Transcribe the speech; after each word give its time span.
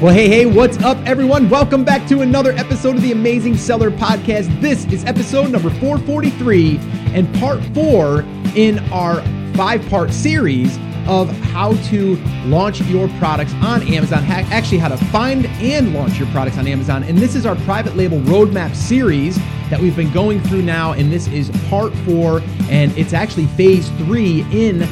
Well, 0.00 0.14
hey, 0.14 0.28
hey, 0.28 0.46
what's 0.46 0.78
up, 0.84 0.96
everyone? 1.08 1.50
Welcome 1.50 1.84
back 1.84 2.06
to 2.06 2.20
another 2.20 2.52
episode 2.52 2.94
of 2.94 3.02
the 3.02 3.10
Amazing 3.10 3.56
Seller 3.56 3.90
Podcast. 3.90 4.60
This 4.60 4.84
is 4.92 5.04
episode 5.04 5.50
number 5.50 5.70
443 5.70 6.78
and 7.16 7.34
part 7.40 7.60
four 7.74 8.20
in 8.54 8.78
our 8.92 9.20
five 9.54 9.84
part 9.88 10.12
series 10.12 10.78
of 11.08 11.28
how 11.50 11.72
to 11.88 12.14
launch 12.44 12.80
your 12.82 13.08
products 13.18 13.52
on 13.54 13.82
Amazon, 13.92 14.22
actually, 14.22 14.78
how 14.78 14.86
to 14.86 14.96
find 15.06 15.46
and 15.46 15.92
launch 15.92 16.16
your 16.16 16.28
products 16.28 16.58
on 16.58 16.68
Amazon. 16.68 17.02
And 17.02 17.18
this 17.18 17.34
is 17.34 17.44
our 17.44 17.56
private 17.56 17.96
label 17.96 18.20
roadmap 18.20 18.76
series 18.76 19.36
that 19.68 19.80
we've 19.80 19.96
been 19.96 20.12
going 20.12 20.40
through 20.42 20.62
now. 20.62 20.92
And 20.92 21.10
this 21.10 21.26
is 21.26 21.50
part 21.68 21.92
four, 22.06 22.40
and 22.70 22.96
it's 22.96 23.12
actually 23.12 23.46
phase 23.46 23.88
three 23.98 24.46
in 24.52 24.88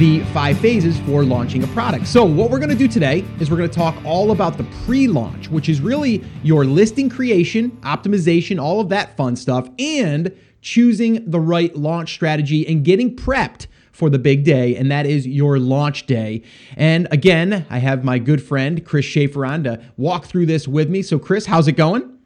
the 0.00 0.20
five 0.32 0.58
phases 0.58 0.98
for 1.00 1.24
launching 1.24 1.62
a 1.62 1.66
product. 1.68 2.06
So, 2.06 2.24
what 2.24 2.50
we're 2.50 2.58
going 2.58 2.70
to 2.70 2.74
do 2.74 2.88
today 2.88 3.22
is 3.38 3.50
we're 3.50 3.58
going 3.58 3.68
to 3.68 3.76
talk 3.76 3.94
all 4.02 4.30
about 4.30 4.56
the 4.56 4.64
pre 4.86 5.06
launch, 5.06 5.50
which 5.50 5.68
is 5.68 5.82
really 5.82 6.24
your 6.42 6.64
listing 6.64 7.10
creation, 7.10 7.72
optimization, 7.82 8.58
all 8.58 8.80
of 8.80 8.88
that 8.88 9.14
fun 9.18 9.36
stuff, 9.36 9.68
and 9.78 10.34
choosing 10.62 11.30
the 11.30 11.38
right 11.38 11.76
launch 11.76 12.14
strategy 12.14 12.66
and 12.66 12.82
getting 12.82 13.14
prepped 13.14 13.66
for 13.92 14.08
the 14.08 14.18
big 14.18 14.42
day, 14.42 14.74
and 14.74 14.90
that 14.90 15.04
is 15.04 15.26
your 15.26 15.58
launch 15.58 16.06
day. 16.06 16.42
And 16.78 17.06
again, 17.10 17.66
I 17.68 17.76
have 17.76 18.02
my 18.02 18.18
good 18.18 18.42
friend 18.42 18.82
Chris 18.86 19.04
Schaefer 19.04 19.44
on 19.44 19.64
to 19.64 19.82
walk 19.98 20.24
through 20.24 20.46
this 20.46 20.66
with 20.66 20.88
me. 20.88 21.02
So, 21.02 21.18
Chris, 21.18 21.44
how's 21.44 21.68
it 21.68 21.72
going? 21.72 22.18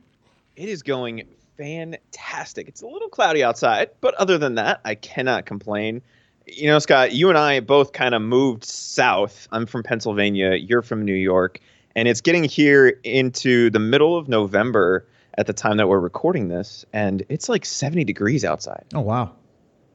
It 0.54 0.68
is 0.68 0.84
going 0.84 1.24
fantastic. 1.56 2.68
It's 2.68 2.82
a 2.82 2.86
little 2.86 3.08
cloudy 3.08 3.42
outside, 3.42 3.90
but 4.00 4.14
other 4.14 4.38
than 4.38 4.54
that, 4.54 4.80
I 4.84 4.94
cannot 4.94 5.44
complain 5.44 6.02
you 6.46 6.66
know, 6.66 6.78
Scott, 6.78 7.12
you 7.12 7.28
and 7.28 7.38
I 7.38 7.60
both 7.60 7.92
kind 7.92 8.14
of 8.14 8.22
moved 8.22 8.64
south. 8.64 9.48
I'm 9.52 9.66
from 9.66 9.82
Pennsylvania. 9.82 10.54
You're 10.54 10.82
from 10.82 11.04
New 11.04 11.14
York. 11.14 11.60
And 11.96 12.08
it's 12.08 12.20
getting 12.20 12.44
here 12.44 12.98
into 13.04 13.70
the 13.70 13.78
middle 13.78 14.16
of 14.16 14.28
November 14.28 15.06
at 15.38 15.46
the 15.46 15.52
time 15.52 15.76
that 15.76 15.88
we're 15.88 16.00
recording 16.00 16.48
this. 16.48 16.84
And 16.92 17.24
it's 17.28 17.48
like 17.48 17.64
70 17.64 18.04
degrees 18.04 18.44
outside. 18.44 18.84
Oh, 18.94 19.00
wow. 19.00 19.32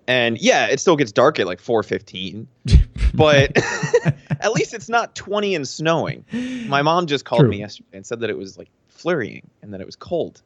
And 0.07 0.39
yeah, 0.39 0.67
it 0.67 0.79
still 0.79 0.95
gets 0.95 1.11
dark 1.11 1.39
at 1.39 1.45
like 1.45 1.61
4:15, 1.61 2.47
but 3.13 3.55
at 4.41 4.51
least 4.53 4.73
it's 4.73 4.89
not 4.89 5.13
20 5.13 5.53
and 5.53 5.67
snowing. 5.67 6.25
My 6.67 6.81
mom 6.81 7.05
just 7.05 7.25
called 7.25 7.41
True. 7.41 7.49
me 7.49 7.59
yesterday 7.59 7.89
and 7.93 8.03
said 8.03 8.21
that 8.21 8.31
it 8.31 8.37
was 8.37 8.57
like 8.57 8.71
flurrying 8.87 9.47
and 9.61 9.71
that 9.71 9.81
it 9.81 9.85
was 9.85 9.95
cold. 9.95 10.41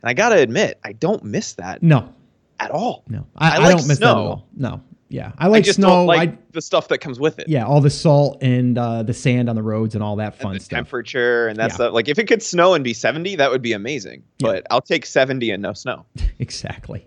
And 0.00 0.08
I 0.08 0.14
gotta 0.14 0.38
admit, 0.38 0.78
I 0.82 0.92
don't 0.92 1.22
miss 1.22 1.52
that. 1.54 1.82
No, 1.82 2.14
at 2.58 2.70
all. 2.70 3.04
No, 3.06 3.26
I, 3.36 3.56
I, 3.56 3.58
like 3.58 3.66
I 3.66 3.68
don't 3.72 3.88
miss 3.88 3.98
snow. 3.98 4.06
that 4.06 4.20
at 4.20 4.26
all. 4.26 4.46
No, 4.56 4.80
yeah, 5.14 5.30
I 5.38 5.46
like 5.46 5.58
I 5.58 5.62
just 5.62 5.76
snow. 5.76 5.88
Don't 5.88 6.06
like 6.06 6.30
I, 6.30 6.38
the 6.50 6.60
stuff 6.60 6.88
that 6.88 6.98
comes 6.98 7.20
with 7.20 7.38
it. 7.38 7.48
Yeah, 7.48 7.64
all 7.64 7.80
the 7.80 7.88
salt 7.88 8.42
and 8.42 8.76
uh, 8.76 9.04
the 9.04 9.14
sand 9.14 9.48
on 9.48 9.54
the 9.54 9.62
roads 9.62 9.94
and 9.94 10.02
all 10.02 10.16
that 10.16 10.34
fun 10.34 10.54
and 10.54 10.60
stuff. 10.60 10.76
Temperature 10.76 11.46
and 11.46 11.56
that 11.56 11.70
yeah. 11.70 11.74
stuff. 11.74 11.92
Like 11.92 12.08
if 12.08 12.18
it 12.18 12.26
could 12.26 12.42
snow 12.42 12.74
and 12.74 12.82
be 12.82 12.92
seventy, 12.92 13.36
that 13.36 13.48
would 13.48 13.62
be 13.62 13.74
amazing. 13.74 14.24
Yeah. 14.40 14.48
But 14.48 14.66
I'll 14.72 14.80
take 14.80 15.06
seventy 15.06 15.52
and 15.52 15.62
no 15.62 15.72
snow. 15.72 16.04
exactly. 16.40 17.06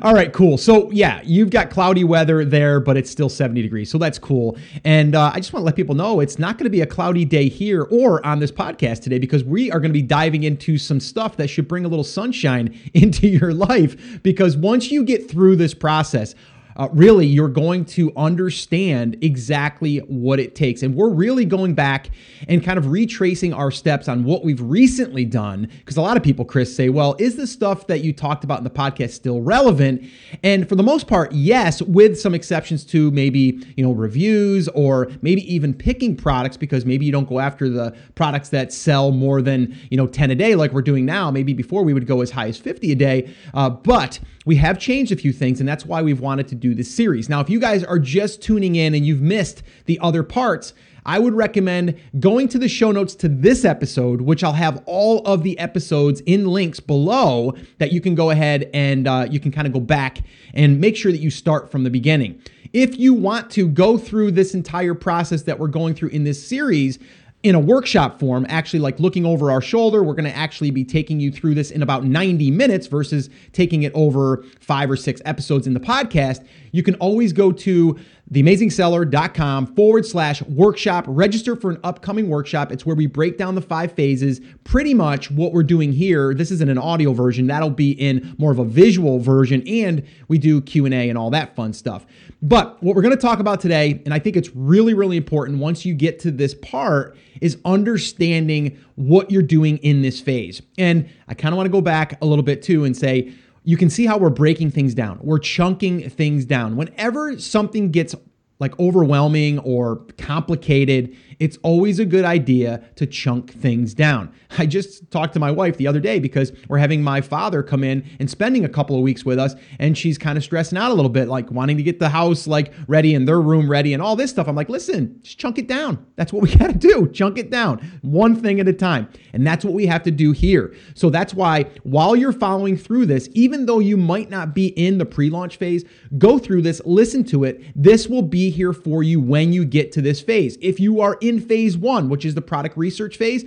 All 0.00 0.14
right, 0.14 0.32
cool. 0.32 0.56
So 0.56 0.90
yeah, 0.92 1.20
you've 1.24 1.50
got 1.50 1.68
cloudy 1.68 2.04
weather 2.04 2.42
there, 2.42 2.80
but 2.80 2.96
it's 2.96 3.10
still 3.10 3.28
seventy 3.28 3.60
degrees, 3.60 3.90
so 3.90 3.98
that's 3.98 4.18
cool. 4.18 4.56
And 4.84 5.14
uh, 5.14 5.32
I 5.34 5.36
just 5.36 5.52
want 5.52 5.60
to 5.60 5.66
let 5.66 5.76
people 5.76 5.94
know 5.94 6.20
it's 6.20 6.38
not 6.38 6.56
going 6.56 6.64
to 6.64 6.70
be 6.70 6.80
a 6.80 6.86
cloudy 6.86 7.26
day 7.26 7.50
here 7.50 7.82
or 7.82 8.24
on 8.24 8.38
this 8.38 8.50
podcast 8.50 9.02
today 9.02 9.18
because 9.18 9.44
we 9.44 9.70
are 9.70 9.78
going 9.78 9.90
to 9.90 9.98
be 9.98 10.00
diving 10.00 10.44
into 10.44 10.78
some 10.78 11.00
stuff 11.00 11.36
that 11.36 11.48
should 11.48 11.68
bring 11.68 11.84
a 11.84 11.88
little 11.88 12.02
sunshine 12.02 12.80
into 12.94 13.28
your 13.28 13.52
life. 13.52 14.22
Because 14.22 14.56
once 14.56 14.90
you 14.90 15.04
get 15.04 15.30
through 15.30 15.56
this 15.56 15.74
process 15.74 16.34
uh, 16.76 16.88
really 16.92 17.26
you're 17.26 17.48
going 17.48 17.84
to 17.84 18.12
understand 18.16 19.16
exactly 19.22 19.98
what 19.98 20.40
it 20.40 20.54
takes. 20.54 20.82
And 20.82 20.94
we're 20.94 21.10
really 21.10 21.44
going 21.44 21.74
back 21.74 22.10
and 22.48 22.62
kind 22.62 22.78
of 22.78 22.90
retracing 22.90 23.52
our 23.52 23.70
steps 23.70 24.08
on 24.08 24.24
what 24.24 24.44
we've 24.44 24.60
recently 24.60 25.24
done. 25.24 25.68
Because 25.78 25.96
a 25.96 26.02
lot 26.02 26.16
of 26.16 26.22
people, 26.22 26.44
Chris, 26.44 26.74
say, 26.74 26.88
well, 26.88 27.16
is 27.18 27.36
the 27.36 27.46
stuff 27.46 27.86
that 27.86 28.00
you 28.00 28.12
talked 28.12 28.44
about 28.44 28.58
in 28.58 28.64
the 28.64 28.70
podcast 28.70 29.10
still 29.10 29.40
relevant? 29.40 30.04
And 30.42 30.68
for 30.68 30.76
the 30.76 30.82
most 30.82 31.06
part, 31.06 31.32
yes, 31.32 31.82
with 31.82 32.18
some 32.18 32.34
exceptions 32.34 32.84
to 32.86 33.10
maybe, 33.10 33.64
you 33.76 33.84
know, 33.84 33.92
reviews 33.92 34.68
or 34.68 35.10
maybe 35.22 35.42
even 35.52 35.74
picking 35.74 36.16
products 36.16 36.56
because 36.56 36.84
maybe 36.84 37.04
you 37.04 37.12
don't 37.12 37.28
go 37.28 37.40
after 37.40 37.68
the 37.68 37.96
products 38.14 38.48
that 38.50 38.72
sell 38.72 39.10
more 39.12 39.42
than, 39.42 39.76
you 39.90 39.96
know, 39.96 40.06
10 40.06 40.30
a 40.30 40.34
day 40.34 40.54
like 40.54 40.72
we're 40.72 40.82
doing 40.82 41.04
now. 41.04 41.30
Maybe 41.30 41.52
before 41.52 41.82
we 41.82 41.94
would 41.94 42.06
go 42.06 42.20
as 42.20 42.30
high 42.30 42.48
as 42.48 42.58
50 42.58 42.92
a 42.92 42.94
day. 42.94 43.34
Uh, 43.54 43.70
but 43.70 44.20
we 44.44 44.56
have 44.56 44.78
changed 44.78 45.12
a 45.12 45.16
few 45.16 45.32
things, 45.32 45.60
and 45.60 45.68
that's 45.68 45.86
why 45.86 46.02
we've 46.02 46.20
wanted 46.20 46.48
to 46.48 46.54
do 46.62 46.74
this 46.74 46.92
series. 46.92 47.28
Now, 47.28 47.40
if 47.40 47.50
you 47.50 47.60
guys 47.60 47.84
are 47.84 47.98
just 47.98 48.40
tuning 48.40 48.76
in 48.76 48.94
and 48.94 49.04
you've 49.04 49.20
missed 49.20 49.62
the 49.84 49.98
other 50.00 50.22
parts, 50.22 50.72
I 51.04 51.18
would 51.18 51.34
recommend 51.34 51.98
going 52.20 52.46
to 52.48 52.58
the 52.58 52.68
show 52.68 52.92
notes 52.92 53.16
to 53.16 53.28
this 53.28 53.64
episode, 53.64 54.20
which 54.20 54.44
I'll 54.44 54.52
have 54.52 54.82
all 54.86 55.18
of 55.26 55.42
the 55.42 55.58
episodes 55.58 56.20
in 56.20 56.46
links 56.46 56.78
below 56.78 57.54
that 57.78 57.92
you 57.92 58.00
can 58.00 58.14
go 58.14 58.30
ahead 58.30 58.70
and 58.72 59.08
uh, 59.08 59.26
you 59.28 59.40
can 59.40 59.50
kind 59.50 59.66
of 59.66 59.72
go 59.72 59.80
back 59.80 60.18
and 60.54 60.80
make 60.80 60.96
sure 60.96 61.10
that 61.10 61.18
you 61.18 61.30
start 61.30 61.72
from 61.72 61.82
the 61.82 61.90
beginning. 61.90 62.40
If 62.72 62.98
you 62.98 63.12
want 63.12 63.50
to 63.50 63.68
go 63.68 63.98
through 63.98 64.30
this 64.30 64.54
entire 64.54 64.94
process 64.94 65.42
that 65.42 65.58
we're 65.58 65.68
going 65.68 65.94
through 65.94 66.10
in 66.10 66.24
this 66.24 66.46
series, 66.46 66.98
in 67.42 67.54
a 67.56 67.60
workshop 67.60 68.20
form, 68.20 68.46
actually 68.48 68.78
like 68.78 69.00
looking 69.00 69.26
over 69.26 69.50
our 69.50 69.60
shoulder. 69.60 70.02
We're 70.02 70.14
going 70.14 70.30
to 70.30 70.36
actually 70.36 70.70
be 70.70 70.84
taking 70.84 71.18
you 71.18 71.32
through 71.32 71.54
this 71.54 71.70
in 71.70 71.82
about 71.82 72.04
90 72.04 72.50
minutes 72.52 72.86
versus 72.86 73.30
taking 73.52 73.82
it 73.82 73.92
over 73.94 74.44
five 74.60 74.90
or 74.90 74.96
six 74.96 75.20
episodes 75.24 75.66
in 75.66 75.74
the 75.74 75.80
podcast. 75.80 76.46
You 76.70 76.82
can 76.82 76.94
always 76.96 77.32
go 77.32 77.50
to 77.50 77.98
theamazingseller.com 78.32 79.74
forward 79.74 80.06
slash 80.06 80.42
workshop. 80.42 81.04
Register 81.06 81.54
for 81.54 81.70
an 81.70 81.78
upcoming 81.84 82.28
workshop. 82.28 82.72
It's 82.72 82.86
where 82.86 82.96
we 82.96 83.06
break 83.06 83.36
down 83.36 83.54
the 83.54 83.62
five 83.62 83.92
phases. 83.92 84.40
Pretty 84.64 84.94
much 84.94 85.30
what 85.30 85.52
we're 85.52 85.62
doing 85.62 85.92
here. 85.92 86.32
This 86.32 86.50
isn't 86.50 86.68
an 86.68 86.78
audio 86.78 87.12
version. 87.12 87.46
That'll 87.46 87.70
be 87.70 87.92
in 87.92 88.34
more 88.38 88.50
of 88.50 88.58
a 88.58 88.64
visual 88.64 89.18
version, 89.18 89.62
and 89.68 90.02
we 90.28 90.38
do 90.38 90.60
Q 90.62 90.86
and 90.86 90.94
A 90.94 91.08
and 91.10 91.18
all 91.18 91.30
that 91.30 91.54
fun 91.54 91.72
stuff. 91.72 92.06
But 92.40 92.82
what 92.82 92.96
we're 92.96 93.02
going 93.02 93.14
to 93.14 93.20
talk 93.20 93.38
about 93.38 93.60
today, 93.60 94.02
and 94.04 94.12
I 94.12 94.18
think 94.18 94.36
it's 94.36 94.50
really, 94.56 94.94
really 94.94 95.16
important 95.16 95.58
once 95.58 95.84
you 95.84 95.94
get 95.94 96.18
to 96.20 96.30
this 96.30 96.54
part 96.54 97.16
is 97.40 97.58
understanding 97.64 98.78
what 98.96 99.30
you're 99.30 99.42
doing 99.42 99.76
in 99.78 100.02
this 100.02 100.20
phase. 100.20 100.62
And 100.78 101.08
I 101.28 101.34
kind 101.34 101.52
of 101.52 101.56
want 101.56 101.66
to 101.66 101.72
go 101.72 101.80
back 101.80 102.20
a 102.20 102.26
little 102.26 102.42
bit 102.42 102.62
too 102.62 102.84
and 102.84 102.96
say, 102.96 103.32
you 103.64 103.76
can 103.76 103.90
see 103.90 104.06
how 104.06 104.18
we're 104.18 104.30
breaking 104.30 104.70
things 104.70 104.94
down. 104.94 105.18
We're 105.22 105.38
chunking 105.38 106.08
things 106.10 106.44
down. 106.44 106.76
Whenever 106.76 107.38
something 107.38 107.90
gets 107.90 108.14
like 108.58 108.78
overwhelming 108.78 109.58
or 109.60 109.96
complicated, 110.18 111.16
it's 111.42 111.58
always 111.64 111.98
a 111.98 112.04
good 112.04 112.24
idea 112.24 112.84
to 112.94 113.04
chunk 113.04 113.52
things 113.52 113.94
down. 113.94 114.32
I 114.58 114.64
just 114.64 115.10
talked 115.10 115.34
to 115.34 115.40
my 115.40 115.50
wife 115.50 115.76
the 115.76 115.88
other 115.88 115.98
day 115.98 116.20
because 116.20 116.52
we're 116.68 116.78
having 116.78 117.02
my 117.02 117.20
father 117.20 117.64
come 117.64 117.82
in 117.82 118.04
and 118.20 118.30
spending 118.30 118.64
a 118.64 118.68
couple 118.68 118.94
of 118.94 119.02
weeks 119.02 119.24
with 119.24 119.40
us, 119.40 119.56
and 119.80 119.98
she's 119.98 120.18
kind 120.18 120.38
of 120.38 120.44
stressing 120.44 120.78
out 120.78 120.92
a 120.92 120.94
little 120.94 121.10
bit, 121.10 121.26
like 121.26 121.50
wanting 121.50 121.76
to 121.78 121.82
get 121.82 121.98
the 121.98 122.10
house 122.10 122.46
like 122.46 122.72
ready 122.86 123.12
and 123.16 123.26
their 123.26 123.40
room 123.40 123.68
ready 123.68 123.92
and 123.92 124.00
all 124.00 124.14
this 124.14 124.30
stuff. 124.30 124.46
I'm 124.46 124.54
like, 124.54 124.68
listen, 124.68 125.18
just 125.22 125.36
chunk 125.36 125.58
it 125.58 125.66
down. 125.66 126.06
That's 126.14 126.32
what 126.32 126.42
we 126.42 126.54
got 126.56 126.68
to 126.68 126.78
do. 126.78 127.08
Chunk 127.08 127.38
it 127.38 127.50
down, 127.50 127.78
one 128.02 128.36
thing 128.36 128.60
at 128.60 128.68
a 128.68 128.72
time. 128.72 129.08
And 129.32 129.44
that's 129.44 129.64
what 129.64 129.74
we 129.74 129.86
have 129.86 130.04
to 130.04 130.12
do 130.12 130.30
here. 130.30 130.72
So 130.94 131.10
that's 131.10 131.34
why 131.34 131.64
while 131.82 132.14
you're 132.14 132.32
following 132.32 132.76
through 132.76 133.06
this, 133.06 133.28
even 133.32 133.66
though 133.66 133.80
you 133.80 133.96
might 133.96 134.30
not 134.30 134.54
be 134.54 134.68
in 134.68 134.98
the 134.98 135.06
pre 135.06 135.28
launch 135.28 135.56
phase, 135.56 135.84
go 136.18 136.38
through 136.38 136.62
this, 136.62 136.80
listen 136.84 137.24
to 137.24 137.42
it. 137.42 137.64
This 137.74 138.06
will 138.06 138.22
be 138.22 138.48
here 138.48 138.72
for 138.72 139.02
you 139.02 139.20
when 139.20 139.52
you 139.52 139.64
get 139.64 139.90
to 139.92 140.02
this 140.02 140.20
phase. 140.20 140.56
If 140.60 140.78
you 140.78 141.00
are 141.00 141.18
in 141.20 141.31
phase 141.40 141.76
one, 141.76 142.08
which 142.08 142.24
is 142.24 142.34
the 142.34 142.42
product 142.42 142.76
research 142.76 143.16
phase, 143.16 143.44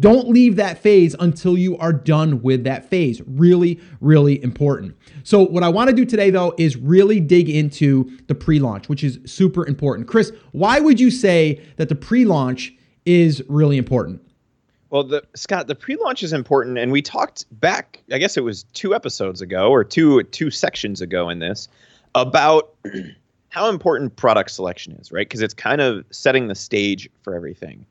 don't 0.00 0.28
leave 0.28 0.56
that 0.56 0.78
phase 0.78 1.14
until 1.20 1.58
you 1.58 1.76
are 1.76 1.92
done 1.92 2.40
with 2.42 2.64
that 2.64 2.88
phase. 2.88 3.20
Really, 3.26 3.78
really 4.00 4.42
important. 4.42 4.96
So, 5.22 5.44
what 5.44 5.62
I 5.62 5.68
want 5.68 5.90
to 5.90 5.96
do 5.96 6.06
today, 6.06 6.30
though, 6.30 6.54
is 6.56 6.76
really 6.76 7.20
dig 7.20 7.50
into 7.50 8.10
the 8.26 8.34
pre 8.34 8.58
launch, 8.58 8.88
which 8.88 9.04
is 9.04 9.18
super 9.26 9.66
important. 9.66 10.08
Chris, 10.08 10.32
why 10.52 10.80
would 10.80 10.98
you 10.98 11.10
say 11.10 11.60
that 11.76 11.88
the 11.90 11.94
pre 11.94 12.24
launch 12.24 12.74
is 13.04 13.42
really 13.48 13.76
important? 13.76 14.22
Well, 14.92 15.04
the, 15.04 15.24
Scott, 15.34 15.68
the 15.68 15.74
pre-launch 15.74 16.22
is 16.22 16.34
important, 16.34 16.76
and 16.76 16.92
we 16.92 17.00
talked 17.00 17.46
back. 17.62 18.02
I 18.12 18.18
guess 18.18 18.36
it 18.36 18.44
was 18.44 18.64
two 18.74 18.94
episodes 18.94 19.40
ago 19.40 19.70
or 19.70 19.84
two 19.84 20.22
two 20.24 20.50
sections 20.50 21.00
ago 21.00 21.30
in 21.30 21.38
this 21.38 21.66
about 22.14 22.74
how 23.52 23.68
important 23.68 24.16
product 24.16 24.50
selection 24.50 24.94
is, 24.94 25.12
right? 25.12 25.28
Because 25.28 25.42
it's 25.42 25.52
kind 25.52 25.82
of 25.82 26.06
setting 26.10 26.48
the 26.48 26.54
stage 26.54 27.06
for 27.20 27.34
everything. 27.34 27.84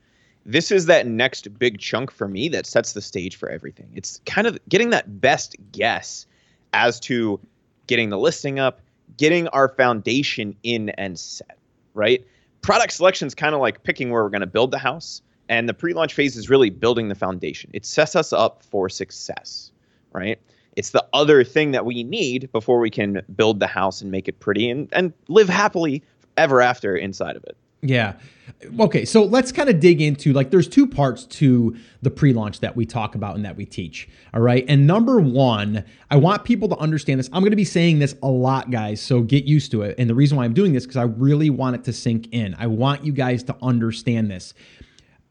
This 0.43 0.71
is 0.71 0.87
that 0.87 1.05
next 1.05 1.59
big 1.59 1.77
chunk 1.77 2.09
for 2.09 2.27
me 2.27 2.49
that 2.49 2.65
sets 2.65 2.93
the 2.93 3.01
stage 3.01 3.35
for 3.35 3.47
everything. 3.47 3.87
It's 3.93 4.19
kind 4.25 4.47
of 4.47 4.57
getting 4.69 4.89
that 4.89 5.21
best 5.21 5.55
guess 5.71 6.25
as 6.73 6.99
to 7.01 7.39
getting 7.85 8.09
the 8.09 8.17
listing 8.17 8.57
up, 8.57 8.81
getting 9.17 9.47
our 9.49 9.69
foundation 9.69 10.55
in 10.63 10.89
and 10.89 11.19
set, 11.19 11.59
right? 11.93 12.25
Product 12.63 12.91
selection 12.91 13.27
is 13.27 13.35
kind 13.35 13.53
of 13.53 13.61
like 13.61 13.83
picking 13.83 14.09
where 14.09 14.23
we're 14.23 14.29
going 14.29 14.41
to 14.41 14.47
build 14.47 14.71
the 14.71 14.79
house, 14.79 15.21
and 15.47 15.69
the 15.69 15.75
pre 15.75 15.93
launch 15.93 16.15
phase 16.15 16.35
is 16.35 16.49
really 16.49 16.71
building 16.71 17.07
the 17.07 17.15
foundation. 17.15 17.69
It 17.71 17.85
sets 17.85 18.15
us 18.15 18.33
up 18.33 18.63
for 18.63 18.89
success, 18.89 19.71
right? 20.11 20.39
It's 20.75 20.91
the 20.91 21.05
other 21.13 21.43
thing 21.43 21.71
that 21.71 21.85
we 21.85 22.03
need 22.03 22.51
before 22.51 22.79
we 22.79 22.89
can 22.89 23.21
build 23.35 23.59
the 23.59 23.67
house 23.67 24.01
and 24.01 24.09
make 24.11 24.27
it 24.27 24.39
pretty 24.39 24.69
and, 24.69 24.87
and 24.93 25.13
live 25.27 25.49
happily 25.49 26.03
ever 26.37 26.61
after 26.61 26.95
inside 26.95 27.35
of 27.35 27.43
it. 27.43 27.57
Yeah. 27.81 28.13
Okay, 28.79 29.05
so 29.05 29.23
let's 29.23 29.51
kind 29.51 29.69
of 29.69 29.79
dig 29.79 30.01
into 30.01 30.33
like 30.33 30.51
there's 30.51 30.67
two 30.67 30.85
parts 30.85 31.25
to 31.25 31.75
the 32.03 32.11
pre-launch 32.11 32.59
that 32.59 32.75
we 32.75 32.85
talk 32.85 33.15
about 33.15 33.35
and 33.35 33.43
that 33.43 33.55
we 33.55 33.65
teach. 33.65 34.07
All 34.33 34.41
right. 34.41 34.63
And 34.67 34.85
number 34.85 35.19
1, 35.19 35.83
I 36.11 36.15
want 36.17 36.43
people 36.43 36.69
to 36.69 36.77
understand 36.77 37.19
this. 37.19 37.29
I'm 37.33 37.41
going 37.41 37.51
to 37.51 37.55
be 37.55 37.63
saying 37.65 37.99
this 37.99 38.15
a 38.21 38.27
lot, 38.27 38.69
guys, 38.69 39.01
so 39.01 39.21
get 39.21 39.45
used 39.45 39.71
to 39.71 39.81
it. 39.81 39.95
And 39.97 40.09
the 40.09 40.13
reason 40.13 40.37
why 40.37 40.45
I'm 40.45 40.53
doing 40.53 40.73
this 40.73 40.85
cuz 40.85 40.95
I 40.97 41.03
really 41.03 41.49
want 41.49 41.75
it 41.75 41.83
to 41.85 41.93
sink 41.93 42.27
in. 42.31 42.55
I 42.59 42.67
want 42.67 43.03
you 43.03 43.13
guys 43.13 43.41
to 43.43 43.55
understand 43.63 44.29
this 44.29 44.53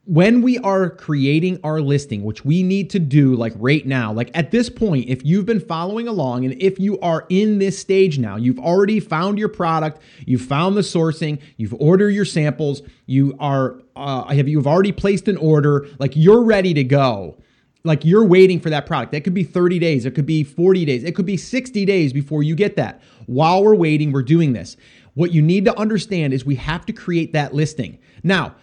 when 0.05 0.41
we 0.41 0.59
are 0.59 0.89
creating 0.89 1.61
our 1.63 1.81
listing, 1.81 2.25
which 2.25 2.45
we 2.45 2.63
need 2.63 2.89
to 2.91 2.99
do 2.99 3.35
like 3.35 3.53
right 3.57 3.87
now, 3.87 4.13
like 4.13 4.31
at 4.35 4.51
this 4.51 4.71
point, 4.71 5.09
if 5.09 5.25
you've 5.25 5.45
been 5.45 5.61
following 5.61 6.09
along 6.09 6.45
and 6.45 6.61
if 6.61 6.79
you 6.79 6.99
are 7.01 7.27
in 7.29 7.59
this 7.59 7.79
stage 7.79 8.19
now, 8.19 8.37
you've 8.37 8.59
already 8.59 8.99
found 8.99 9.39
your 9.39 9.49
product, 9.49 10.01
you've 10.27 10.43
found 10.43 10.77
the 10.77 10.81
sourcing, 10.81 11.39
you've 11.59 11.75
ordered 11.75 12.11
your 12.11 12.25
samples, 12.25 12.83
you 13.05 13.37
are, 13.39 13.83
uh, 13.95 14.25
have 14.35 14.49
you've 14.49 14.67
already 14.67 14.93
placed 14.93 15.29
an 15.29 15.37
order, 15.37 15.87
like 15.99 16.13
you're 16.17 16.43
ready 16.43 16.73
to 16.75 16.85
go. 16.85 17.37
Like 17.83 18.05
you're 18.05 18.27
waiting 18.27 18.61
for 18.61 18.69
that 18.69 18.85
product. 18.85 19.13
That 19.13 19.25
could 19.25 19.33
be 19.33 19.45
30 19.45 19.79
days, 19.79 20.05
it 20.07 20.15
could 20.15 20.27
be 20.27 20.45
40 20.45 20.85
days, 20.87 21.05
it 21.05 21.15
could 21.15 21.27
be 21.27 21.37
60 21.37 21.85
days 21.85 22.13
before 22.13 22.43
you 22.43 22.55
get 22.55 22.77
that. 22.77 23.03
While 23.27 23.65
we're 23.65 23.75
waiting, 23.75 24.13
we're 24.13 24.23
doing 24.23 24.55
this. 24.55 24.77
What 25.15 25.33
you 25.33 25.43
need 25.43 25.65
to 25.67 25.79
understand 25.79 26.33
is 26.33 26.45
we 26.45 26.57
have 26.57 26.87
to 26.87 26.93
create 26.93 27.33
that 27.33 27.55
listing. 27.55 27.99
Now, 28.23 28.55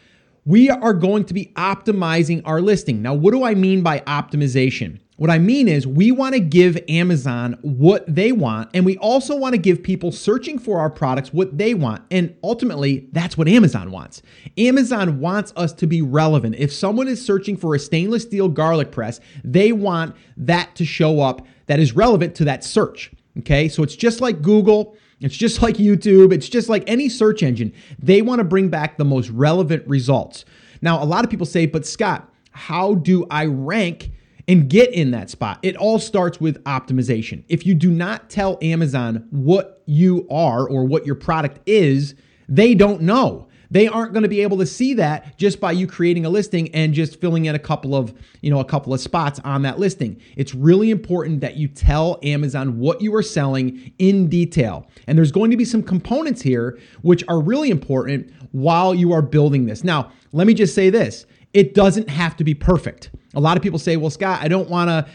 we 0.48 0.70
are 0.70 0.94
going 0.94 1.26
to 1.26 1.34
be 1.34 1.52
optimizing 1.58 2.42
our 2.46 2.62
listing. 2.62 3.02
Now, 3.02 3.14
what 3.14 3.32
do 3.32 3.44
I 3.44 3.54
mean 3.54 3.84
by 3.84 4.00
optimization? 4.00 5.02
What 5.18 5.30
I 5.30 5.40
mean 5.40 5.68
is, 5.68 5.86
we 5.86 6.10
want 6.12 6.36
to 6.36 6.40
give 6.40 6.80
Amazon 6.88 7.58
what 7.64 8.06
they 8.08 8.32
want, 8.32 8.70
and 8.74 8.86
we 8.86 8.98
also 9.00 9.36
want 9.36 9.56
to 9.56 9.58
give 9.58 9.84
people 9.84 10.12
searching 10.14 10.58
for 10.58 10.80
our 10.80 10.90
products 10.90 11.34
what 11.34 11.58
they 11.58 11.74
want. 11.74 12.04
And 12.12 12.34
ultimately, 12.44 13.10
that's 13.12 13.38
what 13.38 13.50
Amazon 13.50 13.92
wants. 13.92 14.22
Amazon 14.58 15.20
wants 15.20 15.52
us 15.58 15.74
to 15.74 15.88
be 15.88 16.02
relevant. 16.02 16.56
If 16.56 16.72
someone 16.72 17.10
is 17.10 17.24
searching 17.24 17.58
for 17.58 17.76
a 17.76 17.80
stainless 17.80 18.24
steel 18.24 18.48
garlic 18.48 18.90
press, 18.90 19.20
they 19.44 19.74
want 19.74 20.16
that 20.38 20.76
to 20.76 20.86
show 20.86 21.20
up 21.20 21.46
that 21.66 21.82
is 21.82 21.94
relevant 21.94 22.36
to 22.36 22.46
that 22.46 22.64
search. 22.64 23.12
Okay, 23.40 23.68
so 23.68 23.84
it's 23.84 23.98
just 23.98 24.22
like 24.22 24.42
Google. 24.42 24.96
It's 25.22 25.36
just 25.36 25.62
like 25.64 25.76
YouTube, 25.76 26.34
it's 26.34 26.50
just 26.50 26.70
like 26.70 26.84
any 26.88 27.10
search 27.10 27.44
engine. 27.44 27.74
They 28.00 28.22
want 28.22 28.40
to 28.40 28.44
bring 28.44 28.70
back 28.70 28.98
the 28.98 29.06
most 29.06 29.30
relevant 29.30 29.88
results. 29.88 30.46
Now, 30.82 31.02
a 31.02 31.06
lot 31.06 31.24
of 31.24 31.32
people 31.32 31.46
say, 31.46 31.66
but 31.66 31.86
Scott, 31.86 32.32
how 32.52 32.96
do 32.96 33.26
I 33.30 33.46
rank 33.46 34.12
and 34.48 34.70
get 34.70 34.94
in 34.94 35.12
that 35.12 35.30
spot? 35.30 35.60
It 35.62 35.76
all 35.76 36.00
starts 36.00 36.40
with 36.40 36.64
optimization. 36.64 37.44
If 37.48 37.66
you 37.66 37.76
do 37.76 37.92
not 37.92 38.30
tell 38.30 38.58
Amazon 38.62 39.28
what 39.32 39.82
you 39.86 40.28
are 40.30 40.68
or 40.68 40.86
what 40.86 41.06
your 41.06 41.16
product 41.16 41.60
is, 41.66 42.16
they 42.48 42.76
don't 42.76 43.02
know. 43.02 43.47
They 43.70 43.88
aren't 43.88 44.14
going 44.14 44.24
to 44.24 44.30
be 44.30 44.42
able 44.42 44.58
to 44.60 44.66
see 44.66 44.94
that 44.96 45.38
just 45.38 45.60
by 45.60 45.72
you 45.72 45.88
creating 45.88 46.26
a 46.26 46.30
listing 46.30 46.74
and 46.74 46.94
just 46.94 47.20
filling 47.20 47.46
in 47.46 47.56
a 47.56 47.60
couple 47.60 47.96
of, 47.96 48.14
you 48.42 48.50
know, 48.50 48.60
a 48.60 48.66
couple 48.66 48.94
of 48.94 49.00
spots 49.00 49.40
on 49.44 49.62
that 49.64 49.80
listing. 49.80 50.20
It's 50.36 50.56
really 50.56 50.92
important 50.92 51.42
that 51.42 51.58
you 51.58 51.68
tell 51.68 52.20
Amazon 52.24 52.80
what 52.80 53.02
you 53.02 53.14
are 53.16 53.24
selling 53.24 53.92
in 54.00 54.30
detail. 54.30 54.88
And 55.08 55.18
there's 55.18 55.32
going 55.32 55.52
to 55.52 55.58
be 55.58 55.66
some 55.66 55.84
components 55.84 56.42
here 56.42 56.80
which 57.02 57.24
are 57.28 57.40
really 57.40 57.70
important 57.70 58.32
while 58.52 58.96
you 58.96 59.12
are 59.14 59.22
building 59.22 59.66
this. 59.66 59.84
Now, 59.84 60.12
let 60.32 60.48
me 60.48 60.54
just 60.54 60.74
say 60.76 60.90
this. 60.90 61.26
It 61.58 61.74
doesn't 61.74 62.08
have 62.08 62.38
to 62.38 62.44
be 62.44 62.54
perfect. 62.54 63.10
A 63.34 63.40
lot 63.40 63.58
of 63.58 63.64
people 63.64 63.80
say, 63.80 63.98
well, 63.98 64.12
Scott, 64.12 64.44
I 64.44 64.48
don't 64.48 64.70
want 64.70 64.90
to 64.92 65.08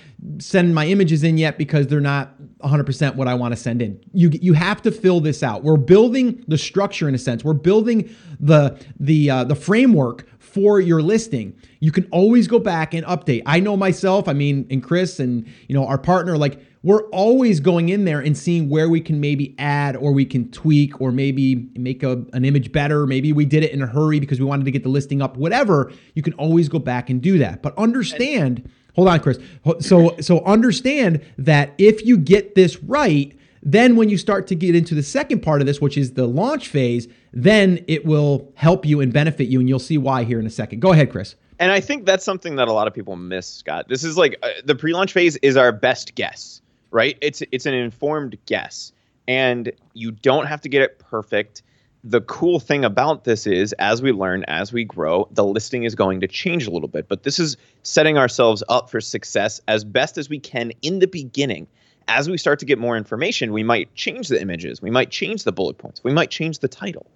send 0.44 0.74
my 0.74 0.88
images 0.88 1.22
in 1.22 1.38
yet 1.38 1.56
because 1.56 1.86
they're 1.86 2.00
not 2.00 2.34
100% 2.58 3.14
what 3.14 3.28
I 3.28 3.34
want 3.34 3.52
to 3.52 3.56
send 3.56 3.80
in. 3.80 4.00
You 4.12 4.28
you 4.30 4.52
have 4.54 4.82
to 4.82 4.90
fill 4.90 5.20
this 5.20 5.44
out. 5.44 5.62
We're 5.62 5.76
building 5.76 6.44
the 6.48 6.58
structure 6.58 7.08
in 7.08 7.14
a 7.14 7.18
sense. 7.18 7.44
We're 7.44 7.52
building 7.52 8.12
the 8.40 8.76
the 8.98 9.30
uh, 9.30 9.44
the 9.44 9.54
framework 9.54 10.26
for 10.40 10.80
your 10.80 11.00
listing. 11.00 11.56
You 11.78 11.92
can 11.92 12.08
always 12.10 12.48
go 12.48 12.58
back 12.58 12.92
and 12.92 13.06
update. 13.06 13.42
I 13.46 13.60
know 13.60 13.76
myself, 13.76 14.26
I 14.26 14.32
mean, 14.32 14.66
and 14.68 14.82
Chris 14.82 15.20
and 15.20 15.46
you 15.68 15.76
know 15.76 15.86
our 15.86 15.98
partner 15.98 16.36
like 16.36 16.60
we're 16.82 17.05
always 17.11 17.61
going 17.61 17.90
in 17.90 18.05
there 18.05 18.20
and 18.20 18.37
seeing 18.37 18.69
where 18.69 18.88
we 18.88 19.00
can 19.00 19.20
maybe 19.20 19.55
add 19.58 19.94
or 19.94 20.12
we 20.12 20.25
can 20.25 20.50
tweak 20.50 21.00
or 21.00 21.12
maybe 21.12 21.69
make 21.76 22.02
a, 22.02 22.25
an 22.32 22.44
image 22.44 22.73
better. 22.73 23.06
Maybe 23.06 23.32
we 23.32 23.44
did 23.44 23.62
it 23.62 23.70
in 23.70 23.82
a 23.82 23.87
hurry 23.87 24.19
because 24.19 24.40
we 24.40 24.46
wanted 24.46 24.64
to 24.64 24.70
get 24.70 24.82
the 24.82 24.88
listing 24.88 25.23
up, 25.23 25.37
whatever. 25.37 25.93
You 26.14 26.23
can 26.23 26.32
always 26.34 26.69
go 26.69 26.79
back 26.79 27.08
and 27.08 27.23
do 27.23 27.38
that. 27.38 27.62
But 27.62 27.76
understand, 27.79 28.69
hold 28.96 29.08
on, 29.08 29.20
Chris. 29.20 29.38
So, 29.81 30.17
so 30.20 30.44
understand 30.44 31.25
that 31.38 31.73
if 31.79 32.05
you 32.05 32.17
get 32.17 32.56
this 32.56 32.82
right, 32.82 33.37
then 33.62 33.94
when 33.94 34.08
you 34.08 34.19
start 34.19 34.49
to 34.49 34.56
get 34.56 34.75
into 34.75 34.96
the 34.96 35.05
second 35.05 35.40
part 35.40 35.61
of 35.61 35.69
this, 35.69 35.81
which 35.81 35.96
is 35.96 36.14
the 36.14 36.26
launch 36.26 36.67
phase, 36.67 37.06
then 37.32 37.84
it 37.87 38.05
will 38.05 38.50
help 38.56 38.84
you 38.84 39.00
and 39.00 39.12
benefit 39.12 39.46
you. 39.46 39.61
And 39.61 39.69
you'll 39.69 39.79
see 39.79 39.99
why 39.99 40.25
here 40.25 40.40
in 40.40 40.46
a 40.46 40.50
second. 40.50 40.81
Go 40.81 40.90
ahead, 40.90 41.12
Chris. 41.12 41.37
And 41.61 41.70
I 41.70 41.79
think 41.79 42.06
that's 42.06 42.25
something 42.25 42.56
that 42.56 42.67
a 42.67 42.73
lot 42.73 42.88
of 42.88 42.94
people 42.94 43.14
miss, 43.14 43.46
Scott. 43.46 43.87
This 43.88 44.02
is 44.02 44.17
like 44.17 44.37
uh, 44.43 44.49
the 44.64 44.75
pre-launch 44.75 45.12
phase 45.12 45.37
is 45.43 45.56
our 45.56 45.70
best 45.70 46.17
guess 46.17 46.61
right? 46.92 47.18
It's 47.20 47.42
it's 47.50 47.66
an 47.66 47.74
informed 47.74 48.38
guess, 48.46 48.92
and 49.26 49.72
you 49.94 50.12
don't 50.12 50.46
have 50.46 50.60
to 50.60 50.68
get 50.68 50.82
it 50.82 50.98
perfect. 51.00 51.62
The 52.04 52.20
cool 52.20 52.58
thing 52.60 52.84
about 52.84 53.24
this 53.24 53.46
is, 53.46 53.72
as 53.74 54.02
we 54.02 54.12
learn, 54.12 54.44
as 54.48 54.72
we 54.72 54.84
grow, 54.84 55.28
the 55.30 55.44
listing 55.44 55.84
is 55.84 55.94
going 55.94 56.20
to 56.20 56.28
change 56.28 56.66
a 56.66 56.70
little 56.70 56.88
bit. 56.88 57.08
But 57.08 57.22
this 57.22 57.38
is 57.38 57.56
setting 57.82 58.18
ourselves 58.18 58.62
up 58.68 58.90
for 58.90 59.00
success 59.00 59.60
as 59.68 59.84
best 59.84 60.18
as 60.18 60.28
we 60.28 60.38
can 60.38 60.72
in 60.82 60.98
the 60.98 61.06
beginning. 61.06 61.66
As 62.08 62.28
we 62.28 62.36
start 62.36 62.58
to 62.58 62.66
get 62.66 62.78
more 62.78 62.96
information, 62.96 63.52
we 63.52 63.62
might 63.62 63.94
change 63.94 64.28
the 64.28 64.40
images, 64.40 64.82
we 64.82 64.90
might 64.90 65.10
change 65.10 65.44
the 65.44 65.52
bullet 65.52 65.78
points, 65.78 66.02
we 66.02 66.12
might 66.12 66.30
change 66.30 66.58
the 66.58 66.68
title. 66.68 67.06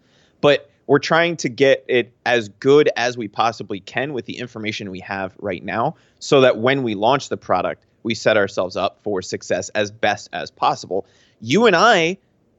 But 0.40 0.70
we're 0.86 1.00
trying 1.00 1.36
to 1.38 1.48
get 1.48 1.84
it 1.88 2.12
as 2.24 2.48
good 2.48 2.88
as 2.96 3.18
we 3.18 3.26
possibly 3.26 3.80
can 3.80 4.12
with 4.12 4.26
the 4.26 4.38
information 4.38 4.90
we 4.90 5.00
have 5.00 5.34
right 5.38 5.64
now 5.64 5.96
so 6.20 6.40
that 6.42 6.58
when 6.58 6.84
we 6.84 6.94
launch 6.94 7.28
the 7.28 7.36
product, 7.36 7.85
we 8.06 8.14
set 8.14 8.36
ourselves 8.36 8.76
up 8.76 9.00
for 9.02 9.20
success 9.20 9.68
as 9.70 9.90
best 9.90 10.28
as 10.32 10.48
possible. 10.48 11.04
You 11.40 11.66
and 11.66 11.74
I 11.74 12.16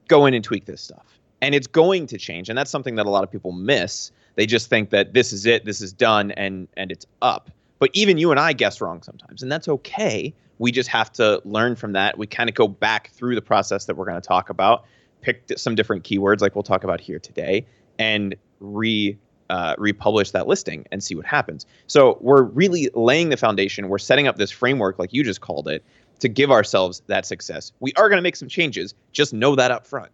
go 0.09 0.25
in 0.25 0.33
and 0.33 0.43
tweak 0.43 0.65
this 0.65 0.81
stuff, 0.81 1.21
and 1.41 1.55
it's 1.55 1.67
going 1.67 2.05
to 2.07 2.17
change. 2.17 2.49
And 2.49 2.57
that's 2.57 2.69
something 2.69 2.95
that 2.95 3.05
a 3.05 3.09
lot 3.09 3.23
of 3.23 3.31
people 3.31 3.53
miss. 3.53 4.11
They 4.35 4.45
just 4.45 4.69
think 4.69 4.89
that 4.89 5.13
this 5.13 5.31
is 5.31 5.45
it, 5.45 5.63
this 5.63 5.79
is 5.79 5.93
done, 5.93 6.31
and 6.31 6.67
and 6.75 6.91
it's 6.91 7.05
up. 7.21 7.49
But 7.79 7.91
even 7.93 8.17
you 8.17 8.29
and 8.29 8.41
I 8.41 8.51
guess 8.51 8.81
wrong 8.81 9.01
sometimes, 9.01 9.41
and 9.41 9.49
that's 9.49 9.69
okay. 9.69 10.33
We 10.59 10.69
just 10.73 10.89
have 10.89 11.13
to 11.13 11.41
learn 11.45 11.77
from 11.77 11.93
that. 11.93 12.17
We 12.17 12.27
kind 12.27 12.49
of 12.49 12.55
go 12.55 12.67
back 12.67 13.11
through 13.11 13.35
the 13.35 13.41
process 13.41 13.85
that 13.85 13.95
we're 13.95 14.05
going 14.05 14.21
to 14.21 14.27
talk 14.27 14.49
about, 14.49 14.83
pick 15.21 15.43
some 15.55 15.75
different 15.75 16.03
keywords 16.03 16.41
like 16.41 16.55
we'll 16.55 16.63
talk 16.63 16.83
about 16.83 16.99
here 16.99 17.19
today, 17.19 17.65
and 17.97 18.35
re 18.59 19.17
uh, 19.49 19.75
republish 19.77 20.31
that 20.31 20.47
listing 20.47 20.85
and 20.91 21.03
see 21.03 21.15
what 21.15 21.25
happens. 21.25 21.65
So 21.87 22.17
we're 22.21 22.43
really 22.43 22.89
laying 22.93 23.29
the 23.29 23.37
foundation. 23.37 23.89
We're 23.89 23.97
setting 23.97 24.27
up 24.27 24.37
this 24.37 24.51
framework, 24.51 24.99
like 24.99 25.13
you 25.13 25.23
just 25.23 25.41
called 25.41 25.67
it, 25.67 25.83
to 26.19 26.27
give 26.27 26.51
ourselves 26.51 27.01
that 27.07 27.25
success. 27.25 27.71
We 27.79 27.93
are 27.93 28.09
going 28.09 28.17
to 28.17 28.23
make 28.23 28.35
some 28.35 28.47
changes. 28.47 28.93
Just 29.11 29.33
know 29.33 29.55
that 29.55 29.71
up 29.71 29.85
front. 29.85 30.11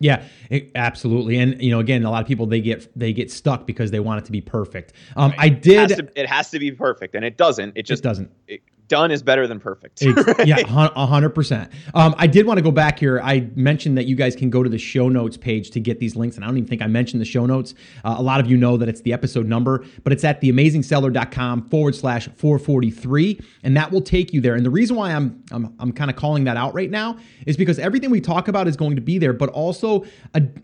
Yeah, 0.00 0.24
it, 0.48 0.70
absolutely. 0.74 1.38
And 1.38 1.60
you 1.60 1.70
know, 1.70 1.80
again, 1.80 2.04
a 2.04 2.10
lot 2.10 2.22
of 2.22 2.28
people 2.28 2.46
they 2.46 2.60
get 2.60 2.88
they 2.96 3.12
get 3.12 3.32
stuck 3.32 3.66
because 3.66 3.90
they 3.90 3.98
want 3.98 4.22
it 4.22 4.26
to 4.26 4.32
be 4.32 4.40
perfect. 4.40 4.92
Um, 5.16 5.30
right. 5.32 5.40
I 5.40 5.48
did. 5.48 5.72
It 5.72 5.78
has, 5.78 5.96
to, 5.96 6.20
it 6.20 6.26
has, 6.28 6.50
to, 6.50 6.58
be 6.60 6.70
perfect, 6.70 7.16
and 7.16 7.24
it 7.24 7.36
doesn't. 7.36 7.76
It 7.76 7.82
just 7.84 8.04
it 8.04 8.08
doesn't. 8.08 8.30
It, 8.46 8.62
done 8.88 9.10
is 9.10 9.22
better 9.22 9.46
than 9.46 9.60
perfect. 9.60 10.02
right? 10.04 10.46
Yeah, 10.46 10.62
hundred 10.66 11.30
percent. 11.30 11.70
Um, 11.94 12.14
I 12.18 12.26
did 12.26 12.46
want 12.46 12.58
to 12.58 12.62
go 12.62 12.70
back 12.70 12.98
here. 12.98 13.20
I 13.20 13.48
mentioned 13.54 13.96
that 13.98 14.06
you 14.06 14.16
guys 14.16 14.34
can 14.34 14.50
go 14.50 14.62
to 14.62 14.68
the 14.68 14.78
show 14.78 15.08
notes 15.08 15.36
page 15.36 15.70
to 15.70 15.80
get 15.80 16.00
these 16.00 16.16
links, 16.16 16.36
and 16.36 16.44
I 16.44 16.48
don't 16.48 16.56
even 16.56 16.68
think 16.68 16.82
I 16.82 16.86
mentioned 16.86 17.20
the 17.20 17.26
show 17.26 17.46
notes. 17.46 17.74
Uh, 18.04 18.16
a 18.18 18.22
lot 18.22 18.40
of 18.40 18.50
you 18.50 18.56
know 18.56 18.76
that 18.76 18.88
it's 18.88 19.02
the 19.02 19.12
episode 19.12 19.46
number, 19.46 19.84
but 20.02 20.12
it's 20.12 20.24
at 20.24 20.40
theamazingseller.com 20.40 21.68
forward 21.68 21.94
slash 21.94 22.28
443, 22.36 23.40
and 23.62 23.76
that 23.76 23.90
will 23.92 24.00
take 24.00 24.32
you 24.32 24.40
there. 24.40 24.54
And 24.54 24.64
the 24.64 24.70
reason 24.70 24.96
why 24.96 25.12
I'm 25.12 25.42
I'm, 25.52 25.74
I'm 25.78 25.92
kind 25.92 26.10
of 26.10 26.16
calling 26.16 26.44
that 26.44 26.56
out 26.56 26.74
right 26.74 26.90
now 26.90 27.18
is 27.46 27.56
because 27.56 27.78
everything 27.78 28.10
we 28.10 28.20
talk 28.20 28.48
about 28.48 28.68
is 28.68 28.76
going 28.76 28.96
to 28.96 29.02
be 29.02 29.18
there, 29.18 29.32
but 29.32 29.50
also 29.50 30.04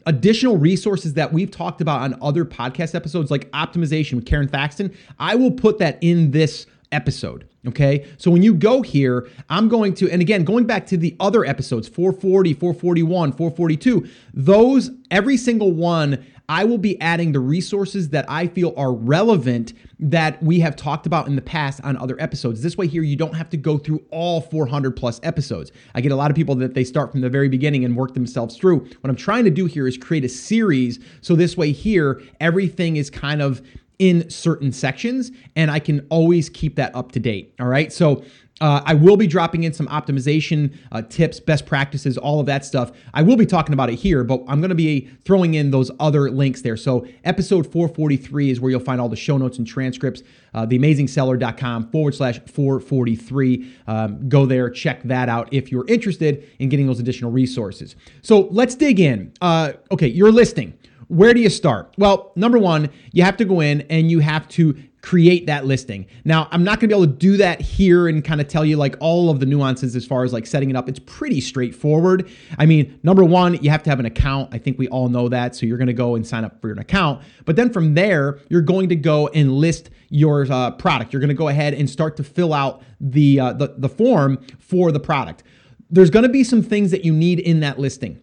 additional 0.06 0.56
resources 0.56 1.14
that 1.14 1.32
we've 1.32 1.50
talked 1.50 1.80
about 1.80 2.00
on 2.00 2.16
other 2.22 2.44
podcast 2.44 2.94
episodes, 2.94 3.30
like 3.30 3.50
optimization 3.52 4.14
with 4.14 4.24
Karon 4.24 4.48
Thackston. 4.48 4.94
I 5.18 5.34
will 5.34 5.52
put 5.52 5.78
that 5.78 5.98
in 6.00 6.30
this 6.30 6.66
episode. 6.92 7.48
Okay. 7.66 8.06
So 8.18 8.30
when 8.30 8.42
you 8.42 8.54
go 8.54 8.82
here, 8.82 9.26
I'm 9.48 9.68
going 9.68 9.94
to, 9.94 10.10
and 10.10 10.20
again, 10.20 10.44
going 10.44 10.66
back 10.66 10.86
to 10.88 10.96
the 10.96 11.16
other 11.18 11.44
episodes 11.44 11.88
440, 11.88 12.54
441, 12.54 13.32
442, 13.32 14.06
those, 14.34 14.90
every 15.10 15.38
single 15.38 15.72
one, 15.72 16.24
I 16.46 16.64
will 16.64 16.78
be 16.78 17.00
adding 17.00 17.32
the 17.32 17.40
resources 17.40 18.10
that 18.10 18.26
I 18.28 18.48
feel 18.48 18.74
are 18.76 18.92
relevant 18.92 19.72
that 19.98 20.42
we 20.42 20.60
have 20.60 20.76
talked 20.76 21.06
about 21.06 21.26
in 21.26 21.36
the 21.36 21.42
past 21.42 21.80
on 21.82 21.96
other 21.96 22.20
episodes. 22.20 22.62
This 22.62 22.76
way, 22.76 22.86
here, 22.86 23.02
you 23.02 23.16
don't 23.16 23.34
have 23.34 23.48
to 23.50 23.56
go 23.56 23.78
through 23.78 24.04
all 24.10 24.42
400 24.42 24.90
plus 24.90 25.20
episodes. 25.22 25.72
I 25.94 26.02
get 26.02 26.12
a 26.12 26.16
lot 26.16 26.30
of 26.30 26.36
people 26.36 26.54
that 26.56 26.74
they 26.74 26.84
start 26.84 27.12
from 27.12 27.22
the 27.22 27.30
very 27.30 27.48
beginning 27.48 27.86
and 27.86 27.96
work 27.96 28.12
themselves 28.12 28.58
through. 28.58 28.80
What 28.80 29.08
I'm 29.08 29.16
trying 29.16 29.44
to 29.44 29.50
do 29.50 29.64
here 29.64 29.88
is 29.88 29.96
create 29.96 30.24
a 30.24 30.28
series. 30.28 30.98
So 31.22 31.34
this 31.34 31.56
way, 31.56 31.72
here, 31.72 32.20
everything 32.40 32.96
is 32.96 33.08
kind 33.08 33.40
of 33.40 33.62
in 33.98 34.28
certain 34.30 34.72
sections 34.72 35.30
and 35.56 35.70
I 35.70 35.78
can 35.78 36.06
always 36.10 36.48
keep 36.48 36.76
that 36.76 36.94
up 36.94 37.12
to 37.12 37.20
date. 37.20 37.54
All 37.60 37.68
right. 37.68 37.92
So 37.92 38.24
Uh, 38.60 38.80
I 38.86 38.94
will 38.94 39.16
be 39.16 39.26
dropping 39.26 39.64
in 39.64 39.72
some 39.72 39.88
optimization 39.88 40.76
uh, 40.92 41.02
tips, 41.02 41.40
best 41.40 41.66
practices, 41.66 42.16
all 42.16 42.38
of 42.38 42.46
that 42.46 42.64
stuff. 42.64 42.92
I 43.12 43.20
will 43.20 43.36
be 43.36 43.46
talking 43.46 43.72
about 43.72 43.90
it 43.90 43.96
here, 43.96 44.22
but 44.22 44.44
I'm 44.46 44.60
going 44.60 44.68
to 44.68 44.76
be 44.76 45.10
throwing 45.24 45.54
in 45.54 45.72
those 45.72 45.90
other 45.98 46.30
links 46.30 46.62
there. 46.62 46.76
So, 46.76 47.04
episode 47.24 47.64
443 47.72 48.50
is 48.50 48.60
where 48.60 48.70
you'll 48.70 48.78
find 48.78 49.00
all 49.00 49.08
the 49.08 49.16
show 49.16 49.36
notes 49.38 49.58
and 49.58 49.66
transcripts. 49.66 50.22
Uh, 50.54 50.66
theamazingseller.com 50.66 51.90
forward 51.90 52.14
slash 52.14 52.38
443. 52.46 53.74
Um, 53.88 54.28
go 54.28 54.46
there, 54.46 54.70
check 54.70 55.02
that 55.02 55.28
out 55.28 55.48
if 55.52 55.72
you're 55.72 55.86
interested 55.88 56.48
in 56.60 56.68
getting 56.68 56.86
those 56.86 57.00
additional 57.00 57.32
resources. 57.32 57.96
So, 58.22 58.42
let's 58.52 58.76
dig 58.76 59.00
in. 59.00 59.32
Uh, 59.40 59.72
okay, 59.90 60.06
your 60.06 60.30
listing. 60.30 60.78
Where 61.14 61.32
do 61.32 61.40
you 61.40 61.48
start? 61.48 61.94
Well, 61.96 62.32
number 62.34 62.58
one, 62.58 62.90
you 63.12 63.22
have 63.22 63.36
to 63.36 63.44
go 63.44 63.60
in 63.60 63.82
and 63.82 64.10
you 64.10 64.18
have 64.18 64.48
to 64.48 64.74
create 65.00 65.46
that 65.46 65.64
listing. 65.64 66.06
Now, 66.24 66.48
I'm 66.50 66.64
not 66.64 66.80
going 66.80 66.88
to 66.90 66.96
be 66.96 67.02
able 67.02 67.12
to 67.12 67.18
do 67.18 67.36
that 67.36 67.60
here 67.60 68.08
and 68.08 68.24
kind 68.24 68.40
of 68.40 68.48
tell 68.48 68.64
you 68.64 68.76
like 68.76 68.96
all 68.98 69.30
of 69.30 69.38
the 69.38 69.46
nuances 69.46 69.94
as 69.94 70.04
far 70.04 70.24
as 70.24 70.32
like 70.32 70.44
setting 70.44 70.70
it 70.70 70.76
up. 70.76 70.88
It's 70.88 70.98
pretty 70.98 71.40
straightforward. 71.40 72.28
I 72.58 72.66
mean, 72.66 72.98
number 73.04 73.22
one, 73.22 73.62
you 73.62 73.70
have 73.70 73.84
to 73.84 73.90
have 73.90 74.00
an 74.00 74.06
account. 74.06 74.52
I 74.52 74.58
think 74.58 74.76
we 74.76 74.88
all 74.88 75.08
know 75.08 75.28
that. 75.28 75.54
So 75.54 75.66
you're 75.66 75.78
going 75.78 75.86
to 75.86 75.92
go 75.92 76.16
and 76.16 76.26
sign 76.26 76.44
up 76.44 76.60
for 76.60 76.72
an 76.72 76.80
account. 76.80 77.22
But 77.44 77.54
then 77.54 77.72
from 77.72 77.94
there, 77.94 78.40
you're 78.48 78.60
going 78.60 78.88
to 78.88 78.96
go 78.96 79.28
and 79.28 79.52
list 79.52 79.90
your 80.08 80.50
uh, 80.50 80.72
product. 80.72 81.12
You're 81.12 81.20
going 81.20 81.28
to 81.28 81.34
go 81.34 81.46
ahead 81.46 81.74
and 81.74 81.88
start 81.88 82.16
to 82.16 82.24
fill 82.24 82.52
out 82.52 82.82
the, 83.00 83.38
uh, 83.38 83.52
the, 83.52 83.72
the 83.78 83.88
form 83.88 84.44
for 84.58 84.90
the 84.90 85.00
product. 85.00 85.44
There's 85.90 86.10
going 86.10 86.24
to 86.24 86.28
be 86.28 86.42
some 86.42 86.60
things 86.60 86.90
that 86.90 87.04
you 87.04 87.12
need 87.12 87.38
in 87.38 87.60
that 87.60 87.78
listing. 87.78 88.20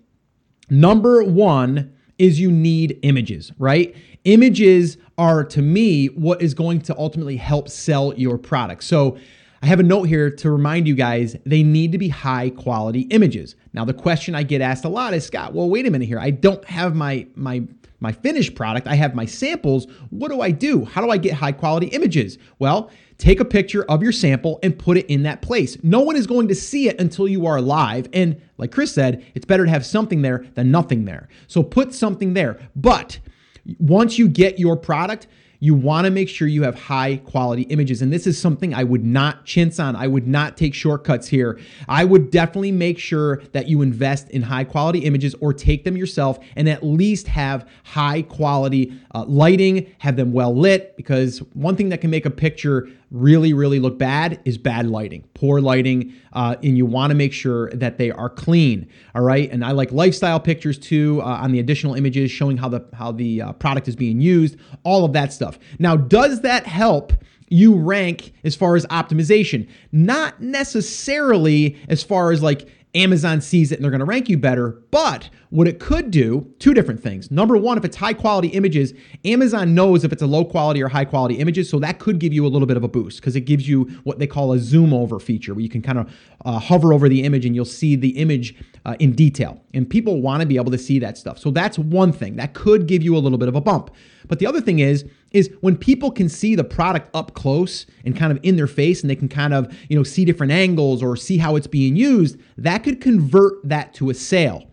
Number 0.70 1.24
one 1.24 1.94
is 2.22 2.40
you 2.40 2.52
need 2.52 3.00
images, 3.02 3.52
right? 3.58 3.96
Images 4.26 4.98
are 5.18 5.44
to 5.44 5.60
me 5.60 6.06
what 6.06 6.40
is 6.40 6.54
going 6.54 6.80
to 6.82 6.96
ultimately 6.96 7.36
help 7.36 7.68
sell 7.68 8.14
your 8.14 8.38
product. 8.38 8.84
So 8.84 9.18
I 9.62 9.68
have 9.68 9.80
a 9.80 9.84
note 9.84 10.04
here 10.04 10.32
to 10.32 10.52
remind 10.52 10.88
you 10.88 10.96
guys 10.96 11.36
they 11.46 11.62
need 11.62 11.92
to 11.92 12.00
be 12.00 12.10
high 12.10 12.50
quality 12.50 13.02
images. 13.02 13.56
Now 13.74 13.86
the 13.86 13.94
question 13.94 14.34
I 14.34 14.44
get 14.44 14.62
asked 14.62 14.86
a 14.86 14.90
lot 14.90 15.14
is 15.14 15.26
Scott, 15.26 15.54
well 15.54 15.70
wait 15.70 15.86
a 15.86 15.92
minute 15.92 16.08
here. 16.08 16.20
I 16.20 16.32
don't 16.32 16.64
have 16.66 16.96
my 16.96 17.28
my 17.36 17.64
my 18.00 18.12
finished 18.12 18.56
product. 18.56 18.88
I 18.88 18.96
have 18.96 19.14
my 19.14 19.26
samples. 19.26 19.86
What 20.10 20.32
do 20.32 20.42
I 20.42 20.50
do? 20.50 20.86
How 20.86 21.02
do 21.02 21.12
I 21.12 21.18
get 21.18 21.34
high 21.34 21.52
quality 21.52 21.86
images? 21.88 22.40
Well, 22.58 22.90
take 23.20 23.40
a 23.40 23.46
picture 23.46 23.84
of 23.84 24.02
your 24.02 24.12
sample 24.12 24.60
and 24.64 24.78
put 24.78 24.98
it 24.98 25.06
in 25.06 25.22
that 25.24 25.44
place. 25.44 25.78
No 25.84 26.00
one 26.00 26.16
is 26.16 26.26
going 26.26 26.48
to 26.48 26.56
see 26.56 26.90
it 26.90 27.00
until 27.00 27.28
you 27.28 27.46
are 27.46 27.62
live. 27.62 28.08
And 28.12 28.42
like 28.58 28.72
Chris 28.72 28.92
said, 28.92 29.24
it's 29.36 29.46
better 29.46 29.66
to 29.66 29.70
have 29.70 29.86
something 29.86 30.24
there 30.24 30.48
than 30.56 30.72
nothing 30.72 31.06
there. 31.06 31.30
So 31.46 31.62
put 31.62 31.94
something 31.94 32.34
there. 32.34 32.60
But 32.76 33.20
once 33.78 34.18
you 34.18 34.28
get 34.28 34.58
your 34.58 34.76
product, 34.76 35.28
you 35.64 35.76
want 35.76 36.06
to 36.06 36.12
make 36.12 36.28
sure 36.28 36.48
you 36.48 36.64
have 36.64 36.74
high 36.74 37.18
quality 37.18 37.62
images. 37.64 38.02
And 38.02 38.12
this 38.12 38.26
is 38.26 38.36
something 38.36 38.74
I 38.74 38.84
would 38.84 39.06
not 39.06 39.46
chintz 39.46 39.80
on. 39.80 39.96
I 39.96 40.08
would 40.08 40.28
not 40.28 40.58
take 40.58 40.74
shortcuts 40.74 41.28
here. 41.28 41.60
I 41.88 42.04
would 42.04 42.32
definitely 42.32 42.72
make 42.72 42.98
sure 42.98 43.44
that 43.52 43.68
you 43.68 43.84
invest 43.84 44.32
in 44.32 44.42
high 44.42 44.64
quality 44.64 45.00
images 45.00 45.36
or 45.40 45.54
take 45.54 45.84
them 45.84 45.96
yourself 45.96 46.40
and 46.56 46.68
at 46.68 46.84
least 46.84 47.28
have 47.28 47.70
high 47.84 48.24
quality 48.24 48.92
uh, 49.14 49.24
lighting, 49.26 49.94
have 50.00 50.16
them 50.16 50.34
well 50.34 50.54
lit, 50.56 50.98
because 50.98 51.40
one 51.54 51.76
thing 51.76 51.90
that 51.90 52.02
can 52.02 52.10
make 52.10 52.26
a 52.26 52.32
picture 52.32 52.90
really, 53.12 53.54
really 53.54 53.80
look 53.80 54.00
bad 54.00 54.40
is 54.46 54.58
bad 54.58 54.88
lighting, 54.88 55.22
poor 55.34 55.60
lighting, 55.60 56.14
uh, 56.32 56.56
and 56.64 56.78
you 56.78 56.86
want 56.86 57.12
to 57.12 57.16
make 57.16 57.34
sure 57.34 57.70
that 57.72 57.98
they 57.98 58.10
are 58.10 58.30
clean. 58.30 58.88
All 59.14 59.22
right, 59.22 59.52
and 59.52 59.66
I 59.66 59.72
like 59.72 59.92
lifestyle 59.92 60.40
pictures 60.40 60.80
too 60.80 61.22
uh, 61.22 61.26
on 61.26 61.52
the 61.52 61.60
additional 61.60 61.94
images 61.94 62.32
showing 62.32 62.58
how 62.58 62.70
the 62.70 62.86
how 62.94 63.12
the 63.12 63.42
uh, 63.42 63.54
product 63.54 63.90
is 63.90 63.98
being 63.98 64.22
used, 64.22 64.56
all 64.84 65.04
of 65.04 65.14
that 65.14 65.34
stuff. 65.34 65.51
Now, 65.80 65.96
does 65.96 66.42
that 66.42 66.66
help? 66.66 67.14
You 67.54 67.76
rank 67.76 68.34
as 68.46 68.56
far 68.56 68.78
as 68.78 68.86
optimization, 68.86 69.68
not 69.92 70.42
necessarily 70.42 71.78
as 71.90 72.02
far 72.02 72.32
as 72.32 72.42
like 72.42 72.70
Amazon 72.94 73.40
sees 73.40 73.72
it 73.72 73.76
and 73.76 73.84
they're 73.84 73.92
going 73.92 74.00
to 74.00 74.06
rank 74.06 74.28
you 74.28 74.38
better. 74.38 74.82
But 74.92 75.30
what 75.50 75.68
it 75.68 75.80
could 75.80 76.12
do, 76.12 76.54
two 76.60 76.74
different 76.74 77.02
things. 77.02 77.32
Number 77.32 77.56
one, 77.56 77.78
if 77.78 77.86
it's 77.86 77.96
high 77.96 78.14
quality 78.14 78.50
images, 78.50 78.94
Amazon 79.24 79.74
knows 79.74 80.04
if 80.04 80.12
it's 80.12 80.22
a 80.22 80.28
low 80.28 80.44
quality 80.44 80.82
or 80.82 80.90
high 80.90 81.06
quality 81.06 81.36
images. 81.36 81.70
So 81.70 81.80
that 81.80 82.00
could 82.00 82.20
give 82.20 82.34
you 82.34 82.46
a 82.46 82.50
little 82.50 82.66
bit 82.66 82.78
of 82.78 82.84
a 82.84 82.88
boost 82.88 83.22
because 83.22 83.36
it 83.36 83.42
gives 83.42 83.68
you 83.68 83.84
what 84.04 84.20
they 84.20 84.28
call 84.28 84.54
a 84.54 84.60
zoom 84.60 84.94
over 84.94 85.20
feature 85.20 85.54
where 85.54 85.62
you 85.62 85.70
can 85.70 85.82
kind 85.82 86.00
of 86.00 86.14
uh, 86.44 86.60
hover 86.60 86.94
over 86.94 87.08
the 87.08 87.24
image 87.24 87.46
and 87.46 87.56
you'll 87.56 87.66
see 87.66 87.96
the 87.96 88.10
image 88.10 88.56
uh, 88.86 88.96
in 89.00 89.14
detail. 89.14 89.62
And 89.74 89.90
people 89.90 90.22
want 90.22 90.42
to 90.42 90.48
be 90.48 90.58
able 90.58 90.72
to 90.72 90.78
see 90.78 91.00
that 91.00 91.18
stuff. 91.18 91.38
So 91.38 91.52
that's 91.52 91.80
one 91.80 92.12
thing 92.12 92.36
that 92.38 92.54
could 92.54 92.88
give 92.88 93.04
you 93.04 93.16
a 93.16 93.20
little 93.20 93.38
bit 93.38 93.48
of 93.48 93.56
a 93.56 93.62
bump. 93.62 93.92
But 94.28 94.40
the 94.40 94.48
other 94.48 94.62
thing 94.62 94.80
is, 94.80 95.06
is 95.32 95.50
when 95.62 95.78
people 95.78 96.12
can 96.12 96.28
see 96.28 96.56
the 96.56 96.64
product 96.64 97.10
up 97.16 97.34
close 97.34 97.86
and 98.06 98.16
kind 98.16 98.32
of 98.32 98.40
in 98.44 98.56
their 98.56 98.68
face 98.68 99.02
and 99.02 99.10
they 99.10 99.16
can 99.16 99.30
kind 99.30 99.54
of, 99.54 99.74
you 99.90 99.96
know, 99.96 100.04
see 100.04 100.26
different 100.26 100.52
angles 100.52 101.02
or 101.02 101.16
see 101.16 101.38
how 101.38 101.56
it's 101.56 101.68
being 101.68 101.96
used, 101.96 102.38
that 102.58 102.84
could 102.84 103.02
convert 103.02 103.54
that 103.64 103.94
to 103.94 104.10
a 104.10 104.14
sale. 104.14 104.68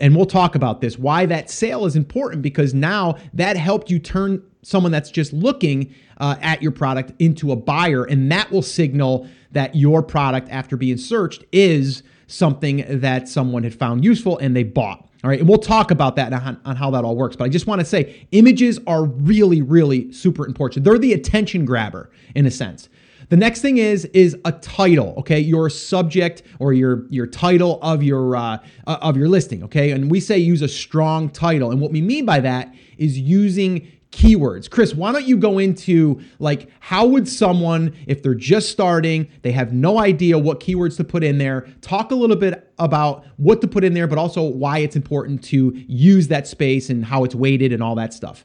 And 0.00 0.16
we'll 0.16 0.26
talk 0.26 0.54
about 0.54 0.80
this 0.80 0.98
why 0.98 1.26
that 1.26 1.50
sale 1.50 1.84
is 1.84 1.96
important 1.96 2.42
because 2.42 2.72
now 2.72 3.16
that 3.34 3.56
helped 3.56 3.90
you 3.90 3.98
turn 3.98 4.42
someone 4.62 4.92
that's 4.92 5.10
just 5.10 5.32
looking 5.32 5.94
uh, 6.18 6.36
at 6.40 6.62
your 6.62 6.70
product 6.70 7.12
into 7.18 7.52
a 7.52 7.56
buyer, 7.56 8.04
and 8.04 8.30
that 8.30 8.50
will 8.50 8.62
signal 8.62 9.28
that 9.50 9.74
your 9.74 10.02
product, 10.02 10.48
after 10.50 10.76
being 10.76 10.96
searched, 10.96 11.44
is 11.52 12.02
something 12.26 12.84
that 12.88 13.28
someone 13.28 13.64
had 13.64 13.74
found 13.74 14.04
useful 14.04 14.38
and 14.38 14.56
they 14.56 14.62
bought. 14.62 15.08
All 15.24 15.30
right, 15.30 15.38
and 15.38 15.48
we'll 15.48 15.58
talk 15.58 15.92
about 15.92 16.16
that 16.16 16.32
on, 16.32 16.60
on 16.64 16.74
how 16.74 16.90
that 16.90 17.04
all 17.04 17.14
works. 17.14 17.36
But 17.36 17.44
I 17.44 17.48
just 17.48 17.68
want 17.68 17.80
to 17.80 17.84
say 17.84 18.26
images 18.32 18.80
are 18.88 19.04
really, 19.04 19.62
really 19.62 20.12
super 20.12 20.46
important. 20.46 20.84
They're 20.84 20.98
the 20.98 21.12
attention 21.12 21.64
grabber 21.64 22.10
in 22.34 22.44
a 22.44 22.50
sense. 22.50 22.88
The 23.28 23.36
next 23.36 23.62
thing 23.62 23.78
is 23.78 24.04
is 24.06 24.36
a 24.44 24.52
title, 24.52 25.14
okay? 25.18 25.38
Your 25.38 25.70
subject 25.70 26.42
or 26.58 26.72
your 26.72 27.06
your 27.08 27.26
title 27.26 27.78
of 27.80 28.02
your 28.02 28.34
uh, 28.36 28.58
of 28.86 29.16
your 29.16 29.28
listing, 29.28 29.62
okay? 29.62 29.92
And 29.92 30.10
we 30.10 30.18
say 30.18 30.38
use 30.38 30.60
a 30.60 30.68
strong 30.68 31.30
title, 31.30 31.70
and 31.70 31.80
what 31.80 31.92
we 31.92 32.02
mean 32.02 32.26
by 32.26 32.40
that 32.40 32.74
is 32.98 33.18
using 33.18 33.90
keywords. 34.12 34.70
Chris, 34.70 34.94
why 34.94 35.10
don't 35.10 35.24
you 35.24 35.36
go 35.36 35.58
into 35.58 36.20
like 36.38 36.68
how 36.80 37.06
would 37.06 37.26
someone 37.26 37.94
if 38.06 38.22
they're 38.22 38.34
just 38.34 38.70
starting, 38.70 39.28
they 39.42 39.52
have 39.52 39.72
no 39.72 39.98
idea 39.98 40.38
what 40.38 40.60
keywords 40.60 40.96
to 40.98 41.04
put 41.04 41.24
in 41.24 41.38
there, 41.38 41.66
talk 41.80 42.12
a 42.12 42.14
little 42.14 42.36
bit 42.36 42.70
about 42.78 43.24
what 43.38 43.60
to 43.62 43.66
put 43.66 43.82
in 43.82 43.94
there 43.94 44.06
but 44.06 44.18
also 44.18 44.42
why 44.42 44.78
it's 44.78 44.96
important 44.96 45.42
to 45.42 45.72
use 45.88 46.28
that 46.28 46.46
space 46.46 46.90
and 46.90 47.04
how 47.04 47.24
it's 47.24 47.34
weighted 47.34 47.72
and 47.72 47.82
all 47.82 47.94
that 47.94 48.12
stuff. 48.12 48.44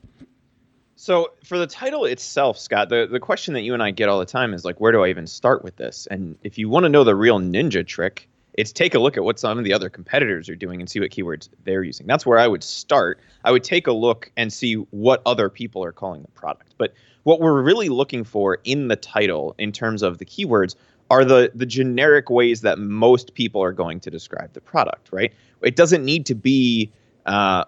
So 0.95 1.33
for 1.43 1.59
the 1.59 1.67
title 1.67 2.05
itself, 2.05 2.57
Scott, 2.57 2.89
the, 2.89 3.07
the 3.09 3.19
question 3.19 3.53
that 3.53 3.61
you 3.61 3.73
and 3.73 3.83
I 3.83 3.91
get 3.91 4.09
all 4.09 4.19
the 4.19 4.25
time 4.25 4.53
is 4.53 4.65
like, 4.65 4.81
where 4.81 4.91
do 4.91 5.03
I 5.03 5.09
even 5.09 5.27
start 5.27 5.63
with 5.63 5.75
this? 5.75 6.07
And 6.09 6.35
if 6.43 6.57
you 6.57 6.69
want 6.69 6.85
to 6.85 6.89
know 6.89 7.03
the 7.03 7.15
real 7.15 7.39
ninja 7.39 7.85
trick, 7.85 8.27
it's 8.57 8.71
take 8.71 8.95
a 8.95 8.99
look 8.99 9.15
at 9.15 9.23
what 9.23 9.39
some 9.39 9.59
of 9.59 9.63
the 9.63 9.71
other 9.71 9.89
competitors 9.89 10.49
are 10.49 10.55
doing 10.55 10.79
and 10.79 10.89
see 10.89 10.99
what 10.99 11.11
keywords 11.11 11.47
they're 11.63 11.83
using. 11.83 12.07
That's 12.07 12.25
where 12.25 12.39
I 12.39 12.47
would 12.47 12.63
start. 12.63 13.19
I 13.43 13.51
would 13.51 13.63
take 13.63 13.85
a 13.85 13.91
look 13.91 14.31
and 14.35 14.51
see 14.51 14.73
what 14.73 15.21
other 15.27 15.47
people 15.47 15.83
are 15.83 15.91
calling 15.91 16.23
the 16.23 16.27
product. 16.29 16.73
But 16.77 16.93
what 17.23 17.39
we're 17.39 17.61
really 17.61 17.89
looking 17.89 18.23
for 18.23 18.57
in 18.63 18.87
the 18.87 18.95
title 18.95 19.53
in 19.59 19.71
terms 19.71 20.01
of 20.01 20.17
the 20.17 20.25
keywords 20.25 20.75
are 21.09 21.23
the 21.23 21.51
the 21.55 21.65
generic 21.65 22.29
ways 22.29 22.61
that 22.61 22.79
most 22.79 23.33
people 23.33 23.63
are 23.63 23.71
going 23.71 23.99
to 24.01 24.09
describe 24.09 24.51
the 24.53 24.61
product, 24.61 25.09
right? 25.11 25.33
It 25.61 25.75
doesn't 25.75 26.03
need 26.03 26.25
to 26.25 26.35
be 26.35 26.91
uh, 27.25 27.63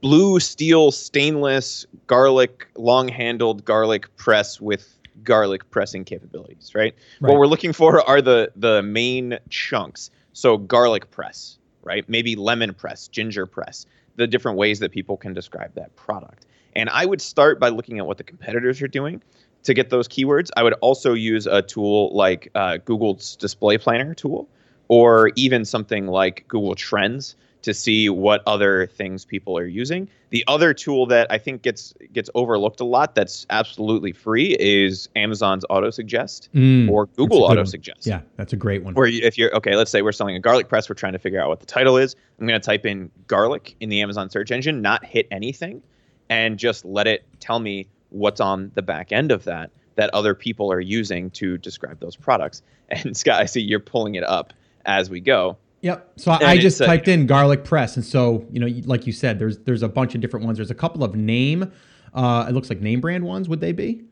blue 0.00 0.40
steel 0.40 0.90
stainless 0.90 1.86
garlic 2.06 2.68
long 2.76 3.08
handled 3.08 3.64
garlic 3.64 4.14
press 4.16 4.60
with 4.60 4.97
garlic 5.24 5.70
pressing 5.70 6.04
capabilities, 6.04 6.72
right? 6.74 6.94
right? 7.20 7.30
What 7.30 7.38
we're 7.38 7.46
looking 7.46 7.72
for 7.72 8.00
are 8.08 8.20
the 8.22 8.50
the 8.56 8.82
main 8.82 9.38
chunks. 9.48 10.10
So 10.32 10.56
garlic 10.56 11.10
press, 11.10 11.58
right? 11.82 12.08
Maybe 12.08 12.36
lemon 12.36 12.74
press, 12.74 13.08
ginger 13.08 13.46
press, 13.46 13.86
the 14.16 14.26
different 14.26 14.58
ways 14.58 14.78
that 14.80 14.92
people 14.92 15.16
can 15.16 15.32
describe 15.32 15.74
that 15.74 15.94
product. 15.96 16.46
And 16.76 16.88
I 16.90 17.06
would 17.06 17.20
start 17.20 17.58
by 17.58 17.70
looking 17.70 17.98
at 17.98 18.06
what 18.06 18.18
the 18.18 18.24
competitors 18.24 18.80
are 18.82 18.88
doing 18.88 19.22
to 19.64 19.74
get 19.74 19.90
those 19.90 20.06
keywords. 20.06 20.50
I 20.56 20.62
would 20.62 20.74
also 20.74 21.14
use 21.14 21.46
a 21.46 21.62
tool 21.62 22.14
like 22.14 22.50
uh, 22.54 22.78
Google's 22.84 23.36
Display 23.36 23.78
Planner 23.78 24.14
tool, 24.14 24.48
or 24.88 25.30
even 25.34 25.64
something 25.64 26.06
like 26.06 26.44
Google 26.48 26.74
Trends 26.74 27.36
to 27.62 27.74
see 27.74 28.08
what 28.08 28.42
other 28.46 28.86
things 28.86 29.24
people 29.24 29.58
are 29.58 29.66
using. 29.66 30.08
The 30.30 30.44
other 30.46 30.74
tool 30.74 31.06
that 31.06 31.26
I 31.30 31.38
think 31.38 31.62
gets 31.62 31.94
gets 32.12 32.30
overlooked 32.34 32.80
a 32.80 32.84
lot 32.84 33.14
that's 33.14 33.46
absolutely 33.50 34.12
free 34.12 34.56
is 34.58 35.08
Amazon's 35.16 35.64
Auto 35.70 35.90
Suggest 35.90 36.48
mm, 36.54 36.88
or 36.88 37.06
Google 37.06 37.44
Auto 37.44 37.64
Suggest. 37.64 38.06
Yeah, 38.06 38.20
that's 38.36 38.52
a 38.52 38.56
great 38.56 38.84
one. 38.84 38.94
Where 38.94 39.06
you, 39.06 39.20
if 39.22 39.38
you're 39.38 39.54
okay, 39.56 39.74
let's 39.74 39.90
say 39.90 40.02
we're 40.02 40.12
selling 40.12 40.36
a 40.36 40.40
garlic 40.40 40.68
press, 40.68 40.88
we're 40.88 40.94
trying 40.94 41.14
to 41.14 41.18
figure 41.18 41.40
out 41.40 41.48
what 41.48 41.60
the 41.60 41.66
title 41.66 41.96
is. 41.96 42.14
I'm 42.38 42.46
going 42.46 42.60
to 42.60 42.64
type 42.64 42.86
in 42.86 43.10
garlic 43.26 43.74
in 43.80 43.88
the 43.88 44.00
Amazon 44.02 44.30
search 44.30 44.50
engine, 44.50 44.82
not 44.82 45.04
hit 45.04 45.26
anything, 45.30 45.82
and 46.28 46.58
just 46.58 46.84
let 46.84 47.06
it 47.06 47.26
tell 47.40 47.58
me 47.58 47.88
what's 48.10 48.40
on 48.40 48.70
the 48.74 48.82
back 48.82 49.12
end 49.12 49.32
of 49.32 49.44
that 49.44 49.70
that 49.96 50.10
other 50.14 50.32
people 50.32 50.72
are 50.72 50.80
using 50.80 51.28
to 51.30 51.58
describe 51.58 51.98
those 52.00 52.16
products. 52.16 52.62
And 52.90 53.14
Scott, 53.14 53.38
I 53.38 53.44
see 53.44 53.60
you're 53.60 53.80
pulling 53.80 54.14
it 54.14 54.24
up 54.24 54.54
as 54.86 55.10
we 55.10 55.20
go. 55.20 55.58
Yep. 55.82 56.12
So 56.16 56.32
I, 56.32 56.38
I 56.42 56.58
just 56.58 56.78
typed 56.78 57.08
in 57.08 57.26
garlic 57.26 57.64
press, 57.64 57.96
and 57.96 58.04
so 58.04 58.46
you 58.50 58.60
know, 58.60 58.66
like 58.84 59.06
you 59.06 59.12
said, 59.12 59.38
there's 59.38 59.58
there's 59.58 59.82
a 59.82 59.88
bunch 59.88 60.14
of 60.14 60.20
different 60.20 60.44
ones. 60.46 60.58
There's 60.58 60.70
a 60.70 60.74
couple 60.74 61.04
of 61.04 61.14
name. 61.14 61.70
Uh, 62.12 62.46
it 62.48 62.52
looks 62.52 62.68
like 62.68 62.80
name 62.80 63.00
brand 63.00 63.24
ones. 63.24 63.48
Would 63.48 63.60
they 63.60 63.72
be? 63.72 64.02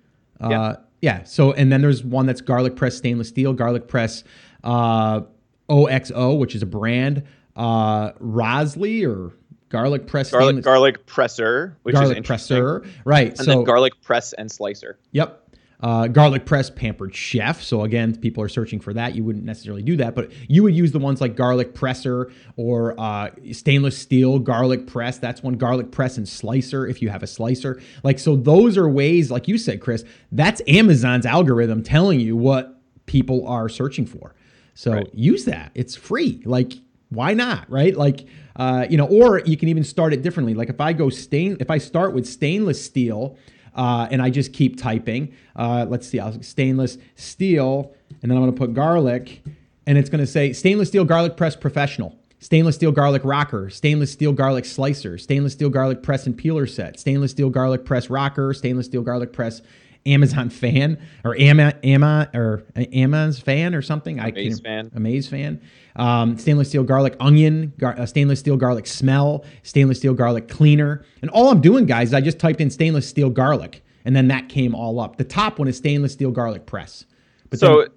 Uh, 0.41 0.77
Yeah. 1.01 1.25
So, 1.25 1.53
and 1.53 1.73
then 1.73 1.81
there's 1.83 2.05
one 2.05 2.27
that's 2.27 2.41
garlic 2.41 2.77
press 2.77 2.97
stainless 2.97 3.29
steel, 3.29 3.53
garlic 3.53 3.89
press 3.89 4.23
uh, 4.65 5.23
OXO, 5.69 6.35
which 6.35 6.55
is 6.55 6.63
a 6.63 6.67
brand, 6.67 7.25
uh, 7.57 8.13
Rösle 8.13 9.07
or 9.09 9.33
garlic 9.69 10.07
press 10.07 10.31
Garlic 10.31 10.47
stainless- 10.49 10.65
garlic 10.65 11.07
presser, 11.07 11.77
which 11.83 11.95
is 11.95 12.01
garlic 12.01 12.17
interesting. 12.17 12.59
presser. 12.59 12.85
Right. 13.05 13.29
and 13.29 13.39
so, 13.39 13.45
then 13.45 13.65
garlic 13.65 14.01
press 14.03 14.33
and 14.35 14.51
slicer. 14.51 14.99
Yep. 15.13 15.43
Uh, 15.79 16.07
garlic 16.07 16.47
press 16.47 16.71
pampered 16.71 17.15
chef. 17.15 17.63
So 17.63 17.83
again, 17.83 18.17
people 18.17 18.43
are 18.43 18.49
searching 18.49 18.81
for 18.81 18.95
that. 18.95 19.15
You 19.15 19.25
wouldn't 19.25 19.45
necessarily 19.45 19.83
do 19.83 19.95
that, 19.97 20.15
but 20.15 20.33
you 20.49 20.63
would 20.63 20.75
use 20.75 20.91
the 20.93 20.99
ones 20.99 21.21
like 21.21 21.37
garlic 21.37 21.75
presser 21.75 22.33
or 22.57 22.99
uh, 22.99 23.31
stainless 23.53 23.99
steel 23.99 24.39
garlic 24.39 24.87
press. 24.87 25.19
That's 25.19 25.43
one 25.43 25.55
garlic 25.55 25.91
press 25.91 26.17
and 26.17 26.27
slicer 26.27 26.87
if 26.87 27.03
you 27.03 27.11
have 27.11 27.23
a 27.23 27.27
slicer. 27.27 27.79
Like 28.03 28.19
so, 28.19 28.37
those 28.37 28.79
are 28.79 28.89
ways, 28.89 29.31
like 29.31 29.49
you 29.49 29.59
said, 29.59 29.83
Chris. 29.83 30.03
That's 30.33 30.63
Amazon's 30.67 31.27
algorithm 31.27 31.83
telling 31.83 32.21
you 32.21 32.37
what 32.39 32.81
people 33.05 33.47
are 33.47 33.69
searching 33.69 34.07
for. 34.07 34.35
So 34.73 34.93
Right. 34.93 35.11
use 35.15 35.45
that. 35.45 35.73
It's 35.75 35.95
free. 35.95 36.41
Like 36.47 36.73
why 37.11 37.35
not? 37.35 37.71
Right? 37.71 37.95
Like 37.95 38.27
uh, 38.57 38.87
you 38.89 38.97
know, 38.97 39.07
or 39.07 39.41
you 39.45 39.59
can 39.59 39.69
even 39.69 39.85
start 39.85 40.15
it 40.15 40.23
differently. 40.23 40.55
Like 40.55 40.71
if 40.71 40.81
I 40.81 40.95
go 40.95 41.11
stain, 41.11 41.59
if 41.61 41.71
I 41.71 41.77
start 41.79 42.15
with 42.15 42.27
stainless 42.27 42.83
steel. 42.83 43.37
Uh, 43.77 44.09
and 44.11 44.21
I 44.23 44.31
just 44.31 44.53
keep 44.53 44.81
typing. 44.81 45.35
Uh, 45.55 45.87
let's 45.89 46.09
see, 46.09 46.19
I'll 46.19 46.43
stainless 46.43 46.99
steel, 47.15 47.95
and 48.23 48.31
then 48.31 48.37
I'm 48.37 48.43
to 48.55 48.59
put 48.59 48.75
garlic, 48.75 49.43
and 49.87 49.99
it's 49.99 50.09
to 50.21 50.27
say 50.27 50.53
stainless 50.53 50.89
steel 50.89 51.05
garlic 51.05 51.37
press 51.37 51.55
professional, 51.55 52.17
stainless 52.41 52.75
steel 52.75 52.91
garlic 52.91 53.23
rocker, 53.25 53.69
stainless 53.71 54.11
steel 54.11 54.33
garlic 54.33 54.65
slicer, 54.65 55.19
stainless 55.19 55.53
steel 55.53 55.69
garlic 55.69 56.03
press 56.03 56.27
and 56.27 56.37
peeler 56.37 56.67
set, 56.67 56.99
stainless 56.99 57.31
steel 57.33 57.51
garlic 57.51 57.85
press 57.85 58.11
rocker, 58.11 58.55
stainless 58.55 58.87
steel 58.87 59.03
garlic 59.03 59.33
press 59.33 59.61
Amazon 60.07 60.49
fan 60.51 60.99
or 61.25 61.37
Ama, 61.39 61.75
Ama 61.83 62.31
or 62.35 62.63
Amazon's 62.77 63.39
fan 63.39 63.75
or 63.75 63.83
something. 63.83 64.21
I 64.21 64.29
Amaze 64.29 64.61
can't- 64.61 64.65
fan. 64.65 64.91
Amaze 64.95 65.29
fan. 65.29 65.61
Um, 65.97 66.39
stainless 66.39 66.69
steel 66.69 66.85
garlic 66.85 67.17
onion, 67.21 67.73
gar- 67.79 67.99
uh, 67.99 68.07
stainless 68.07 68.39
steel 68.41 68.57
garlic 68.57 68.87
smell, 68.87 69.45
stainless 69.63 69.99
steel 69.99 70.15
garlic 70.15 70.49
cleaner. 70.49 71.05
And 71.23 71.31
all 71.31 71.49
I'm 71.51 71.61
doing, 71.61 71.87
guys, 71.87 72.09
is 72.09 72.15
I 72.15 72.21
just 72.21 72.39
typed 72.39 72.61
in 72.61 72.71
stainless 72.71 73.09
steel 73.09 73.31
garlic, 73.31 73.83
and 74.05 74.15
then 74.15 74.29
that 74.29 74.49
came 74.49 74.75
all 74.75 75.01
up. 75.01 75.17
The 75.17 75.25
top 75.25 75.59
one 75.59 75.69
is 75.69 75.77
stainless 75.79 76.13
steel 76.13 76.31
garlic 76.31 76.67
press. 76.67 77.07
But 77.51 77.59
so 77.61 77.81
then- 77.81 77.89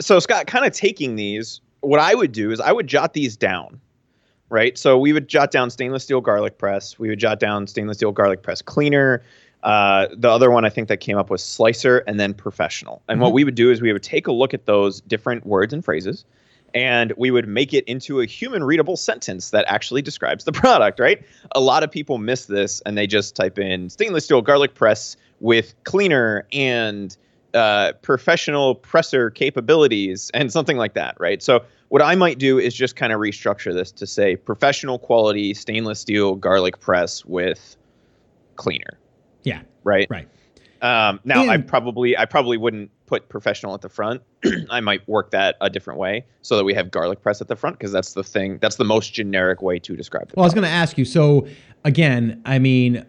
so 0.00 0.18
Scott, 0.18 0.46
kind 0.46 0.64
of 0.64 0.72
taking 0.72 1.16
these, 1.16 1.60
what 1.80 2.00
I 2.00 2.14
would 2.14 2.32
do 2.32 2.50
is 2.50 2.58
I 2.60 2.72
would 2.72 2.86
jot 2.86 3.12
these 3.12 3.36
down, 3.36 3.80
right? 4.48 4.76
So 4.78 4.98
we 4.98 5.12
would 5.12 5.28
jot 5.28 5.50
down 5.50 5.70
stainless 5.70 6.04
steel 6.04 6.20
garlic 6.20 6.58
press. 6.58 6.98
We 6.98 7.08
would 7.08 7.18
jot 7.18 7.38
down 7.38 7.66
stainless 7.66 7.98
steel 7.98 8.12
garlic 8.12 8.42
press 8.42 8.62
cleaner. 8.62 9.22
Uh, 9.64 10.08
the 10.14 10.30
other 10.30 10.50
one 10.50 10.64
I 10.64 10.68
think 10.68 10.88
that 10.88 10.98
came 10.98 11.16
up 11.16 11.30
was 11.30 11.42
slicer 11.42 11.98
and 12.06 12.20
then 12.20 12.34
professional. 12.34 13.02
And 13.08 13.20
what 13.20 13.32
we 13.32 13.44
would 13.44 13.54
do 13.54 13.70
is 13.70 13.80
we 13.80 13.92
would 13.92 14.02
take 14.02 14.26
a 14.26 14.32
look 14.32 14.54
at 14.54 14.66
those 14.66 15.00
different 15.00 15.46
words 15.46 15.72
and 15.72 15.84
phrases 15.84 16.24
and 16.74 17.12
we 17.16 17.30
would 17.30 17.46
make 17.48 17.72
it 17.72 17.84
into 17.84 18.20
a 18.20 18.26
human 18.26 18.64
readable 18.64 18.96
sentence 18.96 19.50
that 19.50 19.64
actually 19.68 20.02
describes 20.02 20.44
the 20.44 20.52
product, 20.52 21.00
right? 21.00 21.24
A 21.52 21.60
lot 21.60 21.82
of 21.82 21.90
people 21.90 22.18
miss 22.18 22.46
this 22.46 22.82
and 22.84 22.98
they 22.98 23.06
just 23.06 23.34
type 23.36 23.58
in 23.58 23.88
stainless 23.88 24.24
steel 24.24 24.42
garlic 24.42 24.74
press 24.74 25.16
with 25.40 25.74
cleaner 25.84 26.46
and 26.52 27.16
uh, 27.54 27.92
professional 28.02 28.74
presser 28.74 29.30
capabilities 29.30 30.30
and 30.34 30.52
something 30.52 30.76
like 30.76 30.94
that, 30.94 31.16
right? 31.20 31.42
So 31.42 31.64
what 31.88 32.02
I 32.02 32.16
might 32.16 32.38
do 32.38 32.58
is 32.58 32.74
just 32.74 32.96
kind 32.96 33.12
of 33.12 33.20
restructure 33.20 33.72
this 33.72 33.92
to 33.92 34.06
say 34.06 34.34
professional 34.34 34.98
quality 34.98 35.54
stainless 35.54 36.00
steel 36.00 36.34
garlic 36.34 36.80
press 36.80 37.24
with 37.24 37.76
cleaner, 38.56 38.98
yeah, 39.44 39.62
right? 39.84 40.06
right. 40.10 40.28
Um, 40.82 41.20
now 41.24 41.48
I 41.48 41.56
probably 41.56 42.14
I 42.16 42.26
probably 42.26 42.58
wouldn't 42.58 42.90
put 43.06 43.30
professional 43.30 43.72
at 43.72 43.80
the 43.80 43.88
front. 43.88 44.22
I 44.70 44.80
might 44.80 45.06
work 45.08 45.30
that 45.30 45.56
a 45.62 45.70
different 45.70 45.98
way 45.98 46.26
so 46.42 46.56
that 46.56 46.64
we 46.64 46.74
have 46.74 46.90
garlic 46.90 47.22
press 47.22 47.40
at 47.40 47.48
the 47.48 47.56
front 47.56 47.78
because 47.78 47.90
that's 47.90 48.12
the 48.12 48.22
thing 48.22 48.58
that's 48.58 48.76
the 48.76 48.84
most 48.84 49.14
generic 49.14 49.62
way 49.62 49.78
to 49.78 49.96
describe 49.96 50.28
it. 50.28 50.36
Well, 50.36 50.44
I 50.44 50.46
was 50.46 50.52
going 50.52 50.64
to 50.64 50.70
ask 50.70 50.98
you. 50.98 51.06
So 51.06 51.46
again, 51.84 52.42
I 52.44 52.58
mean, 52.58 53.06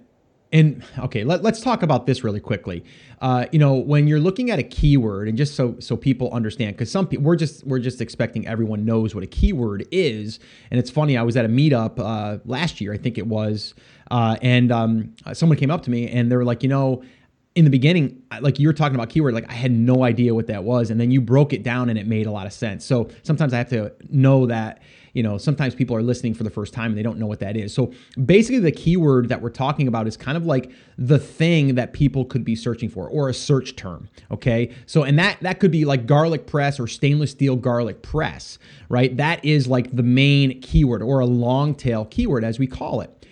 and 0.56 0.84
okay, 1.00 1.26
let, 1.26 1.44
let's 1.44 1.60
talk 1.60 1.84
about 1.84 2.06
this 2.06 2.24
really 2.24 2.40
quickly. 2.40 2.86
Uh, 3.20 3.46
you 3.52 3.60
know, 3.60 3.74
when 3.74 4.08
you're 4.08 4.22
looking 4.22 4.52
at 4.52 4.58
a 4.58 4.64
keyword, 4.64 5.28
and 5.28 5.38
just 5.38 5.56
so 5.56 5.76
so 5.80 5.98
people 5.98 6.32
understand, 6.32 6.76
because 6.76 6.90
some 6.90 7.08
people 7.08 7.26
we're 7.26 7.36
just 7.36 7.66
we're 7.68 7.80
just 7.80 8.00
expecting 8.00 8.48
everyone 8.48 8.86
knows 8.86 9.14
what 9.14 9.24
a 9.24 9.28
keyword 9.28 9.86
is. 9.92 10.40
And 10.72 10.80
it's 10.80 10.90
funny, 10.90 11.18
I 11.18 11.24
was 11.24 11.36
at 11.36 11.44
a 11.44 11.50
meetup 11.50 12.00
uh, 12.00 12.40
last 12.46 12.80
year, 12.80 12.94
I 12.94 12.98
think 12.98 13.18
it 13.18 13.28
was, 13.28 13.76
uh, 14.12 14.38
and 14.42 14.72
um, 14.72 15.14
someone 15.34 15.58
came 15.58 15.72
up 15.72 15.84
to 15.84 15.92
me 15.92 16.10
and 16.10 16.32
they 16.32 16.38
were 16.38 16.46
like, 16.46 16.64
you 16.64 16.70
know. 16.70 17.04
In 17.58 17.64
the 17.64 17.72
beginning, 17.72 18.22
like 18.42 18.60
you 18.60 18.68
were 18.68 18.74
talking 18.74 18.96
about 18.96 19.08
keyword, 19.08 19.34
like 19.34 19.50
I 19.50 19.54
had 19.54 19.72
no 19.72 20.04
idea 20.04 20.36
what 20.36 20.48
that 20.48 20.66
was, 20.66 20.90
and 20.90 21.00
then 21.00 21.10
you 21.10 21.22
broke 21.22 21.54
it 21.54 21.64
down 21.64 21.88
and 21.88 21.98
it 21.98 22.06
made 22.06 22.26
a 22.26 22.32
lot 22.32 22.46
of 22.46 22.52
sense. 22.52 22.84
So 22.84 23.08
sometimes 23.24 23.54
I 23.54 23.58
have 23.60 23.70
to 23.70 23.94
know 24.10 24.46
that 24.48 24.82
you 25.16 25.24
know, 25.24 25.38
sometimes 25.38 25.74
people 25.74 25.96
are 25.96 26.04
listening 26.04 26.34
for 26.34 26.44
the 26.44 26.50
first 26.50 26.74
time 26.74 26.92
and 26.92 26.98
they 26.98 27.02
don't 27.02 27.18
know 27.18 27.26
what 27.26 27.40
that 27.40 27.56
is. 27.56 27.74
So 27.74 27.94
basically, 28.26 28.60
the 28.60 28.72
keyword 28.72 29.30
that 29.30 29.42
we're 29.42 29.50
talking 29.50 29.88
about 29.88 30.08
is 30.08 30.18
kind 30.18 30.38
of 30.38 30.46
like 30.46 30.72
the 30.98 31.18
thing 31.18 31.76
that 31.76 31.94
people 31.94 32.26
could 32.26 32.44
be 32.44 32.54
searching 32.54 32.90
for 32.90 33.08
or 33.08 33.30
a 33.30 33.34
search 33.34 33.78
term. 33.78 34.10
Okay. 34.30 34.76
So, 34.86 35.04
and 35.04 35.18
that, 35.18 35.38
that 35.40 35.62
could 35.62 35.72
be 35.72 35.86
like 35.86 36.06
garlic 36.06 36.46
press 36.46 36.82
or 36.82 36.88
stainless 36.88 37.32
steel 37.32 37.56
garlic 37.56 38.02
press, 38.02 38.60
right? 38.90 39.16
That 39.16 39.44
is 39.46 39.68
like 39.68 39.96
the 39.96 40.04
main 40.04 40.60
keyword 40.60 41.02
or 41.02 41.22
a 41.22 41.26
long 41.26 41.76
tail 41.76 42.04
keyword, 42.04 42.44
as 42.44 42.60
we 42.60 42.68
call 42.68 43.00
it. 43.00 43.25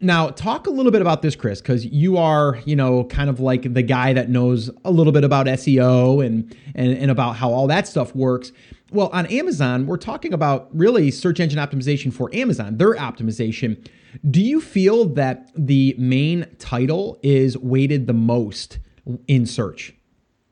Now, 0.00 0.28
talk 0.28 0.66
a 0.66 0.70
little 0.70 0.92
bit 0.92 1.00
about 1.00 1.22
this, 1.22 1.34
Chris, 1.34 1.60
because 1.60 1.84
you 1.86 2.16
are, 2.16 2.58
you 2.64 2.76
know, 2.76 3.04
kind 3.04 3.30
of 3.30 3.40
like 3.40 3.72
the 3.72 3.82
guy 3.82 4.12
that 4.12 4.28
knows 4.28 4.70
a 4.84 4.90
little 4.90 5.12
bit 5.12 5.24
about 5.24 5.46
SEO 5.46 6.24
and, 6.24 6.54
and 6.74 6.96
and 6.96 7.10
about 7.10 7.36
how 7.36 7.50
all 7.50 7.66
that 7.68 7.88
stuff 7.88 8.14
works. 8.14 8.52
Well, 8.92 9.08
on 9.12 9.26
Amazon, 9.26 9.86
we're 9.86 9.96
talking 9.96 10.32
about 10.32 10.68
really 10.72 11.10
search 11.10 11.40
engine 11.40 11.58
optimization 11.58 12.12
for 12.12 12.34
Amazon, 12.34 12.76
their 12.76 12.94
optimization. 12.94 13.84
Do 14.30 14.40
you 14.40 14.60
feel 14.60 15.06
that 15.14 15.50
the 15.56 15.94
main 15.98 16.46
title 16.58 17.18
is 17.22 17.58
weighted 17.58 18.06
the 18.06 18.14
most 18.14 18.78
in 19.26 19.44
search? 19.44 19.94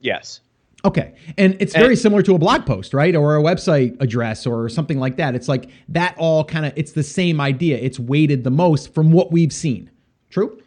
Yes. 0.01 0.41
Okay. 0.85 1.15
And 1.39 1.57
it's 1.61 1.75
very 1.75 1.97
similar 1.97 2.23
to 2.23 2.35
a 2.35 2.39
blog 2.39 2.67
post, 2.67 2.93
right? 2.93 3.17
Or 3.17 3.37
a 3.37 3.43
website 3.43 4.01
address 4.01 4.47
or 4.47 4.69
something 4.69 4.99
like 4.99 5.17
that. 5.17 5.35
It's 5.35 5.49
like 5.49 5.71
that 5.89 6.15
all 6.19 6.45
kind 6.45 6.67
of 6.67 6.73
it's 6.77 6.93
the 6.93 7.03
same 7.03 7.41
idea. 7.41 7.79
It's 7.79 7.99
weighted 7.99 8.45
the 8.45 8.51
most 8.51 8.93
from 8.93 9.11
what 9.11 9.33
we've 9.33 9.53
seen. 9.53 9.91
True? 10.31 10.61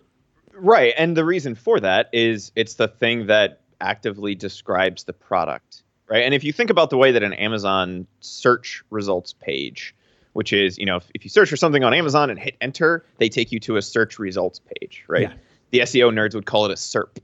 Right. 0.53 0.93
And 0.97 1.15
the 1.15 1.23
reason 1.23 1.53
for 1.53 1.79
that 1.79 2.09
is 2.13 2.51
it's 2.55 2.75
the 2.75 2.87
thing 2.87 3.27
that 3.27 3.61
actively 3.79 4.33
describes 4.33 5.03
the 5.03 5.13
product. 5.13 5.83
Right. 6.09 6.23
And 6.23 6.33
if 6.33 6.43
you 6.43 6.51
think 6.51 6.69
about 6.69 6.89
the 6.89 6.97
way 6.97 7.11
that 7.11 7.21
an 7.21 7.33
Amazon 7.33 8.07
search 8.21 8.83
results 8.89 9.33
page, 9.33 9.93
which 10.33 10.53
is, 10.53 10.77
you 10.77 10.85
know, 10.85 10.95
if, 10.95 11.11
if 11.13 11.23
you 11.25 11.29
search 11.29 11.49
for 11.49 11.57
something 11.57 11.83
on 11.83 11.93
Amazon 11.93 12.29
and 12.29 12.39
hit 12.39 12.55
enter, 12.61 13.05
they 13.17 13.29
take 13.29 13.51
you 13.51 13.59
to 13.59 13.75
a 13.75 13.81
search 13.81 14.17
results 14.17 14.61
page, 14.79 15.03
right? 15.07 15.23
Yeah. 15.23 15.33
The 15.71 15.79
SEO 15.79 16.11
nerds 16.11 16.33
would 16.33 16.45
call 16.45 16.65
it 16.65 16.71
a 16.71 16.75
SERP, 16.75 17.17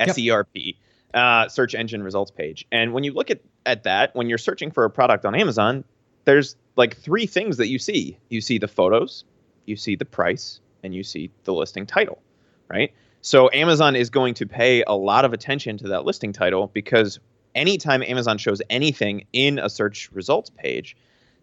Yep. 0.00 0.08
S 0.08 0.18
E 0.18 0.30
R 0.30 0.44
P, 0.44 0.78
uh, 1.14 1.48
search 1.48 1.74
engine 1.74 2.02
results 2.02 2.30
page. 2.30 2.66
And 2.70 2.92
when 2.92 3.04
you 3.04 3.12
look 3.12 3.30
at, 3.30 3.40
at 3.66 3.84
that, 3.84 4.14
when 4.14 4.28
you're 4.28 4.38
searching 4.38 4.70
for 4.70 4.84
a 4.84 4.90
product 4.90 5.24
on 5.24 5.34
Amazon, 5.34 5.84
there's 6.24 6.56
like 6.76 6.96
three 6.96 7.26
things 7.26 7.56
that 7.56 7.68
you 7.68 7.78
see. 7.78 8.18
You 8.28 8.40
see 8.40 8.58
the 8.58 8.68
photos, 8.68 9.24
you 9.66 9.76
see 9.76 9.96
the 9.96 10.04
price, 10.04 10.60
and 10.82 10.94
you 10.94 11.02
see 11.02 11.30
the 11.44 11.52
listing 11.52 11.86
title, 11.86 12.22
right? 12.68 12.92
So 13.22 13.50
Amazon 13.52 13.96
is 13.96 14.10
going 14.10 14.34
to 14.34 14.46
pay 14.46 14.82
a 14.86 14.94
lot 14.94 15.24
of 15.24 15.32
attention 15.32 15.76
to 15.78 15.88
that 15.88 16.04
listing 16.04 16.32
title 16.32 16.70
because 16.72 17.18
anytime 17.54 18.02
Amazon 18.02 18.38
shows 18.38 18.62
anything 18.70 19.26
in 19.32 19.58
a 19.58 19.68
search 19.68 20.10
results 20.12 20.50
page, 20.50 20.96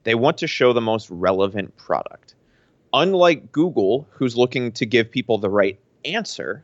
they 0.03 0.15
want 0.15 0.37
to 0.39 0.47
show 0.47 0.73
the 0.73 0.81
most 0.81 1.09
relevant 1.09 1.75
product. 1.77 2.35
Unlike 2.93 3.51
Google, 3.51 4.07
who's 4.11 4.37
looking 4.37 4.71
to 4.73 4.85
give 4.85 5.11
people 5.11 5.37
the 5.37 5.49
right 5.49 5.77
answer, 6.05 6.63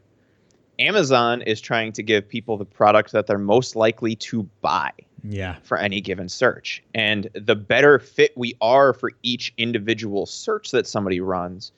Amazon 0.80 1.42
is 1.42 1.62
trying 1.62 1.92
to 1.94 2.04
give 2.04 2.28
people 2.28 2.58
the 2.58 2.66
product 2.66 3.12
that 3.12 3.28
they're 3.28 3.38
most 3.38 3.76
likely 3.76 4.16
to 4.16 4.44
buy 4.62 4.92
Yeah. 5.24 5.56
for 5.64 5.78
any 5.78 6.02
given 6.02 6.28
search. 6.30 6.84
And 6.96 7.30
the 7.34 7.56
better 7.56 8.00
fit 8.00 8.32
we 8.36 8.56
are 8.62 8.94
for 8.94 9.12
each 9.24 9.54
individual 9.58 10.26
search 10.26 10.72
that 10.72 10.88
somebody 10.88 11.20
runs, 11.20 11.72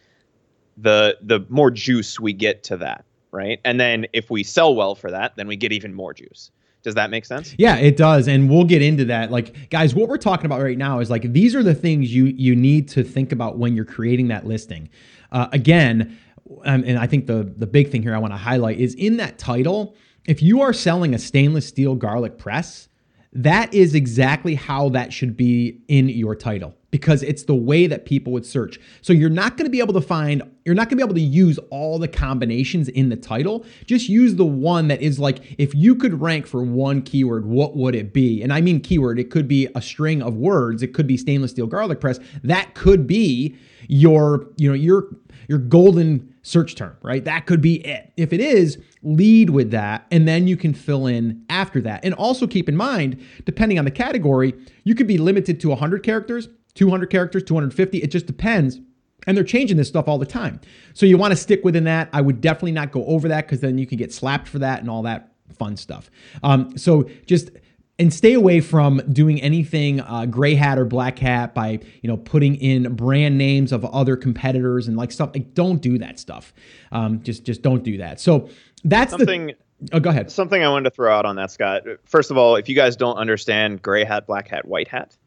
the 0.78 1.18
the 1.22 1.46
more 1.50 1.72
juice 1.72 2.20
we 2.20 2.34
get 2.34 2.64
to 2.64 2.78
that, 2.78 3.06
right? 3.32 3.60
And 3.64 3.80
then 3.80 4.08
if 4.14 4.30
we 4.30 4.44
sell 4.44 4.76
well 4.76 4.96
for 4.96 5.12
that, 5.12 5.36
then 5.36 5.48
we 5.48 5.56
get 5.56 5.72
even 5.72 5.94
more 5.94 6.14
juice. 6.14 6.52
Does 6.84 6.96
that 6.96 7.10
make 7.10 7.26
sense? 7.26 7.56
Yeah, 7.58 7.78
it 7.78 7.98
does, 7.98 8.28
and 8.28 8.48
we'll 8.48 8.64
get 8.66 8.84
into 8.84 9.06
that. 9.06 9.32
Like, 9.32 9.72
guys, 9.72 9.96
what 9.96 10.08
we're 10.08 10.18
talking 10.18 10.46
about 10.46 10.62
right 10.62 10.78
now 10.78 11.00
is 11.00 11.10
like 11.10 11.34
these 11.34 11.56
are 11.56 11.64
the 11.64 11.74
things 11.74 12.14
you 12.14 12.26
you 12.26 12.56
need 12.56 12.88
to 12.90 13.04
think 13.04 13.32
about 13.32 13.58
when 13.58 13.76
you're 13.76 13.86
creating 13.86 14.28
that 14.28 14.46
listing. 14.46 14.90
Uh, 15.32 15.48
again, 15.52 16.16
Um, 16.64 16.84
and 16.86 16.98
I 16.98 17.08
think 17.08 17.28
the 17.28 17.52
the 17.58 17.68
big 17.68 17.90
thing 17.90 18.02
here 18.02 18.16
I 18.16 18.20
want 18.20 18.34
to 18.34 18.38
highlight 18.38 18.80
is 18.80 18.94
in 18.96 19.18
that 19.18 19.38
title. 19.38 19.96
If 20.26 20.42
you 20.42 20.62
are 20.62 20.74
selling 20.74 21.14
a 21.14 21.20
stainless 21.20 21.68
steel 21.68 21.96
garlic 21.96 22.38
press, 22.38 22.88
that 23.36 23.74
is 23.74 23.94
exactly 23.94 24.56
how 24.56 24.90
that 24.90 25.12
should 25.12 25.36
be 25.36 25.82
in 25.88 26.10
your 26.10 26.36
title 26.36 26.74
because 26.90 27.22
it's 27.24 27.44
the 27.44 27.54
way 27.54 27.88
that 27.88 28.06
people 28.06 28.32
would 28.32 28.46
search. 28.46 28.80
So 29.02 29.12
you're 29.12 29.30
not 29.30 29.58
going 29.58 29.66
to 29.66 29.70
be 29.70 29.82
able 29.82 29.94
to 29.96 30.02
find, 30.02 30.42
you're 30.64 30.74
not 30.74 30.88
going 30.88 30.92
to 30.92 30.96
be 30.96 31.04
able 31.04 31.16
to 31.16 31.20
use 31.20 31.60
all 31.70 32.00
the 32.00 32.08
combinations 32.08 32.88
in 32.88 33.10
the 33.10 33.18
title. 33.18 33.66
Just 33.86 34.08
use 34.08 34.36
the 34.36 34.46
one 34.46 34.88
that 34.88 35.02
is 35.02 35.20
like, 35.20 35.56
if 35.58 35.76
you 35.76 35.96
could 35.96 36.22
rank 36.22 36.48
for 36.48 36.64
one 36.64 37.02
keyword, 37.02 37.46
what 37.46 37.76
would 37.76 37.96
it 37.96 38.14
be? 38.14 38.42
And 38.42 38.54
I 38.54 38.62
mean 38.62 38.80
keyword, 38.80 39.20
it 39.20 39.30
could 39.30 39.46
be 39.46 39.68
a 39.76 39.82
string 39.82 40.22
of 40.22 40.38
words, 40.38 40.82
it 40.82 40.94
could 40.94 41.06
be 41.06 41.18
stainless 41.18 41.52
steel 41.52 41.68
garlic 41.68 42.00
press. 42.00 42.18
That 42.46 42.74
could 42.76 43.06
be 43.06 43.58
your, 43.90 44.48
you 44.56 44.70
know, 44.70 44.76
your 44.76 45.10
your 45.48 45.60
golden 45.60 46.34
search 46.42 46.76
term, 46.76 46.96
right? 47.02 47.24
That 47.26 47.46
could 47.46 47.62
be 47.62 47.86
it. 47.86 48.12
If 48.18 48.34
it 48.34 48.40
is, 48.40 48.78
lead 49.04 49.50
with 49.50 49.72
that 49.72 50.06
and 50.12 50.28
then 50.28 50.48
you 50.48 50.58
can 50.58 50.74
fill 50.74 51.08
in 51.08 51.44
after 51.50 51.82
that. 51.82 52.04
And 52.04 52.14
also 52.14 52.48
keep 52.48 52.70
in 52.70 52.76
mind, 52.76 53.24
depending 53.46 53.80
on 53.80 53.86
the 53.86 53.92
category, 53.92 54.54
you 54.84 54.96
could 54.96 55.08
be 55.08 55.18
limited 55.18 55.60
to 55.62 55.70
100 55.70 56.04
characters, 56.04 56.48
200 56.76 57.08
characters, 57.08 57.44
250. 57.44 57.98
It 57.98 58.12
just 58.12 58.26
depends. 58.26 58.80
And 59.28 59.36
they're 59.36 59.44
changing 59.44 59.78
this 59.78 59.88
stuff 59.88 60.08
all 60.08 60.20
the 60.20 60.26
time. 60.26 60.62
So 60.94 61.06
you 61.06 61.18
want 61.18 61.32
to 61.32 61.36
stick 61.36 61.64
within 61.64 61.86
that. 61.86 62.10
I 62.14 62.22
would 62.22 62.42
definitely 62.42 62.74
not 62.74 62.92
go 62.92 63.04
over 63.06 63.28
that 63.30 63.46
because 63.48 63.60
then 63.60 63.78
you 63.78 63.88
can 63.88 63.98
get 63.98 64.14
slapped 64.14 64.48
for 64.48 64.60
that 64.60 64.82
and 64.82 64.90
all 64.90 65.02
that 65.04 65.32
fun 65.58 65.78
stuff. 65.78 66.12
Um, 66.44 66.78
so 66.78 67.10
just 67.26 67.50
and 67.98 68.14
stay 68.14 68.34
away 68.34 68.60
from 68.60 69.02
doing 69.12 69.42
anything 69.42 70.02
uh, 70.02 70.26
gray 70.26 70.56
hat 70.56 70.78
or 70.78 70.86
black 70.86 71.20
hat 71.20 71.54
by 71.54 71.80
you 72.02 72.08
know 72.08 72.18
putting 72.18 72.56
in 72.56 72.96
brand 72.96 73.38
names 73.38 73.72
of 73.72 73.86
other 73.86 74.16
competitors 74.16 74.88
and 74.88 74.98
like 74.98 75.12
stuff. 75.12 75.32
Like, 75.34 75.54
don't 75.54 75.82
do 75.82 75.98
that 76.00 76.20
stuff. 76.20 76.54
Um, 76.92 77.22
just 77.24 77.44
just 77.44 77.62
don't 77.62 77.84
do 77.84 77.98
that. 77.98 78.20
So 78.20 78.50
that's 78.84 79.12
something. 79.12 79.48
The, 79.48 79.56
Oh, 79.92 80.00
go 80.00 80.10
ahead. 80.10 80.32
Something 80.32 80.64
I 80.64 80.70
wanted 80.70 80.90
to 80.90 80.96
throw 80.96 81.14
out 81.14 81.26
on 81.26 81.36
that, 81.36 81.52
Scott. 81.52 81.84
First 82.06 82.32
of 82.32 82.38
all, 82.38 82.56
if 82.56 82.70
you 82.70 82.76
guys 82.76 82.96
don't 82.96 83.18
understand 83.18 83.82
gray 83.82 84.06
hat, 84.06 84.26
black 84.26 84.48
hat, 84.48 84.66
white 84.66 84.88
hat, 84.88 85.18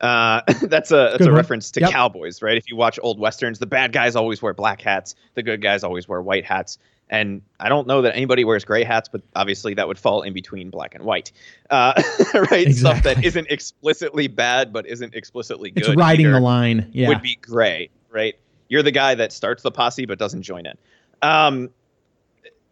uh, 0.00 0.42
that's 0.62 0.90
a 0.90 0.96
that's 0.96 1.18
good 1.18 1.28
a 1.28 1.30
one. 1.30 1.36
reference 1.36 1.70
to 1.72 1.80
yep. 1.80 1.90
cowboys, 1.90 2.42
right? 2.42 2.56
If 2.56 2.68
you 2.68 2.76
watch 2.76 2.98
old 3.02 3.18
westerns, 3.18 3.58
the 3.58 3.66
bad 3.66 3.92
guys 3.92 4.14
always 4.14 4.42
wear 4.42 4.52
black 4.52 4.80
hats, 4.82 5.14
the 5.34 5.42
good 5.42 5.62
guys 5.62 5.82
always 5.82 6.06
wear 6.06 6.20
white 6.20 6.44
hats. 6.44 6.78
And 7.08 7.42
I 7.60 7.68
don't 7.68 7.86
know 7.86 8.02
that 8.02 8.16
anybody 8.16 8.44
wears 8.44 8.64
gray 8.64 8.82
hats, 8.82 9.08
but 9.08 9.22
obviously 9.36 9.74
that 9.74 9.86
would 9.86 9.98
fall 9.98 10.22
in 10.22 10.32
between 10.32 10.70
black 10.70 10.94
and 10.94 11.04
white, 11.04 11.30
uh, 11.70 11.92
right? 12.34 12.66
Exactly. 12.66 12.72
Stuff 12.72 13.02
that 13.04 13.24
isn't 13.24 13.46
explicitly 13.48 14.26
bad 14.26 14.72
but 14.72 14.86
isn't 14.86 15.14
explicitly 15.14 15.70
good. 15.70 15.86
It's 15.86 15.96
riding 15.96 16.30
the 16.30 16.40
line. 16.40 16.90
Yeah, 16.92 17.08
would 17.08 17.22
be 17.22 17.38
gray, 17.40 17.90
right? 18.10 18.34
You're 18.68 18.82
the 18.82 18.90
guy 18.90 19.14
that 19.14 19.32
starts 19.32 19.62
the 19.62 19.70
posse 19.70 20.06
but 20.06 20.18
doesn't 20.18 20.42
join 20.42 20.66
it. 20.66 20.78
Um, 21.22 21.70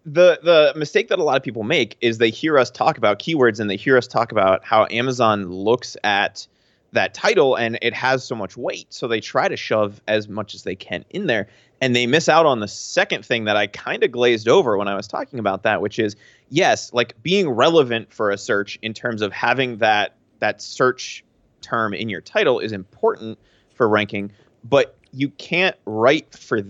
the 0.05 0.39
the 0.43 0.73
mistake 0.79 1.09
that 1.09 1.19
a 1.19 1.23
lot 1.23 1.37
of 1.37 1.43
people 1.43 1.63
make 1.63 1.97
is 2.01 2.19
they 2.19 2.31
hear 2.31 2.59
us 2.59 2.71
talk 2.71 2.99
about 2.99 3.19
keywords 3.19 3.61
and 3.61 3.71
they 3.71 3.77
hear 3.77 3.97
us 3.97 4.07
talk 4.07 4.33
about 4.33 4.65
how 4.65 4.87
Amazon 4.91 5.51
looks 5.51 5.97
at 6.05 6.47
that 6.95 7.15
title 7.15 7.57
and 7.57 7.79
it 7.83 7.93
has 7.93 8.25
so 8.25 8.35
much 8.35 8.57
weight 8.57 8.87
so 8.93 9.07
they 9.07 9.21
try 9.21 9.49
to 9.49 9.57
shove 9.57 10.01
as 10.09 10.29
much 10.29 10.55
as 10.55 10.63
they 10.63 10.75
can 10.75 11.05
in 11.11 11.27
there 11.27 11.49
and 11.81 11.95
they 11.95 12.07
miss 12.07 12.29
out 12.29 12.47
on 12.47 12.61
the 12.61 12.69
second 12.69 13.25
thing 13.25 13.45
that 13.45 13.57
I 13.57 13.67
kind 13.67 14.03
of 14.03 14.11
glazed 14.11 14.49
over 14.49 14.77
when 14.77 14.89
I 14.89 14.95
was 14.95 15.07
talking 15.07 15.39
about 15.39 15.63
that 15.65 15.81
which 15.81 15.99
is 15.99 16.17
yes 16.49 16.93
like 16.93 17.21
being 17.23 17.49
relevant 17.51 18.13
for 18.13 18.31
a 18.31 18.39
search 18.39 18.79
in 18.83 18.95
terms 18.95 19.23
of 19.23 19.33
having 19.33 19.79
that 19.79 20.15
that 20.39 20.63
search 20.63 21.25
term 21.61 21.95
in 21.95 22.09
your 22.09 22.21
title 22.21 22.59
is 22.59 22.73
important 22.73 23.39
for 23.75 23.89
ranking 23.89 24.33
but 24.65 24.97
you 25.13 25.29
can't 25.31 25.77
write 25.85 26.35
for 26.35 26.63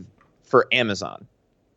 for 0.43 0.67
Amazon 0.73 1.27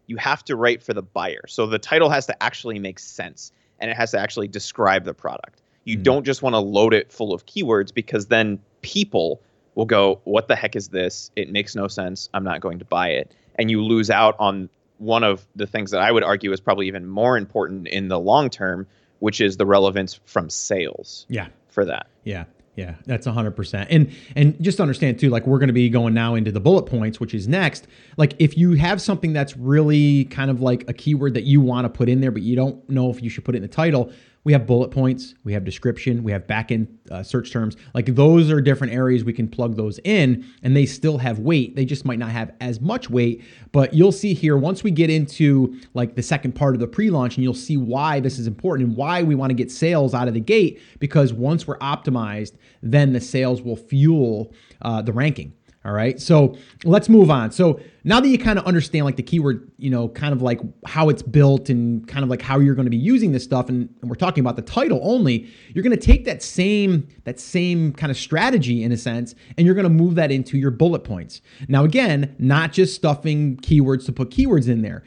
you 0.07 0.15
have 0.17 0.43
to 0.45 0.55
write 0.55 0.81
for 0.81 0.93
the 0.93 1.03
buyer. 1.03 1.41
So 1.47 1.67
the 1.67 1.77
title 1.77 2.09
has 2.09 2.25
to 2.27 2.43
actually 2.43 2.79
make 2.79 2.97
sense 2.97 3.51
and 3.79 3.91
it 3.91 3.97
has 3.97 4.11
to 4.11 4.19
actually 4.19 4.47
describe 4.47 5.03
the 5.03 5.13
product. 5.13 5.61
You 5.87 5.97
mm 5.97 6.03
don't 6.03 6.25
just 6.25 6.41
want 6.41 6.53
to 6.53 6.59
load 6.59 6.93
it 6.93 7.11
full 7.11 7.33
of 7.33 7.45
keywords 7.45 7.93
because 7.93 8.27
then 8.27 8.59
people 8.81 9.41
will 9.75 9.85
go, 9.85 10.19
What 10.25 10.47
the 10.47 10.55
heck 10.55 10.75
is 10.75 10.89
this? 10.89 11.31
It 11.35 11.51
makes 11.51 11.75
no 11.75 11.87
sense. 11.87 12.29
I'm 12.33 12.43
not 12.43 12.61
going 12.61 12.79
to 12.79 12.85
buy 12.85 13.09
it. 13.09 13.33
And 13.55 13.71
you 13.71 13.83
lose 13.83 14.09
out 14.09 14.35
on 14.39 14.69
one 14.97 15.23
of 15.23 15.45
the 15.55 15.67
things 15.67 15.91
that 15.91 16.01
I 16.01 16.11
would 16.11 16.23
argue 16.23 16.51
is 16.51 16.59
probably 16.59 16.87
even 16.87 17.05
more 17.07 17.37
important 17.37 17.87
in 17.87 18.07
the 18.07 18.19
long 18.19 18.49
term, 18.49 18.87
which 19.19 19.39
is 19.39 19.57
the 19.57 19.65
relevance 19.65 20.19
from 20.25 20.49
sales. 20.49 21.25
Yeah. 21.29 21.47
For 21.69 21.85
that. 21.85 22.07
Yeah. 22.23 22.45
Yeah, 22.77 22.93
that's 23.07 23.25
100%. 23.25 23.87
And 23.89 24.15
and 24.35 24.55
just 24.63 24.79
understand 24.79 25.19
too 25.19 25.31
like 25.31 25.47
we're 25.47 25.57
going 25.57 25.67
to 25.67 25.73
be 25.73 25.89
going 25.89 26.13
now 26.13 26.35
into 26.35 26.51
the 26.51 26.59
bullet 26.59 26.83
points 26.83 27.19
which 27.19 27.33
is 27.33 27.47
next. 27.47 27.87
Like 28.17 28.35
if 28.37 28.55
you 28.55 28.73
have 28.73 29.01
something 29.01 29.33
that's 29.33 29.57
really 29.57 30.25
kind 30.25 30.51
of 30.51 30.61
like 30.61 30.87
a 30.87 30.93
keyword 30.93 31.33
that 31.33 31.43
you 31.43 31.59
want 31.59 31.85
to 31.85 31.89
put 31.89 32.07
in 32.07 32.21
there 32.21 32.29
but 32.29 32.43
you 32.43 32.55
don't 32.55 32.87
know 32.87 33.09
if 33.09 33.23
you 33.23 33.31
should 33.31 33.43
put 33.43 33.55
it 33.55 33.57
in 33.57 33.61
the 33.63 33.67
title, 33.67 34.11
we 34.43 34.53
have 34.53 34.65
bullet 34.65 34.91
points, 34.91 35.35
we 35.43 35.53
have 35.53 35.65
description, 35.65 36.23
we 36.23 36.31
have 36.31 36.47
backend 36.47 36.87
uh, 37.11 37.21
search 37.21 37.51
terms. 37.51 37.75
Like 37.93 38.05
those 38.15 38.49
are 38.49 38.61
different 38.61 38.93
areas 38.93 39.23
we 39.23 39.33
can 39.33 39.47
plug 39.47 39.75
those 39.75 39.99
in, 40.03 40.45
and 40.63 40.75
they 40.75 40.85
still 40.85 41.17
have 41.17 41.39
weight. 41.39 41.75
They 41.75 41.85
just 41.85 42.05
might 42.05 42.19
not 42.19 42.29
have 42.29 42.53
as 42.61 42.79
much 42.79 43.09
weight. 43.09 43.43
But 43.71 43.93
you'll 43.93 44.11
see 44.11 44.33
here 44.33 44.55
once 44.57 44.83
we 44.83 44.91
get 44.91 45.09
into 45.09 45.77
like 45.93 46.15
the 46.15 46.23
second 46.23 46.53
part 46.53 46.75
of 46.75 46.79
the 46.79 46.87
pre-launch, 46.87 47.35
and 47.35 47.43
you'll 47.43 47.53
see 47.53 47.77
why 47.77 48.19
this 48.19 48.39
is 48.39 48.47
important 48.47 48.87
and 48.87 48.97
why 48.97 49.21
we 49.21 49.35
want 49.35 49.49
to 49.49 49.55
get 49.55 49.71
sales 49.71 50.13
out 50.13 50.27
of 50.27 50.33
the 50.33 50.39
gate. 50.39 50.81
Because 50.99 51.33
once 51.33 51.67
we're 51.67 51.79
optimized, 51.79 52.53
then 52.81 53.13
the 53.13 53.21
sales 53.21 53.61
will 53.61 53.77
fuel 53.77 54.53
uh, 54.81 55.01
the 55.01 55.11
ranking. 55.11 55.53
All 55.87 55.93
right. 55.93 56.19
So 56.19 56.57
let's 56.83 57.07
move 57.07 57.31
on. 57.31 57.49
So 57.51 57.79
now 58.03 58.19
that 58.19 58.27
you 58.27 58.37
kind 58.37 58.59
of 58.59 58.65
understand 58.65 59.05
like 59.05 59.15
the 59.15 59.23
keyword, 59.23 59.71
you 59.77 59.89
know, 59.89 60.09
kind 60.09 60.33
of 60.33 60.41
like 60.41 60.59
how 60.85 61.07
it's 61.07 61.21
built 61.21 61.69
and 61.69 62.05
kind 62.09 62.25
of 62.25 62.29
like 62.29 62.41
how 62.41 62.59
you're 62.59 62.75
going 62.75 62.87
to 62.87 62.91
be 62.91 62.97
using 62.97 63.31
this 63.31 63.45
stuff, 63.45 63.69
and, 63.69 63.87
and 64.01 64.09
we're 64.09 64.17
talking 64.17 64.41
about 64.41 64.57
the 64.57 64.63
title 64.63 64.99
only, 65.01 65.49
you're 65.69 65.83
going 65.83 65.95
to 65.95 66.05
take 66.05 66.25
that 66.25 66.43
same 66.43 67.07
that 67.23 67.39
same 67.39 67.93
kind 67.93 68.11
of 68.11 68.17
strategy 68.17 68.83
in 68.83 68.91
a 68.91 68.97
sense, 68.97 69.33
and 69.57 69.65
you're 69.65 69.75
going 69.75 69.85
to 69.85 69.89
move 69.89 70.15
that 70.15 70.29
into 70.29 70.57
your 70.57 70.71
bullet 70.71 71.05
points. 71.05 71.41
Now, 71.69 71.85
again, 71.85 72.35
not 72.37 72.73
just 72.73 72.93
stuffing 72.93 73.55
keywords 73.55 74.05
to 74.07 74.11
put 74.11 74.29
keywords 74.29 74.67
in 74.67 74.81
there. 74.81 75.03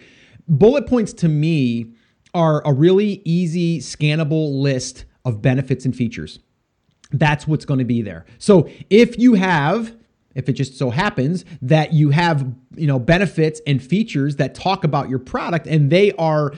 Bullet 0.48 0.86
points 0.86 1.12
to 1.12 1.28
me 1.28 1.92
are 2.32 2.66
a 2.66 2.72
really 2.72 3.20
easy 3.26 3.80
scannable 3.80 4.62
list 4.62 5.04
of 5.26 5.42
benefits 5.42 5.84
and 5.84 5.94
features. 5.94 6.38
That's 7.12 7.46
what's 7.46 7.66
going 7.66 7.80
to 7.80 7.84
be 7.84 8.00
there. 8.00 8.24
So 8.38 8.70
if 8.88 9.18
you 9.18 9.34
have 9.34 9.94
if 10.40 10.48
it 10.48 10.54
just 10.54 10.76
so 10.76 10.90
happens 10.90 11.44
that 11.62 11.92
you 11.92 12.10
have 12.10 12.52
you 12.74 12.86
know 12.86 12.98
benefits 12.98 13.60
and 13.66 13.82
features 13.82 14.36
that 14.36 14.54
talk 14.54 14.82
about 14.82 15.08
your 15.08 15.18
product 15.18 15.66
and 15.66 15.90
they 15.90 16.12
are 16.12 16.52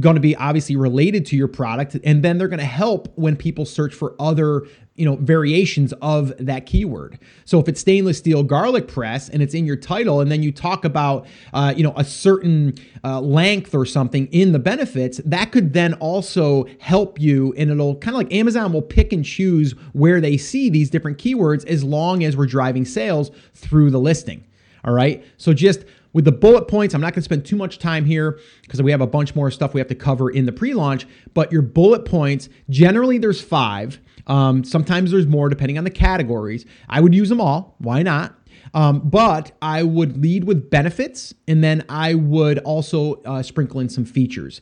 going 0.00 0.16
to 0.16 0.20
be 0.20 0.34
obviously 0.34 0.74
related 0.74 1.24
to 1.26 1.36
your 1.36 1.46
product 1.46 1.96
and 2.02 2.22
then 2.22 2.38
they're 2.38 2.48
going 2.48 2.58
to 2.58 2.64
help 2.64 3.12
when 3.16 3.36
people 3.36 3.64
search 3.64 3.94
for 3.94 4.16
other 4.18 4.66
you 4.96 5.04
know 5.04 5.16
variations 5.16 5.92
of 6.00 6.32
that 6.38 6.66
keyword 6.66 7.18
so 7.44 7.60
if 7.60 7.68
it's 7.68 7.80
stainless 7.80 8.18
steel 8.18 8.42
garlic 8.42 8.88
press 8.88 9.28
and 9.28 9.42
it's 9.42 9.54
in 9.54 9.66
your 9.66 9.76
title 9.76 10.20
and 10.20 10.30
then 10.30 10.42
you 10.42 10.50
talk 10.50 10.84
about 10.84 11.26
uh, 11.52 11.72
you 11.76 11.82
know 11.82 11.92
a 11.96 12.04
certain 12.04 12.74
uh, 13.04 13.20
length 13.20 13.74
or 13.74 13.84
something 13.84 14.26
in 14.28 14.52
the 14.52 14.58
benefits 14.58 15.20
that 15.24 15.52
could 15.52 15.72
then 15.72 15.94
also 15.94 16.66
help 16.80 17.20
you 17.20 17.54
and 17.56 17.70
it'll 17.70 17.96
kind 17.96 18.14
of 18.14 18.18
like 18.18 18.32
amazon 18.32 18.72
will 18.72 18.82
pick 18.82 19.12
and 19.12 19.24
choose 19.24 19.72
where 19.92 20.20
they 20.20 20.36
see 20.36 20.70
these 20.70 20.90
different 20.90 21.18
keywords 21.18 21.64
as 21.66 21.84
long 21.84 22.24
as 22.24 22.36
we're 22.36 22.46
driving 22.46 22.84
sales 22.84 23.30
through 23.54 23.90
the 23.90 24.00
listing 24.00 24.44
all 24.84 24.94
right 24.94 25.24
so 25.36 25.52
just 25.52 25.84
with 26.16 26.24
the 26.24 26.32
bullet 26.32 26.66
points, 26.66 26.94
I'm 26.94 27.02
not 27.02 27.12
going 27.12 27.20
to 27.20 27.24
spend 27.24 27.44
too 27.44 27.56
much 27.56 27.78
time 27.78 28.06
here 28.06 28.40
because 28.62 28.80
we 28.80 28.90
have 28.90 29.02
a 29.02 29.06
bunch 29.06 29.34
more 29.34 29.50
stuff 29.50 29.74
we 29.74 29.80
have 29.80 29.88
to 29.88 29.94
cover 29.94 30.30
in 30.30 30.46
the 30.46 30.52
pre 30.52 30.72
launch. 30.72 31.06
But 31.34 31.52
your 31.52 31.60
bullet 31.60 32.06
points, 32.06 32.48
generally, 32.70 33.18
there's 33.18 33.42
five. 33.42 34.00
Um, 34.26 34.64
sometimes 34.64 35.10
there's 35.10 35.26
more 35.26 35.48
depending 35.48 35.78
on 35.78 35.84
the 35.84 35.90
categories. 35.90 36.64
I 36.88 37.00
would 37.00 37.14
use 37.14 37.28
them 37.28 37.40
all. 37.40 37.76
Why 37.78 38.02
not? 38.02 38.34
Um, 38.74 39.00
but 39.04 39.52
I 39.62 39.82
would 39.82 40.20
lead 40.20 40.44
with 40.44 40.70
benefits 40.70 41.32
and 41.46 41.62
then 41.62 41.84
I 41.88 42.14
would 42.14 42.58
also 42.60 43.22
uh, 43.22 43.42
sprinkle 43.42 43.80
in 43.80 43.88
some 43.88 44.04
features. 44.04 44.60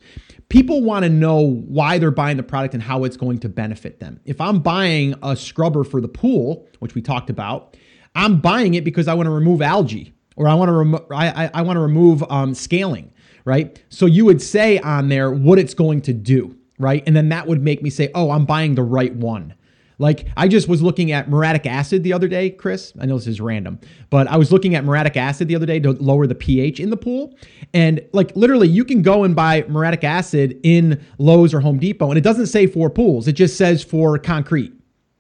People 0.48 0.83
want 0.83 1.05
to 1.05 1.09
know 1.09 1.40
why 1.40 1.98
they're 1.98 2.11
buying 2.11 2.37
the 2.37 2.42
product 2.42 2.74
and 2.74 2.83
how 2.83 3.05
it's 3.05 3.16
going 3.16 3.38
to 3.38 3.48
benefit 3.48 4.00
them. 4.00 4.20
If 4.24 4.40
I'm 4.40 4.61
buying 4.61 5.14
a 5.22 5.35
scrubber 5.35 5.85
for 5.85 6.00
the 6.00 6.09
pool, 6.09 6.68
which 6.81 6.94
we 6.94 7.03
talked 7.03 7.31
about, 7.31 7.77
I'm 8.14 8.40
buying 8.40 8.74
it 8.74 8.85
because 8.85 9.09
I 9.09 9.14
want 9.14 9.27
to 9.27 9.31
remove 9.31 9.62
algae 9.62 10.14
or 10.37 10.48
I 10.48 10.55
want 10.55 10.68
to 10.68 10.72
remo- 10.72 11.07
I, 11.11 11.46
I, 11.46 11.50
I 11.55 11.62
want 11.62 11.77
to 11.77 11.81
remove 11.81 12.22
um, 12.31 12.55
scaling, 12.55 13.12
right? 13.44 13.83
So 13.88 14.07
you 14.07 14.24
would 14.27 14.42
say 14.42 14.79
on 14.79 15.09
there 15.09 15.31
what 15.33 15.59
it's 15.59 15.74
going 15.74 16.03
to 16.03 16.12
do, 16.12 16.57
right? 16.79 17.03
And 17.07 17.15
then 17.15 17.29
that 17.31 17.47
would 17.47 17.63
make 17.63 17.83
me 17.83 17.91
say, 17.91 18.11
oh, 18.15 18.31
I'm 18.31 18.47
buying 18.47 18.75
the 18.75 18.83
right 18.83 19.15
one. 19.15 19.55
Like 19.99 20.27
I 20.37 20.49
just 20.49 20.69
was 20.69 20.83
looking 20.83 21.13
at 21.13 21.29
muriatic 21.29 21.67
acid 21.67 22.03
the 22.03 22.13
other 22.13 22.29
day, 22.29 22.51
Chris. 22.51 22.93
I 23.01 23.07
know 23.07 23.17
this 23.17 23.27
is 23.27 23.41
random, 23.41 23.79
but 24.11 24.27
I 24.27 24.37
was 24.37 24.51
looking 24.51 24.75
at 24.75 24.85
muriatic 24.85 25.17
acid 25.17 25.49
the 25.49 25.55
other 25.55 25.67
day 25.67 25.79
to 25.81 25.93
lower 25.93 26.27
the 26.27 26.35
pH 26.35 26.81
in 26.81 26.91
the 26.91 26.97
pool. 26.97 27.37
And 27.73 28.05
like 28.13 28.35
literally 28.35 28.69
you 28.69 28.85
can 28.85 29.03
go 29.03 29.25
and 29.25 29.37
buy 29.37 29.63
muriatic 29.69 30.03
acid 30.03 30.59
in 30.63 31.05
Lowe's 31.19 31.55
or 31.55 31.61
Home 31.61 31.79
Depot 31.79 32.09
and 32.09 32.19
it 32.19 32.23
doesn't 32.23 32.47
say 32.47 32.67
for 32.67 32.91
pools. 32.91 33.29
It 33.29 33.35
just 33.35 33.57
says 33.57 33.85
for 33.85 34.19
concrete. 34.19 34.73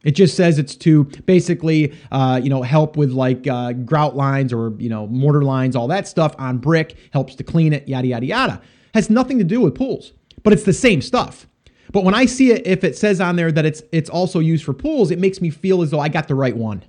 It 0.04 0.12
just 0.12 0.36
says 0.36 0.58
it's 0.58 0.76
to 0.76 1.04
basically, 1.24 1.94
uh, 2.12 2.38
you 2.42 2.50
know, 2.50 2.62
help 2.62 2.96
with 2.96 3.10
like 3.12 3.46
uh, 3.46 3.72
grout 3.72 4.14
lines 4.14 4.52
or 4.52 4.74
you 4.78 4.90
know 4.90 5.06
mortar 5.06 5.42
lines, 5.42 5.74
all 5.74 5.88
that 5.88 6.06
stuff 6.06 6.34
on 6.38 6.58
brick. 6.58 6.96
Helps 7.12 7.34
to 7.36 7.42
clean 7.42 7.72
it, 7.72 7.88
yada 7.88 8.06
yada 8.06 8.26
yada. 8.26 8.62
Has 8.92 9.08
nothing 9.08 9.38
to 9.38 9.44
do 9.44 9.60
with 9.60 9.74
pools, 9.74 10.12
but 10.44 10.52
it's 10.52 10.62
the 10.62 10.72
same 10.72 11.02
stuff. 11.02 11.48
But 11.92 12.04
when 12.04 12.14
I 12.14 12.26
see 12.26 12.52
it, 12.52 12.66
if 12.66 12.84
it 12.84 12.96
says 12.96 13.20
on 13.20 13.34
there 13.36 13.50
that 13.52 13.64
it's 13.66 13.82
it's 13.92 14.08
also 14.10 14.38
used 14.38 14.64
for 14.64 14.72
pools, 14.72 15.10
it 15.10 15.18
makes 15.18 15.40
me 15.40 15.50
feel 15.50 15.82
as 15.82 15.90
though 15.90 16.00
I 16.00 16.08
got 16.08 16.28
the 16.28 16.34
right 16.36 16.56
one. 16.56 16.84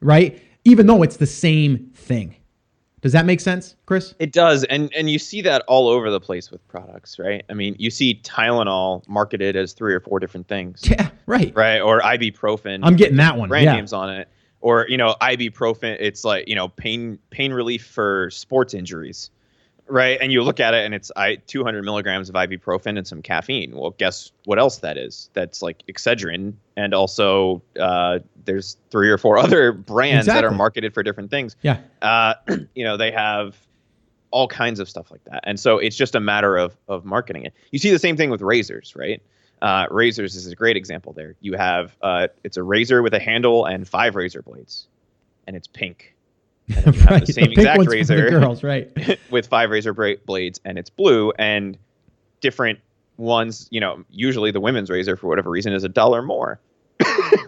right? 0.00 0.40
Even 0.64 0.86
though 0.86 1.02
it's 1.02 1.16
the 1.18 1.26
same 1.26 1.90
thing. 1.94 2.36
Does 3.02 3.12
that 3.12 3.26
make 3.26 3.40
sense, 3.40 3.76
Chris? 3.84 4.14
It 4.18 4.32
does, 4.32 4.64
and 4.64 4.90
and 4.94 5.10
you 5.10 5.18
see 5.18 5.42
that 5.42 5.62
all 5.68 5.88
over 5.88 6.10
the 6.10 6.20
place 6.20 6.50
with 6.50 6.66
products, 6.68 7.18
right? 7.18 7.44
I 7.50 7.52
mean, 7.52 7.76
you 7.78 7.90
see 7.90 8.18
Tylenol 8.24 9.06
marketed 9.06 9.56
as 9.56 9.74
three 9.74 9.92
or 9.94 10.00
four 10.00 10.18
different 10.20 10.48
things, 10.48 10.80
Yeah, 10.88 11.10
right. 11.26 11.52
right? 11.54 11.80
Or 11.82 12.00
ibuprofen. 12.00 12.80
I'm 12.82 12.96
getting 12.96 13.18
that 13.18 13.36
one. 13.36 13.50
brand 13.50 13.66
yeah. 13.66 13.76
names 13.76 13.92
on 13.92 14.08
it, 14.08 14.28
or 14.62 14.86
you 14.88 14.96
know, 14.96 15.16
ibuprofen. 15.20 15.98
It's 16.00 16.24
like 16.24 16.48
you 16.48 16.54
know, 16.54 16.68
pain 16.68 17.18
pain 17.28 17.52
relief 17.52 17.84
for 17.86 18.30
sports 18.30 18.72
injuries, 18.72 19.28
right? 19.86 20.18
And 20.20 20.32
you 20.32 20.42
look 20.42 20.60
at 20.60 20.74
it, 20.74 20.84
and 20.84 20.94
it's 20.94 21.10
I 21.16 21.36
200 21.36 21.82
milligrams 21.82 22.28
of 22.28 22.34
ibuprofen 22.34 22.96
and 22.96 23.06
some 23.06 23.22
caffeine. 23.22 23.76
Well, 23.76 23.90
guess 23.90 24.32
what 24.44 24.58
else 24.58 24.78
that 24.78 24.96
is? 24.96 25.30
That's 25.34 25.62
like 25.62 25.82
Excedrin, 25.86 26.54
and 26.76 26.94
also 26.94 27.62
uh, 27.78 28.20
there's 28.44 28.76
three 28.90 29.10
or 29.10 29.18
four 29.18 29.38
other 29.38 29.72
brands 29.72 30.26
that 30.26 30.44
are 30.44 30.50
marketed 30.50 30.94
for 30.94 31.02
different 31.02 31.30
things. 31.30 31.56
Yeah. 31.62 31.80
Uh, 32.00 32.34
you 32.74 32.84
know, 32.84 32.96
they 32.96 33.10
have 33.10 33.56
all 34.30 34.48
kinds 34.48 34.80
of 34.80 34.88
stuff 34.88 35.10
like 35.10 35.24
that, 35.24 35.40
and 35.44 35.58
so 35.58 35.78
it's 35.78 35.96
just 35.96 36.14
a 36.14 36.20
matter 36.20 36.56
of 36.56 36.76
of 36.88 37.04
marketing 37.04 37.44
it. 37.44 37.54
You 37.70 37.78
see 37.78 37.90
the 37.90 37.98
same 37.98 38.16
thing 38.16 38.30
with 38.30 38.42
razors, 38.42 38.94
right? 38.96 39.22
Uh, 39.62 39.86
razors 39.90 40.34
is 40.34 40.46
a 40.46 40.56
great 40.56 40.76
example 40.76 41.12
there. 41.12 41.36
You 41.40 41.54
have 41.54 41.96
uh, 42.02 42.28
it's 42.42 42.56
a 42.56 42.62
razor 42.62 43.02
with 43.02 43.14
a 43.14 43.20
handle 43.20 43.64
and 43.64 43.88
five 43.88 44.16
razor 44.16 44.42
blades, 44.42 44.88
and 45.46 45.56
it's 45.56 45.68
pink. 45.68 46.13
And 46.68 46.94
you 46.94 47.00
have 47.02 47.26
the 47.26 47.32
same 47.32 47.46
pink 47.46 47.58
exact 47.58 47.86
razor 47.86 48.24
the 48.24 48.30
girls, 48.40 48.62
right? 48.62 48.90
with 49.30 49.46
five 49.46 49.70
razor 49.70 49.92
bra- 49.92 50.14
blades, 50.26 50.60
and 50.64 50.78
it's 50.78 50.90
blue. 50.90 51.32
And 51.38 51.76
different 52.40 52.78
ones, 53.16 53.68
you 53.70 53.80
know, 53.80 54.04
usually 54.10 54.50
the 54.50 54.60
women's 54.60 54.90
razor 54.90 55.16
for 55.16 55.28
whatever 55.28 55.50
reason 55.50 55.72
is 55.72 55.84
a 55.84 55.88
dollar 55.88 56.22
more 56.22 56.60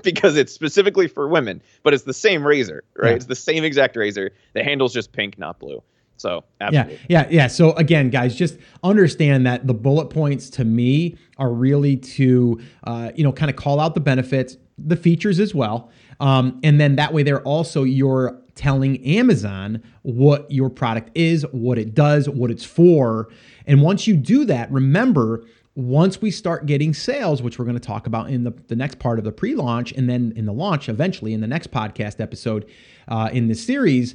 because 0.03 0.37
it's 0.37 0.53
specifically 0.53 1.09
for 1.09 1.29
women, 1.29 1.61
but 1.83 1.95
it's 1.95 2.05
the 2.05 2.15
same 2.15 2.47
razor, 2.47 2.85
right? 2.97 3.11
Yeah. 3.11 3.17
It's 3.17 3.27
the 3.27 3.35
same 3.35 3.65
exact 3.65 3.97
razor. 3.97 4.33
The 4.55 4.63
handle's 4.63 4.93
just 4.93 5.13
pink, 5.13 5.39
not 5.39 5.59
blue. 5.59 5.83
So 6.19 6.45
Yeah, 6.61 6.67
absolutely. 6.69 6.99
yeah, 7.09 7.27
yeah. 7.31 7.47
So 7.47 7.73
again, 7.73 8.11
guys, 8.11 8.35
just 8.35 8.59
understand 8.83 9.47
that 9.47 9.67
the 9.67 9.75
bullet 9.75 10.07
points 10.07 10.49
to 10.51 10.65
me 10.65 11.17
are 11.39 11.53
really 11.53 11.97
to, 11.97 12.61
uh, 12.85 13.11
you 13.15 13.25
know, 13.25 13.33
kind 13.33 13.51
of 13.51 13.57
call 13.57 13.81
out 13.81 13.95
the 13.95 14.01
benefits, 14.01 14.57
the 14.79 14.97
features 14.97 15.41
as 15.41 15.55
well, 15.55 15.91
um, 16.21 16.59
and 16.63 16.81
then 16.81 16.97
that 16.97 17.13
way 17.13 17.23
they're 17.23 17.43
also 17.43 17.83
you're 17.83 18.41
telling 18.57 19.05
Amazon 19.07 19.83
what 20.03 20.51
your 20.51 20.69
product 20.69 21.11
is, 21.15 21.45
what 21.53 21.79
it 21.79 21.95
does, 21.95 22.29
what 22.29 22.51
it's 22.51 22.65
for, 22.65 23.29
and 23.67 23.83
once 23.83 24.07
you 24.07 24.17
do 24.17 24.45
that, 24.47 24.71
remember. 24.73 25.45
Once 25.75 26.23
we 26.23 26.31
start 26.31 26.65
getting 26.65 26.95
sales, 26.95 27.43
which 27.43 27.59
we're 27.59 27.65
going 27.67 27.77
to 27.77 27.87
talk 27.87 28.07
about 28.07 28.31
in 28.31 28.45
the, 28.45 28.51
the 28.69 28.75
next 28.75 28.99
part 28.99 29.19
of 29.19 29.27
the 29.27 29.31
pre 29.31 29.55
launch 29.55 29.93
and 29.93 30.09
then 30.09 30.33
in 30.35 30.47
the 30.47 30.53
launch 30.53 30.89
eventually 30.89 31.35
in 31.35 31.43
the 31.43 31.47
next 31.47 31.71
podcast 31.71 32.19
episode 32.19 32.65
uh, 33.09 33.29
in 33.31 33.47
this 33.47 33.63
series, 33.63 34.15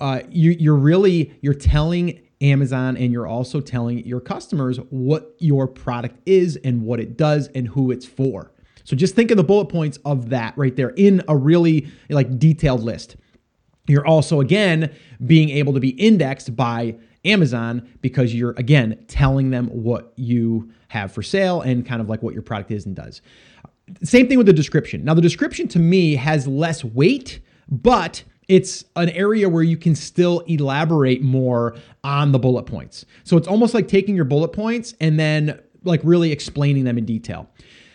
uh, 0.00 0.20
you, 0.30 0.52
you're 0.52 0.74
really 0.74 1.36
you're 1.42 1.52
telling 1.52 2.18
Amazon 2.40 2.96
and 2.96 3.12
you're 3.12 3.26
also 3.26 3.60
telling 3.60 4.06
your 4.06 4.20
customers 4.20 4.78
what 4.90 5.34
your 5.38 5.66
product 5.66 6.16
is 6.26 6.56
and 6.64 6.82
what 6.82 7.00
it 7.00 7.16
does 7.16 7.48
and 7.54 7.68
who 7.68 7.90
it's 7.90 8.06
for. 8.06 8.52
So 8.84 8.94
just 8.94 9.14
think 9.14 9.30
of 9.30 9.36
the 9.36 9.44
bullet 9.44 9.66
points 9.66 9.98
of 10.04 10.28
that 10.30 10.56
right 10.56 10.74
there 10.76 10.90
in 10.90 11.22
a 11.28 11.36
really 11.36 11.88
like 12.08 12.38
detailed 12.38 12.82
list. 12.82 13.16
You're 13.86 14.06
also 14.06 14.40
again 14.40 14.94
being 15.24 15.50
able 15.50 15.72
to 15.74 15.80
be 15.80 15.90
indexed 15.90 16.56
by 16.56 16.96
Amazon 17.24 17.88
because 18.00 18.34
you're 18.34 18.54
again 18.56 19.04
telling 19.08 19.50
them 19.50 19.68
what 19.68 20.12
you 20.16 20.70
have 20.88 21.12
for 21.12 21.22
sale 21.22 21.60
and 21.60 21.84
kind 21.84 22.00
of 22.00 22.08
like 22.08 22.22
what 22.22 22.34
your 22.34 22.42
product 22.42 22.70
is 22.70 22.86
and 22.86 22.94
does. 22.94 23.22
Same 24.02 24.28
thing 24.28 24.38
with 24.38 24.46
the 24.46 24.52
description. 24.52 25.04
Now, 25.04 25.14
the 25.14 25.20
description 25.20 25.68
to 25.68 25.78
me 25.78 26.16
has 26.16 26.46
less 26.46 26.84
weight, 26.84 27.40
but 27.68 28.24
it's 28.48 28.84
an 28.96 29.10
area 29.10 29.48
where 29.48 29.62
you 29.62 29.76
can 29.76 29.94
still 29.94 30.40
elaborate 30.40 31.22
more 31.22 31.76
on 32.04 32.32
the 32.32 32.38
bullet 32.38 32.64
points. 32.64 33.04
So 33.24 33.36
it's 33.36 33.48
almost 33.48 33.74
like 33.74 33.88
taking 33.88 34.14
your 34.14 34.24
bullet 34.24 34.48
points 34.48 34.94
and 35.00 35.18
then 35.18 35.60
like 35.84 36.00
really 36.04 36.32
explaining 36.32 36.84
them 36.84 36.98
in 36.98 37.04
detail. 37.04 37.48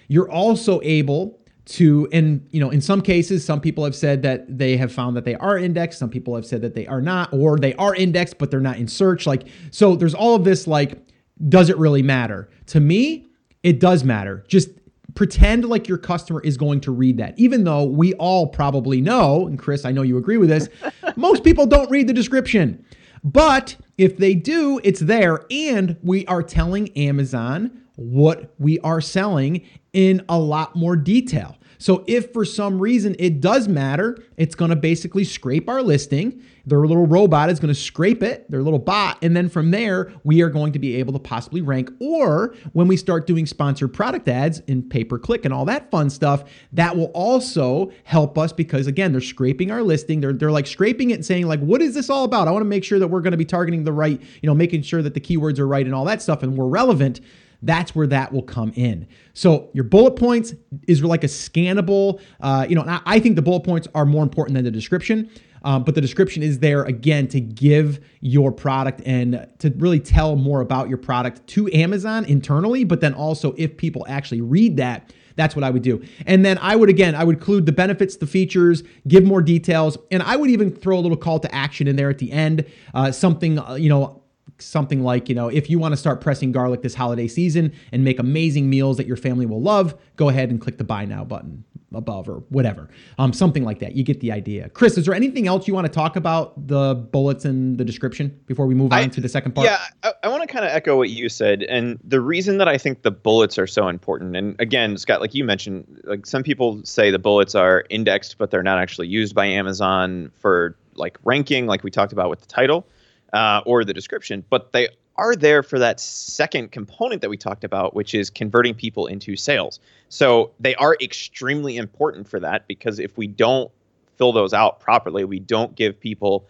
You're 0.08 0.30
also 0.30 0.82
able 0.84 1.40
to 1.63 2.08
and 2.12 2.47
you 2.52 2.60
know 2.60 2.69
in 2.69 2.82
some 2.82 3.02
cases 3.02 3.45
some 3.45 3.62
people 3.62 3.84
have 3.84 3.95
said 3.95 4.24
that 4.24 4.58
they 4.58 4.76
have 4.78 4.91
found 4.91 5.15
that 5.15 5.26
they 5.26 5.36
are 5.36 5.58
indexed. 5.58 6.00
Some 6.00 6.10
people 6.10 6.36
have 6.36 6.45
said 6.45 6.62
that 6.62 6.74
they 6.74 6.88
are 6.88 7.02
not 7.02 7.32
or 7.34 7.58
they 7.58 7.76
are 7.76 7.95
indexed 7.95 8.38
but 8.38 8.50
they're 8.50 8.60
not 8.60 8.78
in 8.78 8.88
search. 8.88 9.28
Like 9.28 9.47
so 9.69 9.95
there's 9.95 10.15
all 10.15 10.36
of 10.36 10.43
this 10.43 10.67
like 10.67 11.06
does 11.50 11.69
it 11.69 11.78
really 11.78 12.02
matter? 12.02 12.50
To 12.67 12.80
me 12.80 13.28
it 13.63 13.80
does 13.80 14.04
matter. 14.04 14.43
Just 14.47 14.69
pretend 15.13 15.65
like 15.65 15.88
your 15.88 15.97
customer 15.97 16.41
is 16.41 16.58
going 16.58 16.82
to 16.82 16.91
read 16.91 17.17
that. 17.17 17.38
Even 17.38 17.63
though 17.63 17.84
we 17.84 18.13
all 18.15 18.47
probably 18.47 19.00
know 19.00 19.45
and 19.45 19.60
chris 19.60 19.86
i 19.86 19.91
know 19.91 20.02
you 20.02 20.17
agree 20.17 20.38
with 20.38 20.50
this 20.50 20.67
most 21.15 21.43
people 21.43 21.67
don't 21.67 21.91
read 21.91 22.08
the 22.08 22.13
description. 22.13 22.84
But 23.24 23.78
if 24.00 24.17
they 24.17 24.34
do 24.34 24.82
it's 24.84 25.02
there. 25.02 25.45
And 25.52 25.97
we 26.02 26.26
are 26.26 26.41
telling 26.41 26.95
amazon 26.97 27.81
what 28.01 28.53
we 28.57 28.79
are 28.79 29.01
selling 29.01 29.65
in 29.93 30.23
a 30.29 30.39
lot 30.39 30.75
more 30.75 30.95
detail. 30.95 31.57
So 31.81 32.03
if 32.05 32.31
for 32.31 32.45
some 32.45 32.79
reason 32.79 33.15
it 33.17 33.41
does 33.41 33.67
matter, 33.67 34.15
it's 34.37 34.53
going 34.53 34.69
to 34.69 34.75
basically 34.75 35.23
scrape 35.23 35.67
our 35.67 35.81
listing. 35.81 36.43
Their 36.63 36.85
little 36.85 37.07
robot 37.07 37.49
is 37.49 37.59
going 37.59 37.73
to 37.73 37.79
scrape 37.79 38.21
it, 38.21 38.49
their 38.51 38.61
little 38.61 38.77
bot, 38.77 39.17
and 39.23 39.35
then 39.35 39.49
from 39.49 39.71
there 39.71 40.13
we 40.23 40.43
are 40.43 40.49
going 40.51 40.73
to 40.73 40.79
be 40.79 40.97
able 40.97 41.11
to 41.13 41.19
possibly 41.19 41.59
rank 41.59 41.89
or 41.99 42.53
when 42.73 42.87
we 42.87 42.97
start 42.97 43.25
doing 43.25 43.47
sponsored 43.47 43.95
product 43.95 44.27
ads 44.27 44.59
in 44.67 44.87
pay 44.87 45.03
per 45.03 45.17
click 45.17 45.43
and 45.43 45.51
all 45.51 45.65
that 45.65 45.89
fun 45.89 46.11
stuff, 46.11 46.43
that 46.71 46.95
will 46.95 47.11
also 47.15 47.91
help 48.03 48.37
us 48.37 48.53
because 48.53 48.85
again, 48.85 49.11
they're 49.11 49.19
scraping 49.19 49.71
our 49.71 49.81
listing. 49.81 50.21
They're 50.21 50.33
they're 50.33 50.51
like 50.51 50.67
scraping 50.67 51.09
it 51.09 51.15
and 51.15 51.25
saying 51.25 51.47
like 51.47 51.61
what 51.61 51.81
is 51.81 51.95
this 51.95 52.11
all 52.11 52.25
about? 52.25 52.47
I 52.47 52.51
want 52.51 52.61
to 52.61 52.69
make 52.69 52.83
sure 52.83 52.99
that 52.99 53.07
we're 53.07 53.21
going 53.21 53.31
to 53.31 53.37
be 53.37 53.45
targeting 53.45 53.85
the 53.85 53.93
right, 53.93 54.21
you 54.21 54.47
know, 54.47 54.53
making 54.53 54.83
sure 54.83 55.01
that 55.01 55.15
the 55.15 55.21
keywords 55.21 55.57
are 55.57 55.67
right 55.67 55.85
and 55.87 55.95
all 55.95 56.05
that 56.05 56.21
stuff 56.21 56.43
and 56.43 56.55
we're 56.55 56.67
relevant 56.67 57.21
that's 57.62 57.95
where 57.95 58.08
that 58.08 58.34
will 58.34 58.43
come 58.43 58.71
in. 58.76 59.08
So 59.34 59.69
your 59.74 59.84
bullet 59.84 60.15
points 60.15 60.54
is 60.88 61.04
like 61.04 61.24
a 61.24 61.28
scannable, 61.28 62.21
uh, 62.39 62.65
you 62.67 62.76
know, 62.76 62.84
I, 62.84 63.02
I 63.06 63.19
think 63.19 63.36
the 63.36 63.41
bullet 63.41 63.63
points 63.63 63.88
are 63.93 64.06
more 64.06 64.24
important 64.24 64.56
than 64.56 64.65
the 64.65 64.71
description. 64.71 65.30
Um, 65.63 65.84
but 65.84 65.93
the 65.93 66.02
description 66.02 66.41
is 66.41 66.60
there 66.60 66.84
again 66.84 67.28
to 67.30 67.39
give 67.39 68.00
your 68.19 68.52
product 68.52 69.02
and 69.06 69.47
to 69.60 69.71
really 69.78 70.00
tell 70.00 70.36
more 70.36 70.62
about 70.62 70.89
your 70.89 70.97
product 70.97 71.45
to 71.47 71.71
Amazon 71.71 72.26
internally. 72.26 72.84
But 72.84 73.02
then 73.02 73.13
also, 73.13 73.54
if 73.58 73.78
people 73.78 74.04
actually 74.10 74.41
read 74.41 74.78
that, 74.78 75.13
that's 75.36 75.56
what 75.56 75.63
I 75.63 75.69
would 75.69 75.84
do. 75.84 76.04
And 76.26 76.43
then 76.43 76.58
I 76.62 76.76
would, 76.76 76.89
again, 76.89 77.15
I 77.15 77.24
would 77.24 77.36
include 77.38 77.65
the 77.65 77.71
benefits, 77.71 78.17
the 78.17 78.28
features, 78.28 78.84
give 79.08 79.24
more 79.24 79.41
details, 79.41 79.97
and 80.10 80.21
I 80.24 80.36
would 80.36 80.50
even 80.50 80.71
throw 80.71 80.97
a 80.97 81.02
little 81.02 81.17
call 81.17 81.39
to 81.39 81.56
action 81.56 81.88
in 81.88 81.95
there 81.95 82.10
at 82.10 82.17
the 82.17 82.32
end. 82.32 82.65
Uh, 82.93 83.12
something, 83.12 83.60
uh, 83.60 83.76
you 83.76 83.89
know, 83.89 84.20
something 84.62 85.04
like, 85.04 85.30
you 85.30 85.36
know, 85.36 85.47
if 85.47 85.69
you 85.69 85.80
want 85.80 85.93
to 85.93 85.97
start 85.97 86.21
pressing 86.21 86.52
garlic 86.52 86.82
this 86.82 86.93
holiday 86.93 87.28
season 87.28 87.74
and 87.91 88.04
make 88.04 88.19
amazing 88.19 88.69
meals 88.69 88.97
that 88.97 89.08
your 89.08 89.17
family 89.17 89.45
will 89.45 89.62
love, 89.62 89.95
go 90.15 90.30
ahead 90.30 90.50
and 90.50 90.62
click 90.62 90.78
the 90.78 90.84
buy 90.84 91.06
now 91.06 91.24
button 91.24 91.63
above 91.93 92.30
or 92.30 92.36
whatever. 92.50 92.89
Um, 93.17 93.34
something 93.34 93.63
like 93.63 93.80
that. 93.80 93.95
You 93.95 94.04
get 94.04 94.21
the 94.21 94.32
idea. 94.32 94.69
Chris, 94.69 94.97
is 94.97 95.06
there 95.06 95.13
anything 95.13 95.47
else 95.47 95.67
you 95.67 95.74
want 95.74 95.88
to 95.88 95.91
talk 95.91 96.15
about 96.15 96.67
the 96.67 96.95
bullets 96.95 97.43
in 97.43 97.78
the 97.78 97.84
description 97.84 98.39
before 98.45 98.65
we 98.65 98.76
move 98.76 98.93
on 98.93 99.00
I- 99.00 99.08
to 99.08 99.21
the 99.21 99.30
second 99.30 99.54
part? 99.54 99.65
Yeah, 99.65 99.80
I, 100.04 100.13
I 100.24 100.28
want 100.30 100.41
to 100.41 100.47
kind 100.47 100.65
of 100.65 100.71
echo 100.71 100.95
what 100.95 101.10
you 101.10 101.28
said, 101.30 101.63
and 101.63 102.00
the 102.04 102.21
reason 102.21 102.58
that 102.60 102.67
I 102.67 102.78
think 102.78 103.02
the 103.02 103.12
bullets 103.12 103.58
are 103.58 103.67
so 103.67 103.88
important. 103.88 104.36
And 104.36 104.56
again, 104.60 104.97
Scott, 104.97 105.21
like 105.21 105.34
you 105.34 105.43
mentioned, 105.43 106.02
like 106.06 106.26
some 106.26 106.43
people 106.43 106.82
say 106.86 107.12
the 107.12 107.19
bullets 107.19 107.56
are 107.56 107.84
indexed, 107.89 108.38
but 108.38 108.52
they're 108.52 108.63
not 108.63 108.80
actually 108.80 109.08
used 109.08 109.36
by 109.36 109.45
Amazon 109.45 110.32
for 110.39 110.78
like 110.95 111.17
ranking, 111.24 111.67
like 111.67 111.84
we 111.84 111.91
talked 111.91 112.13
about 112.13 112.30
with 112.30 112.41
the 112.41 112.47
title 112.47 112.88
uh, 113.34 113.62
or 113.65 113.84
the 113.84 113.94
description. 113.94 114.44
But 114.50 114.72
they 114.72 114.89
are 115.17 115.36
there 115.36 115.62
for 115.62 115.80
that 115.80 116.00
second 116.00 116.72
component 116.72 117.22
that 117.22 117.30
we 117.30 117.38
talked 117.38 117.63
about, 117.63 117.94
which 117.94 118.13
is 118.13 118.30
converting 118.30 118.74
people 118.74 119.08
into 119.08 119.36
sales. 119.36 119.80
So 120.10 120.52
they 120.60 120.76
are 120.76 120.98
extremely 121.02 121.78
important 121.78 122.28
for 122.28 122.39
that 122.39 122.67
because 122.67 123.00
if 123.00 123.17
we 123.17 123.28
don't 123.28 123.72
fill 124.17 124.34
those 124.34 124.54
out 124.54 124.80
properly, 124.80 125.26
we 125.26 125.39
don't 125.39 125.76
give 125.76 126.00
people 126.00 126.48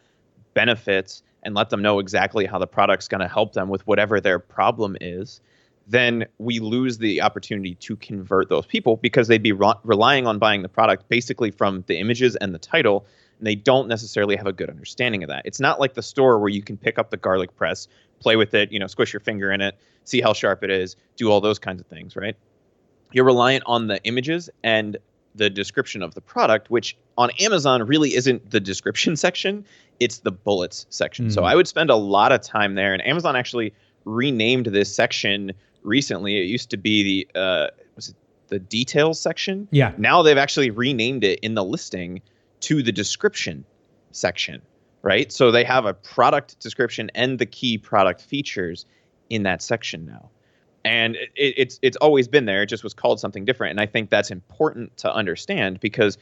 benefits 0.53 1.23
and 1.43 1.55
let 1.55 1.69
them 1.69 1.81
know 1.81 1.99
exactly 1.99 2.45
how 2.45 2.59
the 2.59 2.67
product's 2.67 3.07
going 3.07 3.21
to 3.21 3.27
help 3.27 3.53
them 3.53 3.69
with 3.69 3.85
whatever 3.87 4.19
their 4.19 4.39
problem 4.39 4.95
is, 5.01 5.41
then 5.87 6.25
we 6.37 6.59
lose 6.59 6.97
the 6.97 7.21
opportunity 7.21 7.75
to 7.75 7.95
convert 7.95 8.49
those 8.49 8.65
people 8.65 8.97
because 8.97 9.27
they'd 9.27 9.43
be 9.43 9.51
re- 9.51 9.73
relying 9.83 10.27
on 10.27 10.37
buying 10.37 10.61
the 10.61 10.69
product 10.69 11.09
basically 11.09 11.51
from 11.51 11.83
the 11.87 11.97
images 11.97 12.35
and 12.35 12.53
the 12.53 12.59
title, 12.59 13.05
and 13.41 13.47
they 13.47 13.55
don't 13.55 13.87
necessarily 13.87 14.35
have 14.35 14.45
a 14.45 14.53
good 14.53 14.69
understanding 14.69 15.23
of 15.23 15.29
that. 15.29 15.41
It's 15.45 15.59
not 15.59 15.79
like 15.79 15.95
the 15.95 16.03
store 16.03 16.37
where 16.39 16.49
you 16.49 16.61
can 16.61 16.77
pick 16.77 16.99
up 16.99 17.09
the 17.09 17.17
garlic 17.17 17.55
press, 17.55 17.87
play 18.19 18.35
with 18.35 18.53
it, 18.53 18.71
you 18.71 18.77
know, 18.77 18.85
squish 18.85 19.11
your 19.11 19.19
finger 19.19 19.51
in 19.51 19.61
it, 19.61 19.75
see 20.03 20.21
how 20.21 20.31
sharp 20.33 20.63
it 20.63 20.69
is, 20.69 20.95
do 21.17 21.31
all 21.31 21.41
those 21.41 21.57
kinds 21.57 21.81
of 21.81 21.87
things, 21.87 22.15
right? 22.15 22.35
You're 23.11 23.25
reliant 23.25 23.63
on 23.65 23.87
the 23.87 23.99
images 24.03 24.47
and 24.63 24.95
the 25.33 25.49
description 25.49 26.03
of 26.03 26.13
the 26.13 26.21
product, 26.21 26.69
which 26.69 26.95
on 27.17 27.31
Amazon 27.39 27.81
really 27.81 28.13
isn't 28.13 28.51
the 28.51 28.59
description 28.59 29.15
section, 29.25 29.65
it's 29.99 30.19
the 30.19 30.31
bullets 30.31 30.85
section. 30.91 31.31
So 31.31 31.41
Mm. 31.41 31.45
I 31.47 31.55
would 31.55 31.67
spend 31.67 31.89
a 31.89 31.95
lot 31.95 32.31
of 32.31 32.41
time 32.41 32.75
there. 32.75 32.93
And 32.93 33.03
Amazon 33.07 33.35
actually 33.35 33.73
renamed 34.05 34.67
this 34.67 34.95
section 34.95 35.51
recently. 35.81 36.37
It 36.37 36.45
used 36.45 36.69
to 36.69 36.77
be 36.77 37.25
the 37.33 37.39
uh, 37.39 37.67
was 37.95 38.09
it 38.09 38.15
the 38.49 38.59
details 38.59 39.19
section. 39.19 39.67
Yeah. 39.71 39.93
Now 39.97 40.21
they've 40.21 40.37
actually 40.37 40.69
renamed 40.69 41.23
it 41.23 41.39
in 41.39 41.55
the 41.55 41.63
listing 41.63 42.21
to 42.61 42.81
the 42.81 42.91
description 42.91 43.65
section, 44.11 44.61
right? 45.01 45.31
So 45.31 45.51
they 45.51 45.63
have 45.63 45.85
a 45.85 45.93
product 45.93 46.59
description 46.59 47.11
and 47.15 47.39
the 47.39 47.45
key 47.45 47.77
product 47.77 48.21
features 48.21 48.85
in 49.29 49.43
that 49.43 49.61
section 49.61 50.05
now. 50.05 50.29
And 50.83 51.15
it, 51.15 51.53
it's 51.57 51.79
it's 51.81 51.97
always 51.97 52.27
been 52.27 52.45
there. 52.45 52.63
It 52.63 52.67
just 52.67 52.83
was 52.83 52.93
called 52.93 53.19
something 53.19 53.45
different. 53.45 53.71
And 53.71 53.79
I 53.79 53.85
think 53.85 54.09
that's 54.09 54.31
important 54.31 54.97
to 54.97 55.13
understand 55.13 55.79
because 55.79 56.17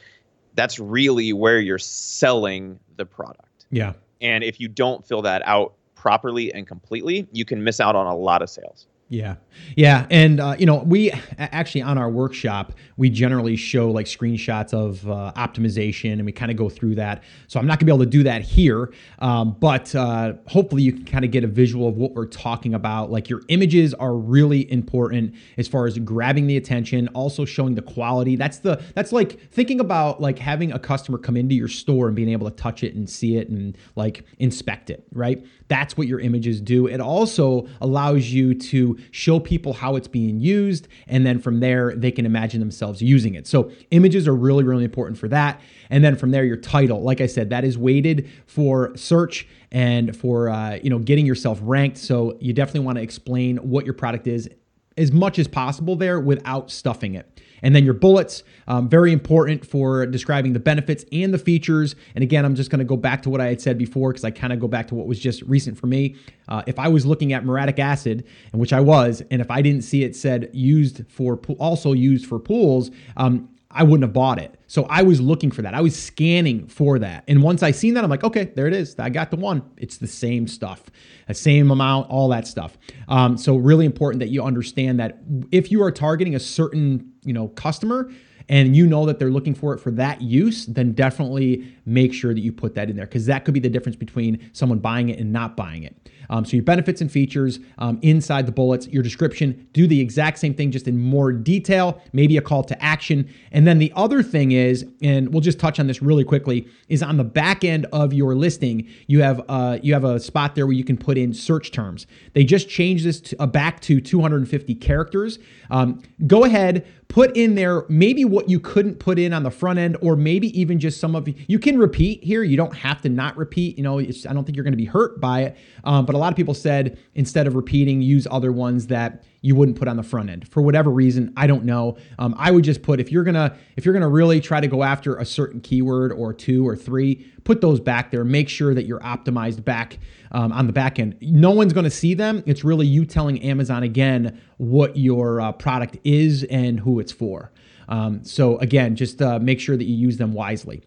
that's 0.55 0.79
really 0.79 1.31
where 1.31 1.59
you're 1.59 1.77
selling 1.77 2.79
the 2.97 3.05
product. 3.05 3.65
Yeah. 3.71 3.93
And 4.21 4.43
if 4.43 4.59
you 4.59 4.67
don't 4.67 5.05
fill 5.05 5.21
that 5.21 5.41
out 5.45 5.75
properly 5.95 6.53
and 6.53 6.67
completely, 6.67 7.27
you 7.31 7.45
can 7.45 7.63
miss 7.63 7.79
out 7.79 7.95
on 7.95 8.07
a 8.07 8.15
lot 8.15 8.41
of 8.41 8.49
sales. 8.49 8.87
Yeah. 9.11 9.37
Yeah. 9.75 10.05
And, 10.11 10.39
uh, 10.39 10.55
you 10.59 10.67
know, 10.67 10.83
we 10.85 11.11
actually 11.39 11.81
on 11.81 11.97
our 11.97 12.11
workshop, 12.11 12.73
we 12.95 13.09
generally 13.09 13.55
show 13.55 13.89
like 13.89 14.05
screenshots 14.05 14.71
of 14.71 15.09
uh, 15.09 15.33
optimization 15.35 16.13
and 16.13 16.25
we 16.25 16.31
kind 16.31 16.51
of 16.51 16.57
go 16.57 16.69
through 16.69 16.93
that. 16.95 17.23
So 17.47 17.59
I'm 17.59 17.65
not 17.65 17.79
going 17.79 17.79
to 17.79 17.85
be 17.85 17.91
able 17.91 18.05
to 18.05 18.09
do 18.09 18.23
that 18.23 18.43
here. 18.43 18.93
Um, 19.17 19.57
but 19.59 19.95
uh, 19.95 20.33
hopefully 20.45 20.83
you 20.83 20.93
can 20.93 21.05
kind 21.05 21.25
of 21.25 21.31
get 21.31 21.43
a 21.43 21.47
visual 21.47 21.87
of 21.87 21.97
what 21.97 22.13
we're 22.13 22.27
talking 22.27 22.75
about. 22.75 23.09
Like 23.09 23.29
your 23.29 23.41
images 23.47 23.95
are 23.95 24.13
really 24.13 24.71
important 24.71 25.33
as 25.57 25.67
far 25.67 25.87
as 25.87 25.97
grabbing 25.97 26.45
the 26.45 26.57
attention, 26.57 27.07
also 27.09 27.45
showing 27.45 27.73
the 27.73 27.81
quality. 27.81 28.35
That's 28.35 28.59
the, 28.59 28.79
that's 28.93 29.11
like 29.11 29.39
thinking 29.51 29.79
about 29.79 30.21
like 30.21 30.37
having 30.37 30.71
a 30.71 30.77
customer 30.77 31.17
come 31.17 31.35
into 31.35 31.55
your 31.55 31.67
store 31.67 32.05
and 32.07 32.15
being 32.15 32.29
able 32.29 32.47
to 32.47 32.55
touch 32.55 32.83
it 32.83 32.93
and 32.93 33.09
see 33.09 33.37
it 33.37 33.49
and 33.49 33.75
like 33.95 34.23
inspect 34.37 34.91
it, 34.91 35.03
right? 35.13 35.43
That's 35.67 35.97
what 35.97 36.07
your 36.07 36.19
images 36.19 36.61
do. 36.61 36.85
It 36.85 37.01
also 37.01 37.67
allows 37.81 38.27
you 38.27 38.53
to 38.53 38.98
show 39.11 39.39
people 39.39 39.73
how 39.73 39.95
it's 39.95 40.07
being 40.07 40.39
used, 40.39 40.87
and 41.07 41.25
then 41.25 41.39
from 41.39 41.59
there, 41.59 41.95
they 41.95 42.11
can 42.11 42.25
imagine 42.25 42.59
themselves 42.59 43.01
using 43.01 43.35
it. 43.35 43.47
So, 43.47 43.71
images 43.91 44.27
are 44.27 44.35
really, 44.35 44.63
really 44.63 44.85
important 44.85 45.17
for 45.17 45.27
that. 45.29 45.61
And 45.89 46.03
then 46.03 46.15
from 46.15 46.31
there, 46.31 46.43
your 46.43 46.57
title, 46.57 47.01
like 47.01 47.21
I 47.21 47.25
said, 47.25 47.49
that 47.49 47.63
is 47.63 47.77
weighted 47.77 48.29
for 48.45 48.95
search 48.95 49.47
and 49.71 50.15
for 50.15 50.49
uh, 50.49 50.79
you 50.81 50.89
know 50.89 50.99
getting 50.99 51.25
yourself 51.25 51.59
ranked. 51.61 51.97
So 51.97 52.37
you 52.39 52.53
definitely 52.53 52.81
want 52.81 52.97
to 52.97 53.03
explain 53.03 53.57
what 53.57 53.85
your 53.85 53.93
product 53.93 54.27
is 54.27 54.49
as 54.97 55.11
much 55.11 55.39
as 55.39 55.47
possible 55.47 55.95
there 55.95 56.19
without 56.19 56.69
stuffing 56.69 57.15
it. 57.15 57.38
And 57.61 57.75
then 57.75 57.83
your 57.85 57.93
bullets, 57.93 58.43
um, 58.67 58.89
very 58.89 59.11
important 59.11 59.65
for 59.65 60.05
describing 60.05 60.53
the 60.53 60.59
benefits 60.59 61.05
and 61.11 61.33
the 61.33 61.37
features. 61.37 61.95
And 62.15 62.23
again, 62.23 62.45
I'm 62.45 62.55
just 62.55 62.69
going 62.69 62.79
to 62.79 62.85
go 62.85 62.97
back 62.97 63.21
to 63.23 63.29
what 63.29 63.41
I 63.41 63.47
had 63.47 63.61
said 63.61 63.77
before 63.77 64.11
because 64.11 64.23
I 64.23 64.31
kind 64.31 64.53
of 64.53 64.59
go 64.59 64.67
back 64.67 64.87
to 64.89 64.95
what 64.95 65.07
was 65.07 65.19
just 65.19 65.41
recent 65.43 65.77
for 65.77 65.87
me. 65.87 66.15
Uh, 66.47 66.63
if 66.67 66.79
I 66.79 66.87
was 66.87 67.05
looking 67.05 67.33
at 67.33 67.45
muriatic 67.45 67.79
acid, 67.79 68.25
and 68.51 68.59
which 68.59 68.73
I 68.73 68.79
was, 68.79 69.21
and 69.31 69.41
if 69.41 69.51
I 69.51 69.61
didn't 69.61 69.83
see 69.83 70.03
it 70.03 70.15
said 70.15 70.49
used 70.53 71.03
for 71.07 71.37
also 71.59 71.93
used 71.93 72.25
for 72.25 72.39
pools, 72.39 72.91
um, 73.17 73.49
I 73.71 73.83
wouldn't 73.83 74.03
have 74.03 74.13
bought 74.13 74.39
it. 74.39 74.59
So 74.65 74.85
I 74.85 75.03
was 75.03 75.21
looking 75.21 75.51
for 75.51 75.61
that. 75.61 75.75
I 75.75 75.81
was 75.81 75.95
scanning 76.01 76.67
for 76.67 76.97
that. 76.99 77.23
And 77.27 77.43
once 77.43 77.61
I 77.61 77.69
seen 77.69 77.93
that, 77.93 78.03
I'm 78.03 78.09
like, 78.09 78.23
okay, 78.23 78.45
there 78.55 78.65
it 78.65 78.73
is. 78.73 78.97
I 78.97 79.09
got 79.09 79.29
the 79.29 79.37
one. 79.37 79.61
It's 79.77 79.97
the 79.97 80.07
same 80.07 80.47
stuff, 80.47 80.85
the 81.27 81.35
same 81.35 81.69
amount, 81.69 82.09
all 82.09 82.29
that 82.29 82.47
stuff. 82.47 82.77
Um, 83.07 83.37
so 83.37 83.55
really 83.55 83.85
important 83.85 84.21
that 84.21 84.29
you 84.29 84.41
understand 84.43 84.99
that 84.99 85.19
if 85.51 85.71
you 85.71 85.83
are 85.83 85.91
targeting 85.91 86.33
a 86.33 86.39
certain, 86.39 87.11
you 87.23 87.33
know, 87.33 87.49
customer, 87.49 88.09
and 88.49 88.75
you 88.75 88.87
know 88.87 89.05
that 89.05 89.19
they're 89.19 89.29
looking 89.29 89.53
for 89.53 89.73
it 89.75 89.79
for 89.79 89.91
that 89.91 90.21
use, 90.21 90.65
then 90.65 90.91
definitely 90.93 91.71
make 91.85 92.13
sure 92.13 92.33
that 92.33 92.39
you 92.39 92.51
put 92.51 92.73
that 92.73 92.89
in 92.89 92.95
there 92.95 93.05
because 93.05 93.27
that 93.27 93.45
could 93.45 93.53
be 93.53 93.59
the 93.59 93.69
difference 93.69 93.95
between 93.95 94.49
someone 94.53 94.79
buying 94.79 95.09
it 95.09 95.19
and 95.19 95.31
not 95.31 95.55
buying 95.55 95.83
it. 95.83 95.95
Um, 96.29 96.45
so 96.45 96.55
your 96.57 96.63
benefits 96.63 97.01
and 97.01 97.11
features 97.11 97.59
um, 97.77 97.99
inside 98.01 98.45
the 98.45 98.51
bullets, 98.51 98.87
your 98.87 99.03
description, 99.03 99.67
do 99.73 99.87
the 99.87 99.99
exact 99.99 100.39
same 100.39 100.53
thing 100.53 100.71
just 100.71 100.87
in 100.87 100.97
more 100.97 101.31
detail, 101.31 102.01
maybe 102.13 102.37
a 102.37 102.41
call 102.41 102.63
to 102.63 102.83
action. 102.83 103.29
And 103.51 103.65
then 103.67 103.79
the 103.79 103.91
other 103.95 104.21
thing 104.21 104.51
is, 104.51 104.85
and 105.01 105.33
we'll 105.33 105.41
just 105.41 105.59
touch 105.59 105.79
on 105.79 105.87
this 105.87 106.01
really 106.01 106.23
quickly, 106.23 106.67
is 106.87 107.01
on 107.01 107.17
the 107.17 107.23
back 107.23 107.63
end 107.63 107.85
of 107.91 108.13
your 108.13 108.35
listing, 108.35 108.87
you 109.07 109.21
have 109.21 109.41
uh, 109.49 109.79
you 109.81 109.93
have 109.93 110.03
a 110.03 110.19
spot 110.19 110.55
there 110.55 110.65
where 110.65 110.75
you 110.75 110.83
can 110.83 110.97
put 110.97 111.17
in 111.17 111.33
search 111.33 111.71
terms. 111.71 112.07
They 112.33 112.43
just 112.43 112.69
changed 112.69 113.05
this 113.05 113.21
to, 113.21 113.41
uh, 113.41 113.47
back 113.47 113.79
to 113.81 113.99
250 113.99 114.75
characters. 114.75 115.39
Um, 115.71 116.01
go 116.27 116.43
ahead, 116.43 116.85
put 117.07 117.35
in 117.35 117.55
there 117.55 117.85
maybe 117.89 118.23
what 118.23 118.49
you 118.49 118.59
couldn't 118.59 118.99
put 118.99 119.17
in 119.17 119.33
on 119.33 119.43
the 119.43 119.51
front 119.51 119.79
end, 119.79 119.97
or 120.01 120.15
maybe 120.15 120.57
even 120.59 120.79
just 120.79 120.99
some 120.99 121.15
of 121.15 121.27
you 121.47 121.59
can 121.59 121.77
repeat 121.77 122.23
here. 122.23 122.43
You 122.43 122.55
don't 122.55 122.75
have 122.75 123.01
to 123.01 123.09
not 123.09 123.35
repeat. 123.35 123.77
You 123.77 123.83
know, 123.83 123.99
I 123.99 124.03
don't 124.03 124.45
think 124.45 124.55
you're 124.55 124.63
going 124.63 124.73
to 124.73 124.77
be 124.77 124.85
hurt 124.85 125.19
by 125.19 125.41
it. 125.43 125.57
Um, 125.83 126.05
but 126.05 126.15
a 126.19 126.21
lot 126.21 126.33
of 126.33 126.35
people 126.35 126.53
said 126.53 126.99
instead 127.15 127.47
of 127.47 127.55
repeating, 127.55 128.01
use 128.01 128.27
other 128.29 128.51
ones 128.51 128.87
that 128.87 129.23
you 129.41 129.55
wouldn't 129.55 129.79
put 129.79 129.87
on 129.87 129.95
the 129.95 130.03
front 130.03 130.29
end 130.29 130.45
for 130.49 130.61
whatever 130.61 130.89
reason. 130.89 131.31
I 131.37 131.47
don't 131.47 131.63
know. 131.63 131.95
Um, 132.17 132.35
I 132.37 132.51
would 132.51 132.65
just 132.65 132.81
put 132.81 132.99
if 132.99 133.09
you're 133.09 133.23
gonna 133.23 133.55
if 133.77 133.85
you're 133.85 133.93
gonna 133.93 134.09
really 134.09 134.41
try 134.41 134.59
to 134.59 134.67
go 134.67 134.83
after 134.83 135.15
a 135.15 135.23
certain 135.23 135.61
keyword 135.61 136.11
or 136.11 136.33
two 136.33 136.67
or 136.67 136.75
three, 136.75 137.25
put 137.45 137.61
those 137.61 137.79
back 137.79 138.11
there. 138.11 138.25
Make 138.25 138.49
sure 138.49 138.73
that 138.73 138.83
you're 138.83 138.99
optimized 138.99 139.63
back 139.63 139.97
um, 140.33 140.51
on 140.51 140.67
the 140.67 140.73
back 140.73 140.99
end. 140.99 141.15
No 141.21 141.51
one's 141.51 141.71
gonna 141.71 141.89
see 141.89 142.13
them. 142.15 142.43
It's 142.45 142.65
really 142.65 142.85
you 142.85 143.05
telling 143.05 143.41
Amazon 143.41 143.83
again 143.83 144.41
what 144.57 144.97
your 144.97 145.39
uh, 145.39 145.53
product 145.53 145.99
is 146.03 146.43
and 146.43 146.81
who 146.81 146.99
it's 146.99 147.13
for. 147.13 147.53
Um, 147.87 148.25
so 148.25 148.57
again, 148.57 148.97
just 148.97 149.21
uh, 149.21 149.39
make 149.39 149.61
sure 149.61 149.77
that 149.77 149.85
you 149.85 149.95
use 149.95 150.17
them 150.17 150.33
wisely. 150.33 150.83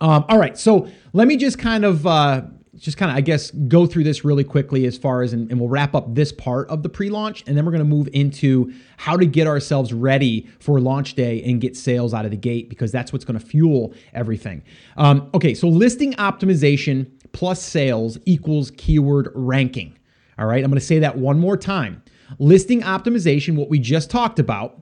Um, 0.00 0.24
all 0.28 0.38
right, 0.38 0.56
so 0.56 0.88
let 1.12 1.28
me 1.28 1.36
just 1.36 1.58
kind 1.58 1.84
of 1.84 2.06
uh, 2.06 2.42
just 2.76 2.96
kind 2.96 3.10
of, 3.10 3.16
I 3.16 3.20
guess, 3.20 3.50
go 3.50 3.86
through 3.86 4.04
this 4.04 4.24
really 4.24 4.44
quickly 4.44 4.86
as 4.86 4.96
far 4.96 5.22
as, 5.22 5.34
and, 5.34 5.50
and 5.50 5.60
we'll 5.60 5.68
wrap 5.68 5.94
up 5.94 6.14
this 6.14 6.32
part 6.32 6.68
of 6.70 6.82
the 6.82 6.88
pre 6.88 7.10
launch. 7.10 7.44
And 7.46 7.56
then 7.56 7.66
we're 7.66 7.72
going 7.72 7.84
to 7.84 7.88
move 7.88 8.08
into 8.12 8.72
how 8.96 9.16
to 9.16 9.26
get 9.26 9.46
ourselves 9.46 9.92
ready 9.92 10.48
for 10.58 10.80
launch 10.80 11.14
day 11.14 11.42
and 11.42 11.60
get 11.60 11.76
sales 11.76 12.14
out 12.14 12.24
of 12.24 12.30
the 12.30 12.36
gate 12.36 12.70
because 12.70 12.90
that's 12.90 13.12
what's 13.12 13.24
going 13.26 13.38
to 13.38 13.44
fuel 13.44 13.94
everything. 14.14 14.62
Um, 14.96 15.28
okay, 15.34 15.52
so 15.54 15.68
listing 15.68 16.14
optimization 16.14 17.10
plus 17.32 17.62
sales 17.62 18.18
equals 18.24 18.70
keyword 18.76 19.30
ranking. 19.34 19.98
All 20.38 20.46
right, 20.46 20.64
I'm 20.64 20.70
going 20.70 20.80
to 20.80 20.86
say 20.86 20.98
that 21.00 21.18
one 21.18 21.38
more 21.38 21.58
time. 21.58 22.02
Listing 22.38 22.80
optimization, 22.80 23.56
what 23.56 23.68
we 23.68 23.78
just 23.78 24.10
talked 24.10 24.38
about, 24.38 24.80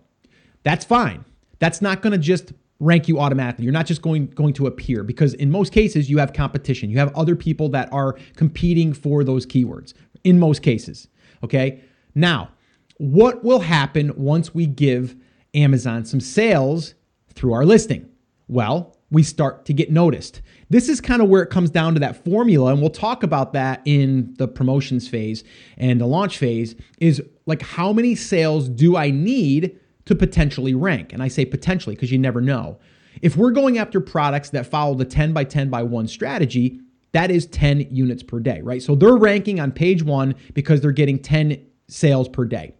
that's 0.63 0.85
fine. 0.85 1.25
That's 1.59 1.83
not 1.83 2.03
going 2.03 2.13
to 2.13 2.19
just 2.19 2.53
rank 2.81 3.07
you 3.07 3.21
automatically. 3.21 3.65
You're 3.65 3.73
not 3.73 3.87
just 3.87 4.03
going 4.03 4.27
going 4.29 4.55
to 4.55 4.67
appear 4.67 5.05
because 5.05 5.35
in 5.35 5.51
most 5.51 5.73
cases 5.73 6.11
you 6.11 6.19
have 6.19 6.33
competition. 6.33 6.91
You 6.91 6.99
have 6.99 7.15
other 7.15 7.37
people 7.37 7.69
that 7.71 7.93
are 7.93 8.15
competing 8.35 8.93
for 8.93 9.23
those 9.23 9.47
keywords 9.47 9.93
in 10.25 10.39
most 10.39 10.63
cases. 10.63 11.09
Okay? 11.45 11.83
Now, 12.15 12.51
what 12.99 13.45
will 13.45 13.61
happen 13.61 14.13
once 14.17 14.55
we 14.55 14.67
give 14.67 15.15
Amazon 15.55 16.05
some 16.05 16.21
sales 16.21 16.95
through 17.35 17.53
our 17.53 17.65
listing? 17.65 18.09
Well, 18.49 18.97
we 19.11 19.23
start 19.23 19.65
to 19.67 19.73
get 19.73 19.91
noticed. 19.91 20.43
This 20.69 20.89
is 20.89 21.01
kind 21.01 21.21
of 21.21 21.29
where 21.29 21.43
it 21.43 21.51
comes 21.51 21.71
down 21.71 21.95
to 21.95 22.01
that 22.01 22.25
formula, 22.25 22.73
and 22.73 22.81
we'll 22.81 22.91
talk 22.91 23.23
about 23.23 23.53
that 23.55 23.83
in 23.85 24.35
the 24.39 24.47
promotions 24.47 25.09
phase 25.09 25.43
and 25.77 26.01
the 26.01 26.07
launch 26.07 26.39
phase. 26.39 26.77
Is 27.01 27.21
like, 27.47 27.63
how 27.63 27.93
many 27.93 28.15
sales 28.15 28.69
do 28.69 28.97
I 28.97 29.11
need 29.11 29.80
to 30.11 30.17
potentially 30.17 30.75
rank. 30.75 31.13
And 31.13 31.23
I 31.23 31.29
say 31.29 31.45
potentially 31.45 31.95
because 31.95 32.11
you 32.11 32.19
never 32.19 32.41
know. 32.41 32.81
If 33.23 33.37
we're 33.37 33.53
going 33.53 33.79
after 33.79 34.01
products 34.01 34.51
that 34.51 34.67
follow 34.67 34.95
the 34.95 35.05
10 35.05 35.33
by 35.33 35.45
10 35.45 35.71
by 35.71 35.85
1 35.85 36.09
strategy, 36.09 36.81
that 37.13 37.31
is 37.31 37.47
10 37.47 37.95
units 37.95 38.25
per 38.25 38.41
day, 38.41 38.61
right? 38.61 38.83
So 38.83 38.97
they're 38.97 39.17
ranking 39.17 39.61
on 39.61 39.71
page 39.71 40.03
one 40.03 40.35
because 40.53 40.81
they're 40.81 40.91
getting 40.91 41.21
10 41.21 41.65
sales 41.87 42.29
per 42.29 42.45
day. 42.45 42.75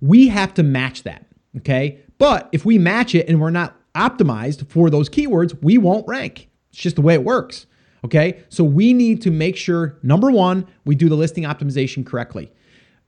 We 0.00 0.28
have 0.28 0.54
to 0.54 0.62
match 0.62 1.02
that, 1.02 1.26
okay? 1.58 2.00
But 2.16 2.48
if 2.50 2.64
we 2.64 2.78
match 2.78 3.14
it 3.14 3.28
and 3.28 3.42
we're 3.42 3.50
not 3.50 3.76
optimized 3.94 4.66
for 4.70 4.88
those 4.88 5.10
keywords, 5.10 5.62
we 5.62 5.76
won't 5.76 6.08
rank. 6.08 6.48
It's 6.70 6.80
just 6.80 6.96
the 6.96 7.02
way 7.02 7.12
it 7.12 7.24
works, 7.24 7.66
okay? 8.06 8.42
So 8.48 8.64
we 8.64 8.94
need 8.94 9.20
to 9.20 9.30
make 9.30 9.56
sure, 9.56 9.98
number 10.02 10.30
one, 10.30 10.66
we 10.86 10.94
do 10.94 11.10
the 11.10 11.16
listing 11.16 11.44
optimization 11.44 12.06
correctly 12.06 12.50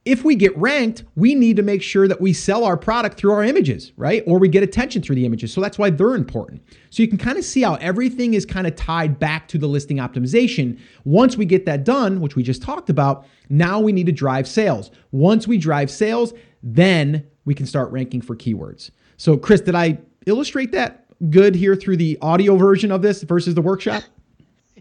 if 0.04 0.24
we 0.24 0.34
get 0.34 0.56
ranked, 0.56 1.04
we 1.14 1.34
need 1.34 1.56
to 1.56 1.62
make 1.62 1.80
sure 1.80 2.08
that 2.08 2.20
we 2.20 2.32
sell 2.32 2.64
our 2.64 2.76
product 2.76 3.16
through 3.16 3.32
our 3.32 3.44
images, 3.44 3.92
right? 3.96 4.24
Or 4.26 4.38
we 4.38 4.48
get 4.48 4.64
attention 4.64 5.00
through 5.00 5.14
the 5.14 5.24
images. 5.24 5.52
So 5.52 5.60
that's 5.60 5.78
why 5.78 5.90
they're 5.90 6.16
important. 6.16 6.62
So 6.90 7.02
you 7.04 7.08
can 7.08 7.18
kind 7.18 7.38
of 7.38 7.44
see 7.44 7.62
how 7.62 7.76
everything 7.76 8.34
is 8.34 8.44
kind 8.44 8.66
of 8.66 8.74
tied 8.74 9.20
back 9.20 9.46
to 9.48 9.58
the 9.58 9.68
listing 9.68 9.98
optimization. 9.98 10.80
Once 11.04 11.36
we 11.36 11.44
get 11.44 11.66
that 11.66 11.84
done, 11.84 12.20
which 12.20 12.34
we 12.34 12.42
just 12.42 12.62
talked 12.62 12.90
about, 12.90 13.26
now 13.48 13.78
we 13.78 13.92
need 13.92 14.06
to 14.06 14.12
drive 14.12 14.48
sales. 14.48 14.90
Once 15.12 15.46
we 15.46 15.56
drive 15.56 15.88
sales, 15.88 16.32
then 16.64 17.24
we 17.44 17.54
can 17.54 17.66
start 17.66 17.90
ranking 17.92 18.20
for 18.20 18.34
keywords. 18.34 18.90
So, 19.18 19.36
Chris, 19.36 19.60
did 19.60 19.76
I 19.76 19.98
illustrate 20.26 20.72
that 20.72 21.06
good 21.30 21.54
here 21.54 21.76
through 21.76 21.98
the 21.98 22.18
audio 22.20 22.56
version 22.56 22.90
of 22.90 23.02
this 23.02 23.22
versus 23.22 23.54
the 23.54 23.62
workshop? 23.62 24.02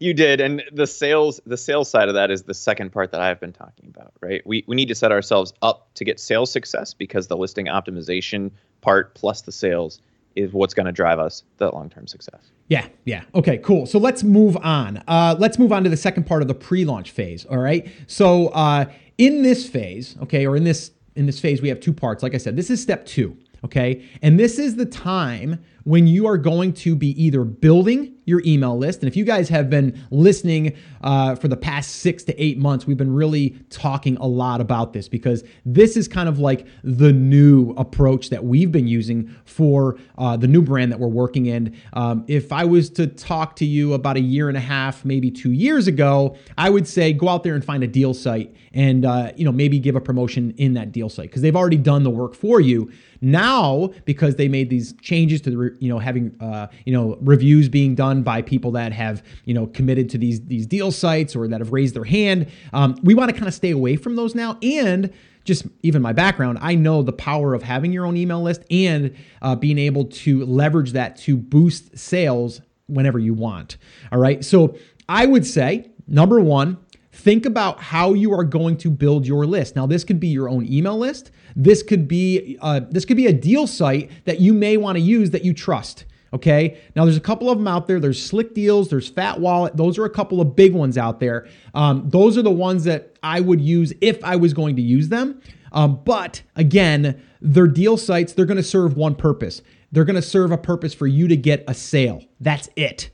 You 0.01 0.15
did, 0.15 0.41
and 0.41 0.63
the 0.71 0.87
sales 0.87 1.39
the 1.45 1.57
sales 1.57 1.87
side 1.87 2.07
of 2.07 2.15
that 2.15 2.31
is 2.31 2.41
the 2.41 2.55
second 2.55 2.91
part 2.91 3.11
that 3.11 3.21
I've 3.21 3.39
been 3.39 3.53
talking 3.53 3.87
about, 3.87 4.13
right? 4.19 4.41
We 4.47 4.63
we 4.65 4.75
need 4.75 4.87
to 4.87 4.95
set 4.95 5.11
ourselves 5.11 5.53
up 5.61 5.93
to 5.93 6.03
get 6.03 6.19
sales 6.19 6.51
success 6.51 6.91
because 6.91 7.27
the 7.27 7.37
listing 7.37 7.67
optimization 7.67 8.49
part 8.81 9.13
plus 9.13 9.43
the 9.43 9.51
sales 9.51 10.01
is 10.35 10.53
what's 10.53 10.73
going 10.73 10.87
to 10.87 10.91
drive 10.91 11.19
us 11.19 11.43
that 11.57 11.75
long-term 11.75 12.07
success. 12.07 12.51
Yeah, 12.67 12.87
yeah. 13.05 13.25
Okay, 13.35 13.59
cool. 13.59 13.85
So 13.85 13.99
let's 13.99 14.23
move 14.23 14.57
on. 14.57 15.03
Uh, 15.07 15.35
let's 15.37 15.59
move 15.59 15.71
on 15.71 15.83
to 15.83 15.89
the 15.89 15.97
second 15.97 16.23
part 16.25 16.41
of 16.41 16.47
the 16.47 16.55
pre-launch 16.55 17.11
phase. 17.11 17.45
All 17.45 17.59
right. 17.59 17.87
So 18.07 18.47
uh, 18.47 18.85
in 19.19 19.43
this 19.43 19.69
phase, 19.69 20.15
okay, 20.23 20.47
or 20.47 20.55
in 20.55 20.63
this 20.63 20.91
in 21.15 21.27
this 21.27 21.39
phase, 21.39 21.61
we 21.61 21.69
have 21.69 21.79
two 21.79 21.93
parts. 21.93 22.23
Like 22.23 22.33
I 22.33 22.37
said, 22.37 22.55
this 22.55 22.71
is 22.71 22.81
step 22.81 23.05
two. 23.05 23.37
Okay, 23.63 24.03
and 24.23 24.39
this 24.39 24.57
is 24.57 24.75
the 24.75 24.87
time 24.87 25.63
when 25.83 26.07
you 26.07 26.27
are 26.27 26.37
going 26.37 26.73
to 26.73 26.95
be 26.95 27.09
either 27.21 27.43
building 27.43 28.13
your 28.25 28.41
email 28.45 28.77
list. 28.77 28.99
And 29.01 29.07
if 29.07 29.15
you 29.15 29.23
guys 29.23 29.49
have 29.49 29.69
been 29.69 29.99
listening 30.11 30.75
uh, 31.01 31.35
for 31.35 31.47
the 31.47 31.57
past 31.57 31.97
six 31.97 32.23
to 32.25 32.41
eight 32.41 32.57
months, 32.57 32.85
we've 32.85 32.97
been 32.97 33.13
really 33.13 33.55
talking 33.69 34.15
a 34.17 34.27
lot 34.27 34.61
about 34.61 34.93
this 34.93 35.07
because 35.07 35.43
this 35.65 35.97
is 35.97 36.07
kind 36.07 36.29
of 36.29 36.39
like 36.39 36.67
the 36.83 37.11
new 37.11 37.71
approach 37.77 38.29
that 38.29 38.43
we've 38.43 38.71
been 38.71 38.87
using 38.87 39.35
for 39.45 39.97
uh, 40.17 40.37
the 40.37 40.47
new 40.47 40.61
brand 40.61 40.91
that 40.91 40.99
we're 40.99 41.07
working 41.07 41.47
in. 41.47 41.75
Um, 41.93 42.23
if 42.27 42.51
I 42.51 42.63
was 42.63 42.89
to 42.91 43.07
talk 43.07 43.55
to 43.57 43.65
you 43.65 43.93
about 43.93 44.17
a 44.17 44.21
year 44.21 44.49
and 44.49 44.57
a 44.57 44.61
half, 44.61 45.03
maybe 45.03 45.31
two 45.31 45.51
years 45.51 45.87
ago, 45.87 46.35
I 46.57 46.69
would 46.69 46.87
say 46.87 47.13
go 47.13 47.27
out 47.27 47.43
there 47.43 47.55
and 47.55 47.65
find 47.65 47.83
a 47.83 47.87
deal 47.87 48.13
site 48.13 48.55
and 48.73 49.05
uh, 49.05 49.31
you 49.35 49.45
know 49.45 49.51
maybe 49.51 49.79
give 49.79 49.95
a 49.95 50.01
promotion 50.01 50.53
in 50.57 50.73
that 50.73 50.91
deal 50.91 51.09
site 51.09 51.29
because 51.29 51.41
they've 51.41 51.55
already 51.55 51.77
done 51.77 52.03
the 52.03 52.09
work 52.09 52.35
for 52.35 52.61
you. 52.61 52.91
Now, 53.21 53.91
because 54.05 54.35
they 54.35 54.47
made 54.47 54.69
these 54.69 54.93
changes 55.01 55.41
to 55.41 55.49
the 55.51 55.77
you 55.79 55.89
know 55.89 55.99
having 55.99 56.35
uh, 56.39 56.67
you 56.85 56.93
know 56.93 57.17
reviews 57.21 57.69
being 57.69 57.95
done 57.95 58.23
by 58.23 58.41
people 58.41 58.71
that 58.71 58.91
have 58.91 59.23
you 59.45 59.53
know 59.53 59.67
committed 59.67 60.09
to 60.09 60.17
these 60.17 60.41
these 60.45 60.65
deal 60.65 60.91
sites 60.91 61.35
or 61.35 61.47
that 61.47 61.59
have 61.59 61.71
raised 61.71 61.95
their 61.95 62.03
hand, 62.03 62.47
um, 62.73 62.97
we 63.03 63.13
want 63.13 63.29
to 63.29 63.35
kind 63.35 63.47
of 63.47 63.53
stay 63.53 63.71
away 63.71 63.95
from 63.95 64.15
those 64.15 64.33
now 64.33 64.57
and 64.61 65.13
just 65.43 65.65
even 65.81 66.01
my 66.01 66.13
background, 66.13 66.59
I 66.61 66.75
know 66.75 67.01
the 67.01 67.13
power 67.13 67.53
of 67.53 67.63
having 67.63 67.91
your 67.91 68.05
own 68.05 68.15
email 68.15 68.41
list 68.41 68.63
and 68.69 69.15
uh, 69.41 69.55
being 69.55 69.77
able 69.77 70.05
to 70.05 70.45
leverage 70.45 70.91
that 70.91 71.17
to 71.17 71.35
boost 71.35 71.97
sales 71.97 72.61
whenever 72.87 73.17
you 73.17 73.33
want. 73.33 73.77
All 74.11 74.19
right. 74.19 74.43
So 74.43 74.77
I 75.09 75.25
would 75.25 75.45
say, 75.45 75.89
number 76.07 76.39
one, 76.39 76.77
think 77.21 77.45
about 77.45 77.79
how 77.79 78.13
you 78.13 78.33
are 78.33 78.43
going 78.43 78.77
to 78.77 78.89
build 78.89 79.25
your 79.25 79.45
list. 79.45 79.75
Now, 79.75 79.85
this 79.85 80.03
could 80.03 80.19
be 80.19 80.27
your 80.27 80.49
own 80.49 80.65
email 80.71 80.97
list. 80.97 81.31
This 81.55 81.83
could 81.83 82.07
be 82.07 82.57
uh, 82.61 82.81
this 82.89 83.05
could 83.05 83.17
be 83.17 83.27
a 83.27 83.33
deal 83.33 83.67
site 83.67 84.11
that 84.25 84.39
you 84.39 84.53
may 84.53 84.77
want 84.77 84.97
to 84.97 85.01
use 85.01 85.29
that 85.31 85.45
you 85.45 85.53
trust. 85.53 86.05
Okay. 86.33 86.77
Now 86.95 87.03
there's 87.03 87.17
a 87.17 87.21
couple 87.21 87.49
of 87.49 87.57
them 87.57 87.67
out 87.67 87.87
there. 87.87 87.99
There's 87.99 88.23
Slick 88.23 88.53
Deals. 88.53 88.89
There's 88.89 89.09
Fat 89.09 89.39
Wallet. 89.39 89.75
Those 89.75 89.97
are 89.97 90.05
a 90.05 90.09
couple 90.09 90.39
of 90.39 90.55
big 90.55 90.73
ones 90.73 90.97
out 90.97 91.19
there. 91.19 91.47
Um, 91.73 92.09
those 92.09 92.37
are 92.37 92.41
the 92.41 92.49
ones 92.51 92.85
that 92.85 93.17
I 93.21 93.41
would 93.41 93.59
use 93.59 93.91
if 93.99 94.23
I 94.23 94.37
was 94.37 94.53
going 94.53 94.77
to 94.77 94.81
use 94.81 95.09
them. 95.09 95.41
Um, 95.73 96.01
but 96.05 96.41
again, 96.55 97.21
they're 97.41 97.67
deal 97.67 97.97
sites. 97.97 98.33
They're 98.33 98.45
going 98.45 98.57
to 98.57 98.63
serve 98.63 98.95
one 98.95 99.15
purpose. 99.15 99.61
They're 99.91 100.05
going 100.05 100.15
to 100.15 100.21
serve 100.21 100.51
a 100.51 100.57
purpose 100.57 100.93
for 100.93 101.07
you 101.07 101.27
to 101.27 101.35
get 101.35 101.65
a 101.67 101.73
sale. 101.73 102.23
That's 102.39 102.69
it. 102.77 103.09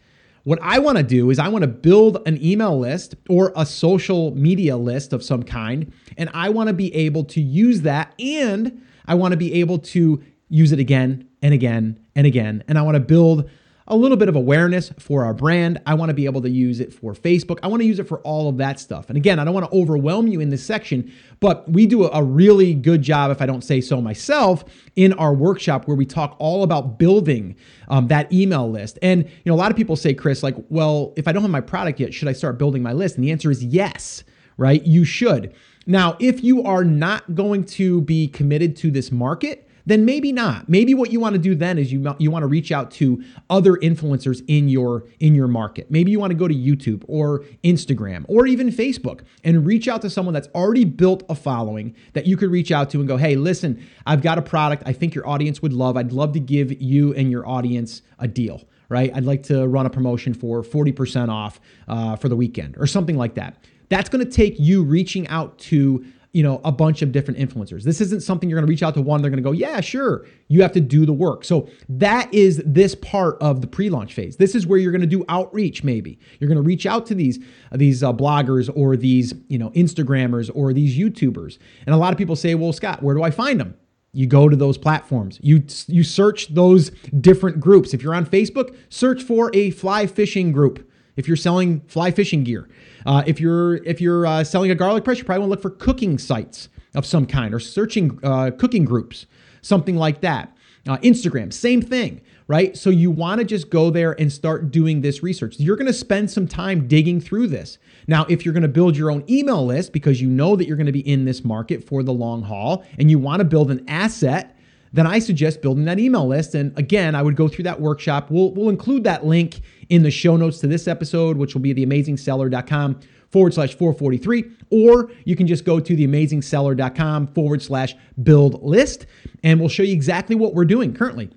What 0.48 0.60
I 0.62 0.80
want 0.80 0.98
to 0.98 1.04
do 1.04 1.30
is 1.30 1.40
I 1.40 1.50
want 1.50 1.64
to 1.64 1.68
build 1.68 2.26
an 2.26 2.42
email 2.42 2.80
list 2.80 3.16
or 3.28 3.52
a 3.58 3.66
social 3.66 4.34
media 4.34 4.78
list 4.78 5.12
of 5.12 5.22
some 5.22 5.44
kind, 5.44 5.92
and 6.16 6.30
I 6.34 6.48
want 6.48 6.68
to 6.68 6.74
be 6.74 6.96
able 6.96 7.26
to 7.26 7.42
use 7.42 7.82
that 7.82 8.14
and 8.18 8.82
I 9.06 9.16
want 9.16 9.34
to 9.34 9.38
be 9.38 9.56
able 9.56 9.78
to 9.80 10.24
use 10.48 10.72
it 10.72 10.80
again 10.80 11.28
and 11.42 11.54
again 11.54 12.00
and 12.16 12.26
again. 12.26 12.64
And 12.70 12.78
I 12.78 12.82
want 12.84 12.96
to 12.96 13.02
build 13.02 13.50
a 13.88 13.96
little 13.96 14.18
bit 14.18 14.28
of 14.28 14.36
awareness 14.36 14.92
for 15.00 15.24
our 15.24 15.34
brand. 15.34 15.82
I 15.86 15.94
want 15.94 16.10
to 16.10 16.14
be 16.14 16.26
able 16.26 16.42
to 16.42 16.50
use 16.50 16.80
it 16.80 16.94
for 16.94 17.14
Facebook. 17.14 17.60
I 17.64 17.68
want 17.68 17.82
to 17.82 17.88
use 17.88 18.00
it 18.00 18.08
for 18.08 18.20
all 18.20 18.50
of 18.50 18.58
that 18.58 18.80
stuff. 18.80 19.08
And 19.10 19.18
again, 19.18 19.40
I 19.40 19.46
don't 19.46 19.54
want 19.54 19.70
to 19.72 19.78
overwhelm 19.78 20.28
you 20.28 20.42
in 20.42 20.50
this 20.50 20.66
section, 20.66 21.12
but 21.40 21.70
we 21.72 21.86
do 21.86 22.06
a 22.06 22.22
really 22.22 22.74
good 22.74 23.02
job, 23.02 23.32
if 23.32 23.42
I 23.42 23.46
don't 23.46 23.64
say 23.64 23.80
so 23.80 24.02
myself, 24.02 24.66
in 24.96 25.14
our 25.14 25.34
workshop 25.34 25.88
where 25.88 25.96
we 25.96 26.06
talk 26.06 26.36
all 26.40 26.64
about 26.64 27.00
building 27.00 27.56
um, 27.88 28.08
that 28.10 28.32
email 28.32 28.70
list. 28.70 29.00
And 29.02 29.24
you 29.24 29.32
know, 29.46 29.54
a 29.54 29.58
lot 29.58 29.72
of 29.72 29.78
people 29.78 29.96
say, 29.96 30.14
Chris, 30.14 30.44
like, 30.44 30.56
well, 30.70 31.14
if 31.16 31.28
I 31.28 31.32
don't 31.32 31.42
have 31.42 31.52
my 31.52 31.62
product 31.62 32.00
yet, 32.00 32.14
should 32.14 32.28
I 32.28 32.34
start 32.34 32.58
building 32.58 32.84
my 32.84 32.94
list? 32.94 33.16
And 33.16 33.24
the 33.24 33.32
answer 33.32 33.50
is 33.50 33.64
yes, 33.64 34.24
right? 34.58 34.84
You 34.86 35.06
should. 35.06 35.54
Now, 35.86 36.18
if 36.20 36.44
you 36.44 36.64
are 36.64 36.84
not 36.84 37.34
going 37.34 37.64
to 37.66 38.02
be 38.02 38.28
committed 38.28 38.76
to 38.78 38.92
this 38.92 39.12
market, 39.12 39.67
then 39.88 40.04
maybe 40.04 40.34
not. 40.34 40.68
Maybe 40.68 40.94
what 40.94 41.12
you 41.12 41.22
want 41.22 41.34
to 41.34 41.40
do 41.40 41.56
then 41.56 41.78
is 41.78 41.94
you 41.94 42.14
you 42.20 42.30
want 42.30 42.44
to 42.44 42.48
reach 42.48 42.74
out 42.74 42.92
to 42.92 43.24
other 43.50 43.76
influencers 43.78 44.44
in 44.48 44.68
your 44.68 45.06
in 45.22 45.34
your 45.34 45.48
market. 45.48 45.90
Maybe 45.90 46.12
you 46.12 46.20
want 46.20 46.32
to 46.32 46.38
go 46.38 46.48
to 46.48 46.54
YouTube 46.54 47.06
or 47.08 47.46
Instagram 47.64 48.26
or 48.28 48.46
even 48.46 48.70
Facebook 48.70 49.22
and 49.46 49.66
reach 49.66 49.88
out 49.88 50.02
to 50.02 50.10
someone 50.10 50.34
that's 50.34 50.50
already 50.54 50.84
built 50.84 51.24
a 51.30 51.36
following 51.36 51.96
that 52.14 52.28
you 52.28 52.36
could 52.36 52.52
reach 52.52 52.70
out 52.70 52.90
to 52.90 53.00
and 53.00 53.08
go, 53.08 53.16
"Hey, 53.16 53.38
listen, 53.38 53.82
I've 54.06 54.22
got 54.22 54.38
a 54.38 54.42
product 54.42 54.84
I 54.86 54.92
think 54.92 55.16
your 55.16 55.26
audience 55.26 55.62
would 55.62 55.74
love. 55.74 55.96
I'd 55.96 56.12
love 56.12 56.34
to 56.34 56.42
give 56.42 56.82
you 56.82 57.14
and 57.14 57.32
your 57.32 57.48
audience 57.48 58.02
a 58.20 58.28
deal." 58.28 58.64
Right? 58.90 59.12
I'd 59.14 59.26
like 59.26 59.44
to 59.44 59.68
run 59.68 59.86
a 59.86 59.90
promotion 59.90 60.34
for 60.34 60.64
40% 60.64 61.28
off 61.28 61.60
uh, 61.90 62.16
for 62.16 62.30
the 62.30 62.38
weekend 62.38 62.78
or 62.78 62.88
something 62.88 63.18
like 63.18 63.36
that. 63.36 63.58
That's 63.90 64.10
going 64.10 64.24
to 64.24 64.32
take 64.32 64.60
you 64.60 64.84
reaching 64.84 65.28
out 65.28 65.58
to 65.60 66.06
you 66.34 66.44
know, 66.44 66.62
a 66.64 66.72
bunch 66.72 67.02
of 67.02 67.12
different 67.12 67.40
influencers. 67.40 67.84
This 67.84 68.02
isn't 68.02 68.22
something 68.22 68.50
you're 68.50 68.58
going 68.58 68.68
to 68.68 68.70
reach 68.70 68.84
out 68.84 68.94
to 68.96 69.02
one, 69.02 69.22
they're 69.22 69.32
going 69.32 69.42
to 69.42 69.48
go, 69.48 69.54
yeah, 69.54 69.82
sure. 69.82 70.26
You 70.48 70.62
have 70.62 70.72
to 70.74 70.82
do 70.82 71.06
the 71.06 71.14
work. 71.14 71.44
So 71.44 71.70
that 71.90 72.34
is 72.34 72.62
this 72.66 72.96
part 72.96 73.38
of 73.42 73.62
the 73.62 73.68
pre-launch 73.68 74.14
phase. 74.14 74.38
This 74.38 74.54
is 74.56 74.68
where 74.68 74.78
you're 74.78 74.92
going 74.92 75.02
to 75.02 75.08
do 75.08 75.26
outreach. 75.30 75.84
Maybe 75.84 76.20
you're 76.40 76.48
going 76.48 76.58
to 76.58 76.68
reach 76.68 76.86
out 76.86 77.06
to 77.08 77.16
these 77.16 77.40
these 77.74 78.04
uh, 78.04 78.14
bloggers 78.14 78.70
or 78.76 78.96
these 78.96 79.34
you 79.48 79.58
know 79.58 79.70
Instagrammers 79.72 80.52
or 80.54 80.74
these 80.74 80.98
YouTubers. 80.98 81.58
And 81.86 81.96
a 81.96 81.98
lot 81.98 82.14
of 82.14 82.18
people 82.18 82.36
say, 82.36 82.56
well, 82.56 82.74
Scott, 82.74 83.02
where 83.02 83.16
do 83.16 83.24
I 83.24 83.32
find 83.32 83.60
them? 83.60 83.76
You 84.14 84.26
go 84.26 84.50
to 84.50 84.56
those 84.56 84.78
platforms. 84.78 85.40
You 85.42 85.64
you 85.88 86.04
search 86.04 86.54
those 86.54 86.90
different 87.22 87.60
groups. 87.60 87.94
If 87.94 88.02
you're 88.02 88.16
on 88.16 88.26
Facebook, 88.26 88.76
search 88.90 89.22
for 89.22 89.52
a 89.54 89.72
fly 89.72 90.08
fishing 90.08 90.52
group. 90.52 90.87
If 91.18 91.28
you're 91.28 91.36
selling 91.36 91.82
fly 91.82 92.12
fishing 92.12 92.44
gear, 92.44 92.70
uh, 93.06 93.24
if 93.28 93.42
you're 93.42 93.76
if 93.84 94.00
you're 94.00 94.26
uh, 94.26 94.44
selling 94.44 94.72
a 94.72 94.76
garlic 94.76 95.04
press, 95.04 95.18
you 95.18 95.26
probably 95.26 95.42
want 95.42 95.50
to 95.50 95.52
look 95.52 95.62
for 95.62 95.86
cooking 95.86 96.18
sites 96.18 96.70
of 96.96 97.06
some 97.06 97.26
kind 97.26 97.54
or 97.54 97.60
searching 97.60 98.20
uh, 98.24 98.52
cooking 98.58 98.86
groups, 98.86 99.26
something 99.62 99.98
like 99.98 100.22
that. 100.22 100.54
Uh, 100.88 100.98
Instagram, 101.00 101.52
same 101.52 101.82
thing, 101.82 102.22
right? 102.48 102.78
So 102.78 102.90
you 102.90 103.12
want 103.12 103.40
to 103.40 103.46
just 103.46 103.70
go 103.70 103.90
there 103.90 104.18
and 104.22 104.32
start 104.32 104.72
doing 104.72 105.02
this 105.02 105.22
research. 105.22 105.60
You're 105.60 105.76
going 105.76 105.88
to 105.88 105.94
spend 105.94 106.32
some 106.32 106.48
time 106.48 106.88
digging 106.88 107.20
through 107.20 107.48
this. 107.48 107.78
Now, 108.08 108.26
if 108.30 108.46
you're 108.46 108.54
going 108.54 108.62
to 108.62 108.70
build 108.70 108.96
your 108.96 109.12
own 109.12 109.26
email 109.30 109.66
list 109.66 109.92
because 109.92 110.22
you 110.22 110.30
know 110.30 110.56
that 110.56 110.66
you're 110.66 110.78
going 110.78 110.86
to 110.86 110.94
be 110.94 111.06
in 111.08 111.26
this 111.26 111.44
market 111.44 111.84
for 111.84 112.04
the 112.04 112.14
long 112.14 112.42
haul 112.42 112.86
and 112.98 113.12
you 113.12 113.20
want 113.20 113.42
to 113.42 113.44
build 113.44 113.70
an 113.70 113.84
asset 113.90 114.57
then 114.98 115.06
I 115.06 115.20
suggest 115.20 115.62
building 115.62 115.86
that 115.86 116.00
email 116.00 116.28
list. 116.28 116.56
And 116.56 116.78
again, 116.78 117.14
I 117.14 117.22
would 117.22 117.36
go 117.36 117.48
through 117.48 117.64
that 117.64 117.80
workshop. 117.80 118.32
We'll, 118.32 118.52
we'll 118.54 118.70
include 118.70 119.04
that 119.04 119.26
link 119.26 119.62
in 119.90 120.02
the 120.04 120.12
show 120.12 120.36
notes 120.36 120.60
to 120.60 120.68
this 120.68 120.88
episode, 120.88 121.38
which 121.38 121.54
will 121.54 121.62
be 121.62 121.74
theamazingseller.com 121.74 123.00
forward 123.30 123.54
slash 123.54 123.76
443. 123.76 124.46
Or 124.72 125.12
you 125.24 125.36
can 125.36 125.46
just 125.46 125.66
go 125.66 125.80
to 125.80 125.96
theamazingseller.com 125.96 127.28
forward 127.28 127.62
slash 127.62 127.96
build 128.24 128.64
list, 128.64 129.06
and 129.44 129.60
we'll 129.60 129.70
show 129.70 129.84
you 129.84 129.94
exactly 129.94 130.36
what 130.36 130.54
we're 130.54 130.66
doing 130.66 130.94
currently 130.94 131.30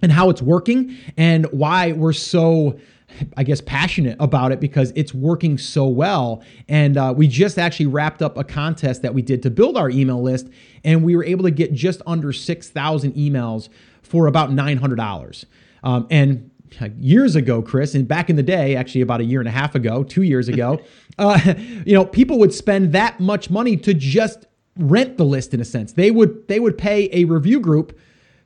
and 0.00 0.12
how 0.12 0.30
it's 0.30 0.42
working 0.42 0.96
and 1.16 1.46
why 1.46 1.92
we're 1.92 2.12
so 2.12 2.78
I 3.36 3.44
guess, 3.44 3.60
passionate 3.60 4.16
about 4.20 4.52
it 4.52 4.60
because 4.60 4.92
it's 4.94 5.14
working 5.14 5.58
so 5.58 5.86
well. 5.86 6.42
And 6.68 6.96
uh, 6.96 7.14
we 7.16 7.28
just 7.28 7.58
actually 7.58 7.86
wrapped 7.86 8.22
up 8.22 8.36
a 8.36 8.44
contest 8.44 9.02
that 9.02 9.14
we 9.14 9.22
did 9.22 9.42
to 9.42 9.50
build 9.50 9.76
our 9.76 9.90
email 9.90 10.22
list, 10.22 10.48
and 10.84 11.02
we 11.04 11.16
were 11.16 11.24
able 11.24 11.44
to 11.44 11.50
get 11.50 11.72
just 11.72 12.02
under 12.06 12.32
6,000 12.32 13.12
emails 13.14 13.68
for 14.02 14.26
about 14.26 14.50
$900. 14.50 15.44
Um, 15.82 16.06
and 16.10 16.50
years 16.98 17.36
ago, 17.36 17.62
Chris, 17.62 17.94
and 17.94 18.06
back 18.06 18.30
in 18.30 18.36
the 18.36 18.42
day, 18.42 18.76
actually 18.76 19.00
about 19.00 19.20
a 19.20 19.24
year 19.24 19.40
and 19.40 19.48
a 19.48 19.52
half 19.52 19.74
ago, 19.74 20.02
two 20.02 20.22
years 20.22 20.48
ago, 20.48 20.80
uh, 21.18 21.54
you 21.84 21.94
know, 21.94 22.04
people 22.04 22.38
would 22.38 22.54
spend 22.54 22.92
that 22.92 23.20
much 23.20 23.50
money 23.50 23.76
to 23.76 23.94
just 23.94 24.46
rent 24.76 25.18
the 25.18 25.24
list 25.24 25.52
in 25.52 25.60
a 25.60 25.64
sense. 25.64 25.92
They 25.92 26.10
would 26.10 26.48
they 26.48 26.58
would 26.58 26.78
pay 26.78 27.08
a 27.12 27.24
review 27.24 27.60
group 27.60 27.98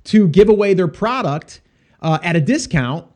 to 0.04 0.28
give 0.28 0.48
away 0.48 0.74
their 0.74 0.88
product 0.88 1.60
uh, 2.00 2.18
at 2.22 2.36
a 2.36 2.40
discount 2.40 3.06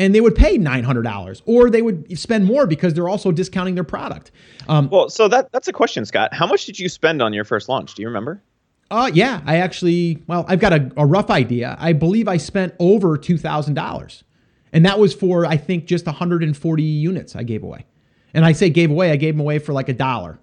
and 0.00 0.14
they 0.14 0.22
would 0.22 0.34
pay 0.34 0.56
$900 0.58 1.42
or 1.44 1.68
they 1.68 1.82
would 1.82 2.18
spend 2.18 2.46
more 2.46 2.66
because 2.66 2.94
they're 2.94 3.08
also 3.08 3.30
discounting 3.30 3.74
their 3.74 3.84
product. 3.84 4.32
Um, 4.66 4.88
well, 4.88 5.10
so 5.10 5.28
that 5.28 5.52
that's 5.52 5.68
a 5.68 5.72
question, 5.72 6.06
Scott. 6.06 6.32
How 6.32 6.46
much 6.46 6.64
did 6.64 6.78
you 6.78 6.88
spend 6.88 7.20
on 7.20 7.34
your 7.34 7.44
first 7.44 7.68
launch? 7.68 7.94
Do 7.94 8.02
you 8.02 8.08
remember? 8.08 8.42
Uh, 8.90 9.10
yeah, 9.12 9.42
I 9.44 9.58
actually, 9.58 10.22
well, 10.26 10.44
I've 10.48 10.58
got 10.58 10.72
a, 10.72 10.90
a 10.96 11.06
rough 11.06 11.30
idea. 11.30 11.76
I 11.78 11.92
believe 11.92 12.26
I 12.26 12.38
spent 12.38 12.74
over 12.80 13.16
$2,000. 13.16 14.22
And 14.72 14.86
that 14.86 14.98
was 14.98 15.14
for, 15.14 15.46
I 15.46 15.56
think, 15.56 15.84
just 15.84 16.06
140 16.06 16.82
units 16.82 17.36
I 17.36 17.42
gave 17.42 17.62
away. 17.62 17.84
And 18.32 18.44
I 18.44 18.52
say 18.52 18.70
gave 18.70 18.90
away, 18.90 19.12
I 19.12 19.16
gave 19.16 19.34
them 19.34 19.40
away 19.40 19.58
for 19.58 19.72
like 19.72 19.88
a 19.88 19.92
dollar 19.92 20.40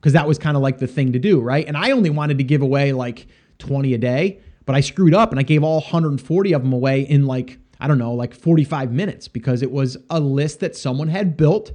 because 0.00 0.12
that 0.12 0.28
was 0.28 0.38
kind 0.38 0.56
of 0.56 0.62
like 0.62 0.78
the 0.78 0.86
thing 0.86 1.12
to 1.12 1.18
do, 1.18 1.40
right? 1.40 1.66
And 1.66 1.76
I 1.76 1.90
only 1.90 2.10
wanted 2.10 2.38
to 2.38 2.44
give 2.44 2.62
away 2.62 2.92
like 2.92 3.26
20 3.58 3.94
a 3.94 3.98
day, 3.98 4.40
but 4.64 4.76
I 4.76 4.80
screwed 4.80 5.14
up 5.14 5.30
and 5.30 5.40
I 5.40 5.42
gave 5.42 5.64
all 5.64 5.80
140 5.80 6.52
of 6.52 6.62
them 6.62 6.72
away 6.72 7.02
in 7.02 7.26
like 7.26 7.58
I 7.82 7.88
don't 7.88 7.98
know, 7.98 8.14
like 8.14 8.32
45 8.32 8.92
minutes 8.92 9.26
because 9.26 9.60
it 9.60 9.72
was 9.72 9.96
a 10.08 10.20
list 10.20 10.60
that 10.60 10.76
someone 10.76 11.08
had 11.08 11.36
built 11.36 11.72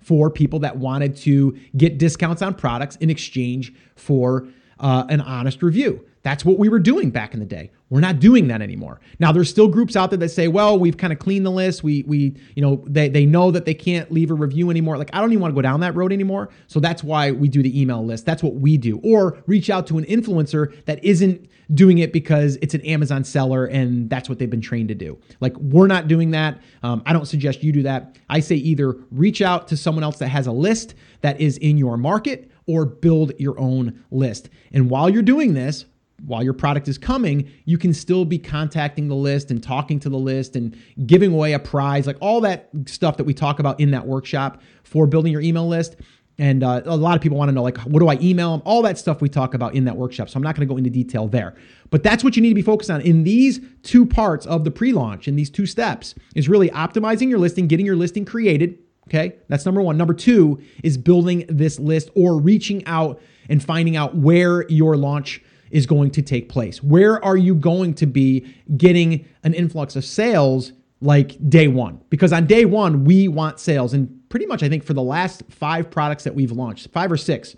for 0.00 0.30
people 0.30 0.60
that 0.60 0.76
wanted 0.76 1.16
to 1.16 1.58
get 1.76 1.98
discounts 1.98 2.42
on 2.42 2.54
products 2.54 2.94
in 2.96 3.10
exchange 3.10 3.74
for 3.96 4.46
uh, 4.78 5.04
an 5.08 5.20
honest 5.20 5.60
review. 5.60 6.06
That's 6.28 6.44
what 6.44 6.58
we 6.58 6.68
were 6.68 6.78
doing 6.78 7.08
back 7.08 7.32
in 7.32 7.40
the 7.40 7.46
day. 7.46 7.70
We're 7.88 8.00
not 8.00 8.20
doing 8.20 8.48
that 8.48 8.60
anymore. 8.60 9.00
Now 9.18 9.32
there's 9.32 9.48
still 9.48 9.66
groups 9.66 9.96
out 9.96 10.10
there 10.10 10.18
that 10.18 10.28
say, 10.28 10.46
well, 10.46 10.78
we've 10.78 10.98
kind 10.98 11.10
of 11.10 11.18
cleaned 11.18 11.46
the 11.46 11.50
list. 11.50 11.82
We 11.82 12.02
we 12.06 12.36
you 12.54 12.60
know 12.60 12.84
they 12.86 13.08
they 13.08 13.24
know 13.24 13.50
that 13.50 13.64
they 13.64 13.72
can't 13.72 14.12
leave 14.12 14.30
a 14.30 14.34
review 14.34 14.68
anymore. 14.68 14.98
Like 14.98 15.08
I 15.14 15.22
don't 15.22 15.32
even 15.32 15.40
want 15.40 15.52
to 15.52 15.54
go 15.54 15.62
down 15.62 15.80
that 15.80 15.94
road 15.94 16.12
anymore. 16.12 16.50
So 16.66 16.80
that's 16.80 17.02
why 17.02 17.30
we 17.30 17.48
do 17.48 17.62
the 17.62 17.80
email 17.80 18.04
list. 18.04 18.26
That's 18.26 18.42
what 18.42 18.56
we 18.56 18.76
do. 18.76 19.00
Or 19.02 19.42
reach 19.46 19.70
out 19.70 19.86
to 19.86 19.96
an 19.96 20.04
influencer 20.04 20.84
that 20.84 21.02
isn't 21.02 21.48
doing 21.72 21.96
it 21.96 22.12
because 22.12 22.58
it's 22.60 22.74
an 22.74 22.82
Amazon 22.82 23.24
seller 23.24 23.64
and 23.64 24.10
that's 24.10 24.28
what 24.28 24.38
they've 24.38 24.50
been 24.50 24.60
trained 24.60 24.90
to 24.90 24.94
do. 24.94 25.18
Like 25.40 25.56
we're 25.56 25.86
not 25.86 26.08
doing 26.08 26.32
that. 26.32 26.60
Um, 26.82 27.02
I 27.06 27.14
don't 27.14 27.24
suggest 27.24 27.62
you 27.62 27.72
do 27.72 27.84
that. 27.84 28.18
I 28.28 28.40
say 28.40 28.56
either 28.56 28.98
reach 29.10 29.40
out 29.40 29.66
to 29.68 29.78
someone 29.78 30.04
else 30.04 30.18
that 30.18 30.28
has 30.28 30.46
a 30.46 30.52
list 30.52 30.94
that 31.22 31.40
is 31.40 31.56
in 31.56 31.78
your 31.78 31.96
market 31.96 32.50
or 32.66 32.84
build 32.84 33.32
your 33.38 33.58
own 33.58 34.04
list. 34.10 34.50
And 34.72 34.90
while 34.90 35.08
you're 35.08 35.22
doing 35.22 35.54
this, 35.54 35.86
while 36.26 36.42
your 36.42 36.52
product 36.52 36.88
is 36.88 36.98
coming, 36.98 37.50
you 37.64 37.78
can 37.78 37.94
still 37.94 38.24
be 38.24 38.38
contacting 38.38 39.08
the 39.08 39.14
list 39.14 39.50
and 39.50 39.62
talking 39.62 40.00
to 40.00 40.08
the 40.08 40.18
list 40.18 40.56
and 40.56 40.76
giving 41.06 41.32
away 41.32 41.52
a 41.52 41.58
prize, 41.58 42.06
like 42.06 42.16
all 42.20 42.40
that 42.40 42.68
stuff 42.86 43.16
that 43.16 43.24
we 43.24 43.34
talk 43.34 43.60
about 43.60 43.78
in 43.78 43.92
that 43.92 44.06
workshop 44.06 44.60
for 44.82 45.06
building 45.06 45.32
your 45.32 45.40
email 45.40 45.68
list. 45.68 45.96
And 46.40 46.62
uh, 46.62 46.82
a 46.84 46.96
lot 46.96 47.16
of 47.16 47.20
people 47.20 47.36
want 47.36 47.48
to 47.48 47.52
know, 47.52 47.64
like, 47.64 47.78
what 47.78 47.98
do 47.98 48.08
I 48.08 48.16
email 48.20 48.52
them? 48.52 48.62
All 48.64 48.80
that 48.82 48.96
stuff 48.96 49.20
we 49.20 49.28
talk 49.28 49.54
about 49.54 49.74
in 49.74 49.84
that 49.86 49.96
workshop. 49.96 50.28
So 50.28 50.36
I'm 50.36 50.42
not 50.42 50.54
going 50.54 50.66
to 50.68 50.72
go 50.72 50.76
into 50.76 50.90
detail 50.90 51.26
there. 51.26 51.56
But 51.90 52.04
that's 52.04 52.22
what 52.22 52.36
you 52.36 52.42
need 52.42 52.50
to 52.50 52.54
be 52.54 52.62
focused 52.62 52.90
on 52.90 53.00
in 53.00 53.24
these 53.24 53.60
two 53.82 54.06
parts 54.06 54.46
of 54.46 54.62
the 54.62 54.70
pre 54.70 54.92
launch, 54.92 55.26
in 55.26 55.34
these 55.34 55.50
two 55.50 55.66
steps, 55.66 56.14
is 56.36 56.48
really 56.48 56.70
optimizing 56.70 57.28
your 57.28 57.40
listing, 57.40 57.66
getting 57.66 57.86
your 57.86 57.96
listing 57.96 58.24
created. 58.24 58.78
Okay. 59.08 59.36
That's 59.48 59.64
number 59.64 59.82
one. 59.82 59.96
Number 59.96 60.14
two 60.14 60.60
is 60.84 60.96
building 60.96 61.44
this 61.48 61.80
list 61.80 62.10
or 62.14 62.38
reaching 62.38 62.84
out 62.86 63.20
and 63.48 63.64
finding 63.64 63.96
out 63.96 64.14
where 64.14 64.68
your 64.68 64.96
launch 64.96 65.42
is 65.70 65.86
going 65.86 66.10
to 66.12 66.22
take 66.22 66.48
place? 66.48 66.82
Where 66.82 67.22
are 67.24 67.36
you 67.36 67.54
going 67.54 67.94
to 67.94 68.06
be 68.06 68.54
getting 68.76 69.26
an 69.42 69.54
influx 69.54 69.96
of 69.96 70.04
sales 70.04 70.72
like 71.00 71.36
day 71.48 71.68
one? 71.68 72.00
Because 72.10 72.32
on 72.32 72.46
day 72.46 72.64
one, 72.64 73.04
we 73.04 73.28
want 73.28 73.60
sales. 73.60 73.94
And 73.94 74.28
pretty 74.28 74.46
much, 74.46 74.62
I 74.62 74.68
think 74.68 74.84
for 74.84 74.94
the 74.94 75.02
last 75.02 75.42
five 75.50 75.90
products 75.90 76.24
that 76.24 76.34
we've 76.34 76.52
launched, 76.52 76.90
five 76.90 77.10
or 77.10 77.16
six, 77.16 77.56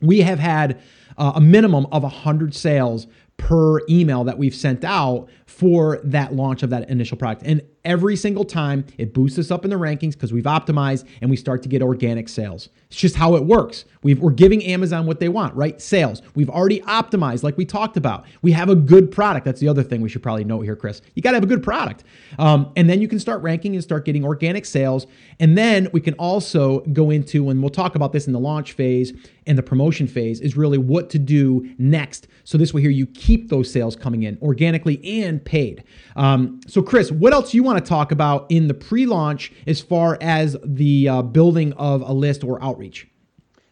we 0.00 0.20
have 0.20 0.38
had 0.38 0.80
uh, 1.16 1.32
a 1.36 1.40
minimum 1.40 1.86
of 1.92 2.02
100 2.02 2.54
sales 2.54 3.06
per 3.36 3.80
email 3.88 4.24
that 4.24 4.38
we've 4.38 4.54
sent 4.54 4.84
out 4.84 5.28
for 5.46 6.00
that 6.04 6.34
launch 6.34 6.62
of 6.62 6.70
that 6.70 6.88
initial 6.88 7.16
product. 7.16 7.42
And 7.44 7.62
every 7.84 8.16
single 8.16 8.44
time 8.44 8.84
it 8.98 9.12
boosts 9.12 9.38
us 9.38 9.50
up 9.50 9.64
in 9.64 9.70
the 9.70 9.76
rankings 9.76 10.12
because 10.12 10.32
we've 10.32 10.44
optimized 10.44 11.06
and 11.20 11.30
we 11.30 11.36
start 11.36 11.62
to 11.62 11.68
get 11.68 11.82
organic 11.82 12.28
sales. 12.28 12.68
It's 12.88 13.00
just 13.00 13.16
how 13.16 13.36
it 13.36 13.44
works. 13.44 13.84
we 14.02 14.20
are 14.20 14.30
giving 14.30 14.62
Amazon 14.64 15.06
what 15.06 15.18
they 15.18 15.28
want, 15.28 15.54
right? 15.54 15.80
Sales. 15.80 16.22
We've 16.34 16.50
already 16.50 16.80
optimized, 16.82 17.42
like 17.42 17.56
we 17.56 17.64
talked 17.64 17.96
about. 17.96 18.26
We 18.42 18.52
have 18.52 18.68
a 18.68 18.74
good 18.74 19.10
product. 19.10 19.44
That's 19.44 19.60
the 19.60 19.68
other 19.68 19.82
thing 19.82 20.00
we 20.00 20.08
should 20.08 20.22
probably 20.22 20.44
note 20.44 20.60
here, 20.60 20.76
Chris. 20.76 21.00
You 21.14 21.22
got 21.22 21.30
to 21.30 21.36
have 21.36 21.44
a 21.44 21.46
good 21.46 21.62
product. 21.62 22.04
Um, 22.38 22.72
and 22.76 22.88
then 22.88 23.00
you 23.00 23.08
can 23.08 23.18
start 23.18 23.42
ranking 23.42 23.74
and 23.74 23.82
start 23.82 24.04
getting 24.04 24.24
organic 24.24 24.66
sales. 24.66 25.06
And 25.40 25.56
then 25.56 25.88
we 25.92 26.00
can 26.00 26.14
also 26.14 26.80
go 26.92 27.10
into, 27.10 27.48
and 27.50 27.62
we'll 27.62 27.70
talk 27.70 27.94
about 27.94 28.12
this 28.12 28.26
in 28.26 28.32
the 28.32 28.40
launch 28.40 28.72
phase 28.72 29.12
and 29.46 29.58
the 29.58 29.62
promotion 29.62 30.06
phase, 30.06 30.40
is 30.40 30.56
really 30.56 30.78
what 30.78 31.10
to 31.10 31.18
do 31.18 31.68
next. 31.78 32.28
So 32.44 32.58
this 32.58 32.72
way 32.74 32.82
here, 32.82 32.90
you 32.90 33.06
keep 33.06 33.48
those 33.48 33.70
sales 33.70 33.96
coming 33.96 34.22
in 34.22 34.38
organically 34.42 35.22
and 35.22 35.44
paid. 35.44 35.84
Um, 36.14 36.60
so, 36.66 36.82
Chris, 36.82 37.10
what 37.10 37.32
else 37.32 37.54
you 37.54 37.62
want 37.62 37.71
to 37.78 37.88
talk 37.88 38.12
about 38.12 38.46
in 38.50 38.68
the 38.68 38.74
pre 38.74 39.06
launch 39.06 39.52
as 39.66 39.80
far 39.80 40.18
as 40.20 40.56
the 40.64 41.08
uh, 41.08 41.22
building 41.22 41.72
of 41.74 42.02
a 42.02 42.12
list 42.12 42.44
or 42.44 42.62
outreach? 42.62 43.08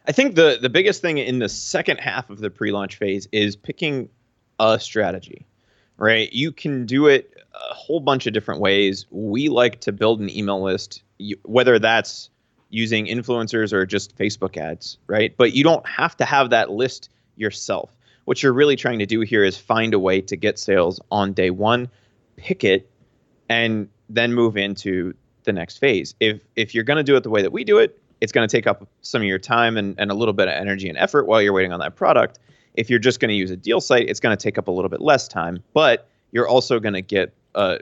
I 0.07 0.11
think 0.11 0.35
the 0.35 0.57
the 0.61 0.69
biggest 0.69 1.01
thing 1.01 1.17
in 1.17 1.39
the 1.39 1.49
second 1.49 1.99
half 1.99 2.29
of 2.29 2.39
the 2.39 2.49
pre-launch 2.49 2.97
phase 2.97 3.27
is 3.31 3.55
picking 3.55 4.09
a 4.59 4.79
strategy. 4.79 5.45
Right? 5.97 6.33
You 6.33 6.51
can 6.51 6.87
do 6.87 7.05
it 7.07 7.31
a 7.53 7.73
whole 7.73 7.99
bunch 7.99 8.25
of 8.25 8.33
different 8.33 8.59
ways. 8.59 9.05
We 9.11 9.49
like 9.49 9.81
to 9.81 9.91
build 9.91 10.19
an 10.19 10.29
email 10.29 10.61
list, 10.61 11.03
whether 11.43 11.77
that's 11.77 12.31
using 12.69 13.05
influencers 13.05 13.71
or 13.71 13.85
just 13.85 14.17
Facebook 14.17 14.57
ads, 14.57 14.97
right? 15.07 15.35
But 15.37 15.53
you 15.53 15.63
don't 15.63 15.85
have 15.87 16.17
to 16.17 16.25
have 16.25 16.49
that 16.49 16.71
list 16.71 17.09
yourself. 17.35 17.95
What 18.25 18.41
you're 18.41 18.53
really 18.53 18.75
trying 18.75 18.99
to 18.99 19.05
do 19.05 19.21
here 19.21 19.43
is 19.43 19.57
find 19.57 19.93
a 19.93 19.99
way 19.99 20.21
to 20.21 20.35
get 20.35 20.57
sales 20.57 20.99
on 21.11 21.33
day 21.33 21.49
one, 21.49 21.89
pick 22.35 22.63
it, 22.63 22.90
and 23.51 23.89
then 24.09 24.33
move 24.33 24.55
into 24.55 25.13
the 25.43 25.51
next 25.51 25.77
phase. 25.77 26.15
If 26.21 26.41
if 26.55 26.73
you're 26.73 26.85
going 26.85 26.97
to 26.97 27.03
do 27.03 27.17
it 27.17 27.23
the 27.23 27.29
way 27.29 27.41
that 27.41 27.51
we 27.51 27.65
do 27.65 27.77
it, 27.79 27.99
it's 28.21 28.31
going 28.31 28.47
to 28.47 28.57
take 28.57 28.65
up 28.65 28.87
some 29.01 29.21
of 29.21 29.27
your 29.27 29.39
time 29.39 29.75
and, 29.75 29.93
and 29.99 30.09
a 30.09 30.13
little 30.13 30.33
bit 30.33 30.47
of 30.47 30.53
energy 30.53 30.87
and 30.87 30.97
effort 30.97 31.27
while 31.27 31.41
you're 31.41 31.53
waiting 31.53 31.73
on 31.73 31.79
that 31.81 31.95
product. 31.95 32.39
If 32.75 32.89
you're 32.89 32.99
just 32.99 33.19
going 33.19 33.29
to 33.29 33.35
use 33.35 33.51
a 33.51 33.57
deal 33.57 33.81
site, 33.81 34.07
it's 34.09 34.21
going 34.21 34.35
to 34.35 34.41
take 34.41 34.57
up 34.57 34.69
a 34.69 34.71
little 34.71 34.89
bit 34.89 35.01
less 35.01 35.27
time, 35.27 35.61
but 35.73 36.07
you're 36.31 36.47
also 36.47 36.79
going 36.79 36.93
to 36.93 37.01
get 37.01 37.33
a, 37.55 37.79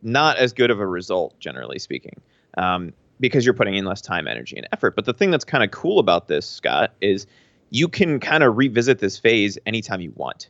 not 0.00 0.38
as 0.38 0.54
good 0.54 0.70
of 0.70 0.80
a 0.80 0.86
result, 0.86 1.38
generally 1.38 1.78
speaking, 1.78 2.18
um, 2.56 2.94
because 3.20 3.44
you're 3.44 3.52
putting 3.52 3.76
in 3.76 3.84
less 3.84 4.00
time, 4.00 4.26
energy, 4.26 4.56
and 4.56 4.66
effort. 4.72 4.96
But 4.96 5.04
the 5.04 5.12
thing 5.12 5.30
that's 5.30 5.44
kind 5.44 5.62
of 5.62 5.70
cool 5.72 5.98
about 5.98 6.28
this, 6.28 6.48
Scott, 6.48 6.94
is 7.02 7.26
you 7.68 7.88
can 7.88 8.18
kind 8.20 8.42
of 8.42 8.56
revisit 8.56 9.00
this 9.00 9.18
phase 9.18 9.58
anytime 9.66 10.00
you 10.00 10.12
want, 10.16 10.48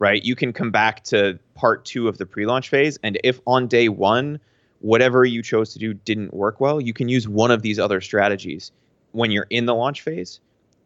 right? 0.00 0.24
You 0.24 0.34
can 0.34 0.52
come 0.52 0.72
back 0.72 1.04
to 1.04 1.38
part 1.54 1.84
two 1.84 2.08
of 2.08 2.18
the 2.18 2.26
pre 2.26 2.46
launch 2.46 2.68
phase. 2.68 2.98
And 3.04 3.20
if 3.22 3.40
on 3.46 3.68
day 3.68 3.88
one, 3.88 4.40
whatever 4.80 5.24
you 5.24 5.42
chose 5.42 5.72
to 5.74 5.78
do 5.78 5.94
didn't 5.94 6.34
work 6.34 6.58
well, 6.58 6.80
you 6.80 6.92
can 6.92 7.08
use 7.08 7.28
one 7.28 7.52
of 7.52 7.62
these 7.62 7.78
other 7.78 8.00
strategies 8.00 8.72
when 9.12 9.30
you're 9.30 9.46
in 9.50 9.66
the 9.66 9.74
launch 9.74 10.00
phase. 10.00 10.40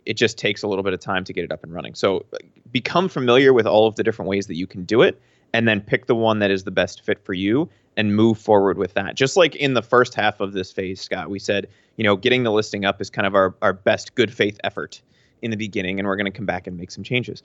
It 0.05 0.15
just 0.19 0.37
takes 0.37 0.63
a 0.63 0.69
little 0.69 0.85
bit 0.85 0.93
of 0.93 1.01
time 1.01 1.25
to 1.25 1.33
get 1.33 1.45
it 1.45 1.53
up 1.53 1.63
and 1.65 1.73
running. 1.73 1.95
So 1.95 2.27
become 2.73 3.09
familiar 3.09 3.55
with 3.55 3.67
all 3.67 3.87
of 3.87 3.95
the 3.95 4.03
different 4.03 4.29
ways 4.29 4.49
that 4.49 4.57
you 4.57 4.67
can 4.67 4.85
do 4.85 5.01
it 5.01 5.19
and 5.55 5.67
then 5.67 5.81
pick 5.81 6.07
the 6.07 6.17
one 6.17 6.41
that 6.41 6.51
is 6.51 6.65
the 6.65 6.71
best 6.73 7.03
fit 7.05 7.25
for 7.25 7.33
you 7.33 7.71
and 7.97 8.15
move 8.15 8.37
forward 8.37 8.77
with 8.77 8.93
that. 8.95 9.15
Just 9.15 9.37
like 9.37 9.55
in 9.55 9.75
the 9.75 9.83
first 9.83 10.15
half 10.15 10.41
of 10.41 10.53
this 10.53 10.73
phase, 10.73 11.01
Scott, 11.01 11.31
we 11.31 11.39
said, 11.39 11.69
you 11.97 12.03
know, 12.03 12.17
getting 12.17 12.43
the 12.43 12.51
listing 12.51 12.85
up 12.85 13.01
is 13.01 13.09
kind 13.09 13.27
of 13.27 13.37
our, 13.37 13.55
our 13.63 13.73
best 13.73 14.17
good 14.17 14.35
faith 14.35 14.59
effort 14.65 15.01
in 15.43 15.51
the 15.51 15.57
beginning, 15.57 16.01
and 16.01 16.09
we're 16.09 16.17
going 16.17 16.31
to 16.31 16.37
come 16.37 16.47
back 16.47 16.67
and 16.67 16.77
make 16.77 16.91
some 16.91 17.05
changes. 17.05 17.43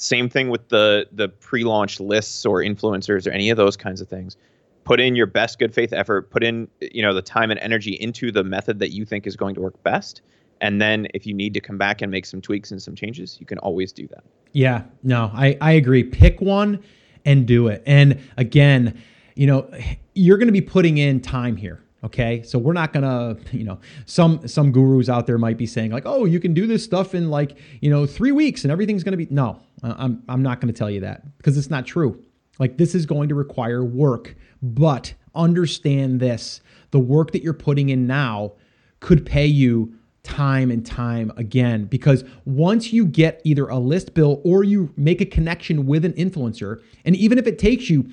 Same 0.00 0.30
thing 0.30 0.48
with 0.48 0.68
the 0.70 1.06
the 1.12 1.28
pre-launch 1.28 2.00
lists 2.00 2.46
or 2.46 2.60
influencers 2.60 3.26
or 3.26 3.30
any 3.30 3.50
of 3.50 3.58
those 3.58 3.76
kinds 3.76 4.00
of 4.00 4.08
things. 4.08 4.36
Put 4.84 4.98
in 4.98 5.14
your 5.14 5.26
best 5.26 5.58
good 5.58 5.74
faith 5.74 5.92
effort 5.92 6.30
put 6.30 6.42
in 6.42 6.68
you 6.80 7.02
know 7.02 7.12
the 7.12 7.22
time 7.22 7.50
and 7.50 7.60
energy 7.60 7.92
into 7.92 8.32
the 8.32 8.42
method 8.42 8.78
that 8.78 8.92
you 8.92 9.04
think 9.04 9.26
is 9.26 9.36
going 9.36 9.54
to 9.56 9.60
work 9.60 9.80
best. 9.82 10.22
And 10.62 10.80
then 10.80 11.06
if 11.14 11.26
you 11.26 11.34
need 11.34 11.54
to 11.54 11.60
come 11.60 11.78
back 11.78 12.02
and 12.02 12.10
make 12.10 12.24
some 12.24 12.40
tweaks 12.40 12.70
and 12.70 12.80
some 12.80 12.94
changes 12.94 13.36
you 13.40 13.46
can 13.46 13.58
always 13.58 13.92
do 13.92 14.06
that. 14.08 14.24
Yeah 14.52 14.84
no 15.02 15.30
i 15.34 15.58
i 15.60 15.72
agree. 15.72 16.02
Pick 16.02 16.40
one 16.40 16.82
and 17.26 17.46
do 17.46 17.68
it. 17.68 17.82
And 17.84 18.18
again 18.38 19.00
you 19.34 19.46
know 19.46 19.70
you're 20.14 20.38
going 20.38 20.48
to 20.48 20.52
be 20.52 20.62
putting 20.62 20.96
in 20.96 21.20
time 21.20 21.56
here 21.56 21.84
okay? 22.04 22.42
So 22.42 22.58
we're 22.58 22.72
not 22.72 22.92
gonna 22.92 23.36
you 23.52 23.64
know 23.64 23.78
some 24.06 24.46
some 24.46 24.72
gurus 24.72 25.08
out 25.08 25.26
there 25.26 25.38
might 25.38 25.56
be 25.56 25.66
saying 25.66 25.90
like 25.90 26.04
oh 26.06 26.24
you 26.24 26.40
can 26.40 26.54
do 26.54 26.66
this 26.66 26.84
stuff 26.84 27.14
in 27.14 27.30
like 27.30 27.58
you 27.80 27.90
know 27.90 28.06
three 28.06 28.32
weeks 28.32 28.64
and 28.64 28.72
everything's 28.72 29.04
gonna 29.04 29.16
be 29.16 29.28
no 29.30 29.60
i'm, 29.82 30.22
I'm 30.28 30.42
not 30.42 30.60
gonna 30.60 30.72
tell 30.72 30.90
you 30.90 31.00
that 31.00 31.36
because 31.38 31.56
it's 31.56 31.70
not 31.70 31.86
true. 31.86 32.22
Like 32.58 32.76
this 32.76 32.94
is 32.94 33.06
going 33.06 33.28
to 33.30 33.34
require 33.34 33.82
work 33.84 34.34
but 34.62 35.14
understand 35.34 36.20
this. 36.20 36.60
The 36.90 36.98
work 36.98 37.32
that 37.32 37.42
you're 37.42 37.54
putting 37.54 37.88
in 37.88 38.06
now 38.06 38.52
could 39.00 39.24
pay 39.24 39.46
you 39.46 39.94
time 40.22 40.70
and 40.70 40.84
time 40.84 41.32
again 41.38 41.86
because 41.86 42.24
once 42.44 42.92
you 42.92 43.06
get 43.06 43.40
either 43.44 43.66
a 43.68 43.78
list 43.78 44.12
bill 44.12 44.42
or 44.44 44.62
you 44.62 44.92
make 44.94 45.22
a 45.22 45.24
connection 45.24 45.86
with 45.86 46.04
an 46.04 46.12
influencer 46.12 46.82
and 47.06 47.16
even 47.16 47.38
if 47.38 47.46
it 47.46 47.58
takes 47.58 47.88
you 47.88 48.06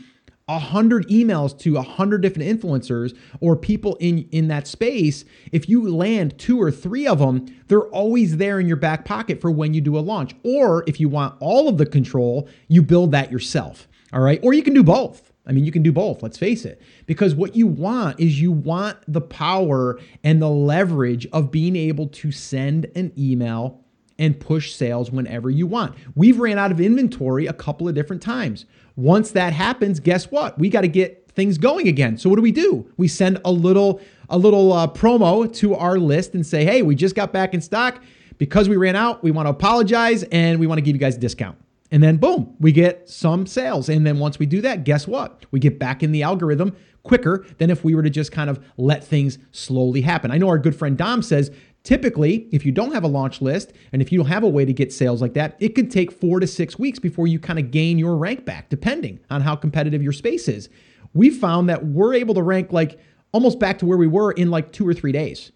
a 0.47 0.59
hundred 0.59 1.07
emails 1.09 1.57
to 1.59 1.77
a 1.77 1.81
hundred 1.81 2.21
different 2.21 2.49
influencers 2.49 3.17
or 3.41 3.55
people 3.55 3.95
in 3.99 4.27
in 4.31 4.47
that 4.47 4.67
space 4.67 5.25
if 5.51 5.67
you 5.67 5.93
land 5.93 6.37
two 6.37 6.61
or 6.61 6.71
three 6.71 7.05
of 7.05 7.19
them 7.19 7.45
they're 7.67 7.87
always 7.89 8.37
there 8.37 8.59
in 8.59 8.67
your 8.67 8.77
back 8.77 9.03
pocket 9.03 9.41
for 9.41 9.51
when 9.51 9.73
you 9.73 9.81
do 9.81 9.97
a 9.97 9.99
launch 9.99 10.33
or 10.43 10.83
if 10.87 10.99
you 10.99 11.09
want 11.09 11.35
all 11.39 11.67
of 11.67 11.77
the 11.77 11.85
control 11.85 12.47
you 12.67 12.81
build 12.81 13.11
that 13.11 13.31
yourself 13.31 13.87
all 14.13 14.21
right 14.21 14.39
or 14.41 14.53
you 14.53 14.63
can 14.63 14.73
do 14.73 14.83
both 14.83 15.31
I 15.47 15.53
mean, 15.53 15.63
you 15.63 15.71
can 15.71 15.81
do 15.81 15.93
both, 15.93 16.21
let's 16.21 16.37
face 16.37 16.65
it. 16.65 16.81
Because 17.05 17.33
what 17.33 17.55
you 17.55 17.67
want 17.67 18.19
is 18.19 18.41
you 18.41 18.51
want 18.51 18.97
the 19.07 19.21
power 19.21 19.97
and 20.21 20.41
the 20.41 20.49
leverage 20.49 21.25
of 21.27 21.51
being 21.51 21.77
able 21.77 22.07
to 22.09 22.33
send 22.33 22.87
an 22.95 23.13
email 23.17 23.81
and 24.19 24.39
push 24.39 24.73
sales 24.73 25.09
whenever 25.09 25.49
you 25.49 25.65
want. 25.65 25.95
We've 26.15 26.39
ran 26.39 26.57
out 26.57 26.71
of 26.71 26.81
inventory 26.81 27.47
a 27.47 27.53
couple 27.53 27.87
of 27.87 27.95
different 27.95 28.21
times. 28.21 28.65
Once 28.97 29.31
that 29.31 29.53
happens, 29.53 29.99
guess 29.99 30.29
what? 30.31 30.57
We 30.59 30.69
got 30.69 30.81
to 30.81 30.87
get 30.87 31.31
things 31.31 31.59
going 31.59 31.87
again. 31.87 32.17
So 32.17 32.29
what 32.29 32.35
do 32.35 32.41
we 32.41 32.51
do? 32.51 32.91
We 32.97 33.07
send 33.07 33.39
a 33.45 33.51
little 33.51 34.01
a 34.29 34.37
little 34.37 34.73
uh, 34.73 34.87
promo 34.87 35.53
to 35.57 35.75
our 35.75 35.97
list 35.97 36.33
and 36.33 36.45
say, 36.45 36.65
"Hey, 36.65 36.81
we 36.81 36.95
just 36.95 37.15
got 37.15 37.31
back 37.31 37.53
in 37.53 37.61
stock 37.61 38.01
because 38.39 38.67
we 38.67 38.75
ran 38.75 38.95
out. 38.95 39.23
We 39.23 39.31
want 39.31 39.45
to 39.45 39.51
apologize 39.51 40.23
and 40.23 40.59
we 40.59 40.67
want 40.67 40.79
to 40.79 40.81
give 40.81 40.95
you 40.95 40.99
guys 40.99 41.15
a 41.15 41.19
discount." 41.19 41.57
And 41.91 42.03
then 42.03 42.17
boom, 42.17 42.55
we 42.59 42.71
get 42.71 43.07
some 43.07 43.45
sales. 43.45 43.87
And 43.87 44.05
then 44.05 44.19
once 44.19 44.39
we 44.39 44.45
do 44.45 44.61
that, 44.61 44.83
guess 44.83 45.07
what? 45.07 45.45
We 45.51 45.59
get 45.59 45.79
back 45.79 46.03
in 46.03 46.11
the 46.11 46.23
algorithm 46.23 46.75
quicker 47.03 47.45
than 47.59 47.69
if 47.69 47.85
we 47.85 47.95
were 47.95 48.03
to 48.03 48.09
just 48.09 48.31
kind 48.31 48.49
of 48.49 48.59
let 48.75 49.03
things 49.03 49.37
slowly 49.51 50.01
happen. 50.01 50.31
I 50.31 50.37
know 50.37 50.49
our 50.49 50.57
good 50.57 50.75
friend 50.75 50.97
Dom 50.97 51.21
says 51.21 51.51
Typically, 51.87 52.49
if 52.51 52.65
you 52.65 52.71
don't 52.73 52.93
have 52.93 53.05
a 53.05 53.07
launch 53.07 53.41
list 53.41 53.71
and 53.93 54.01
if 54.01 54.11
you 54.11 54.17
don't 54.17 54.27
have 54.27 54.43
a 54.43 54.49
way 54.49 54.65
to 54.65 54.73
get 54.73 54.91
sales 54.91 55.21
like 55.21 55.33
that, 55.35 55.55
it 55.61 55.69
could 55.69 55.89
take 55.89 56.11
four 56.11 56.37
to 56.41 56.45
six 56.45 56.77
weeks 56.77 56.99
before 56.99 57.27
you 57.27 57.39
kind 57.39 57.57
of 57.57 57.71
gain 57.71 57.97
your 57.97 58.17
rank 58.17 58.43
back, 58.43 58.67
depending 58.67 59.21
on 59.29 59.39
how 59.39 59.55
competitive 59.55 60.03
your 60.03 60.11
space 60.11 60.49
is. 60.49 60.67
We 61.13 61.29
found 61.29 61.69
that 61.69 61.85
we're 61.85 62.13
able 62.13 62.33
to 62.33 62.43
rank 62.43 62.73
like 62.73 62.99
almost 63.31 63.57
back 63.57 63.77
to 63.77 63.85
where 63.85 63.97
we 63.97 64.05
were 64.05 64.33
in 64.33 64.51
like 64.51 64.73
two 64.73 64.85
or 64.85 64.93
three 64.93 65.13
days. 65.13 65.53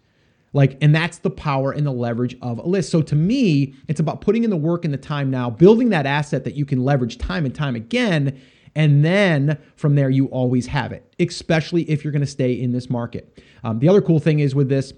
Like, 0.54 0.78
and 0.80 0.94
that's 0.94 1.18
the 1.18 1.28
power 1.28 1.70
and 1.70 1.86
the 1.86 1.92
leverage 1.92 2.34
of 2.40 2.56
a 2.60 2.66
list. 2.66 2.88
So 2.88 3.02
to 3.02 3.14
me, 3.14 3.74
it's 3.86 4.00
about 4.00 4.22
putting 4.22 4.42
in 4.42 4.48
the 4.48 4.56
work 4.56 4.86
and 4.86 4.94
the 4.94 4.96
time 4.96 5.30
now, 5.30 5.50
building 5.50 5.90
that 5.90 6.06
asset 6.06 6.44
that 6.44 6.54
you 6.54 6.64
can 6.64 6.82
leverage 6.82 7.18
time 7.18 7.44
and 7.44 7.54
time 7.54 7.76
again. 7.76 8.40
And 8.74 9.04
then 9.04 9.58
from 9.76 9.96
there, 9.96 10.08
you 10.08 10.28
always 10.28 10.66
have 10.68 10.92
it, 10.92 11.14
especially 11.20 11.82
if 11.90 12.02
you're 12.02 12.12
going 12.12 12.20
to 12.20 12.26
stay 12.26 12.54
in 12.54 12.72
this 12.72 12.88
market. 12.88 13.38
Um, 13.64 13.80
the 13.80 13.90
other 13.90 14.00
cool 14.00 14.18
thing 14.18 14.40
is 14.40 14.54
with 14.54 14.70
this, 14.70 14.94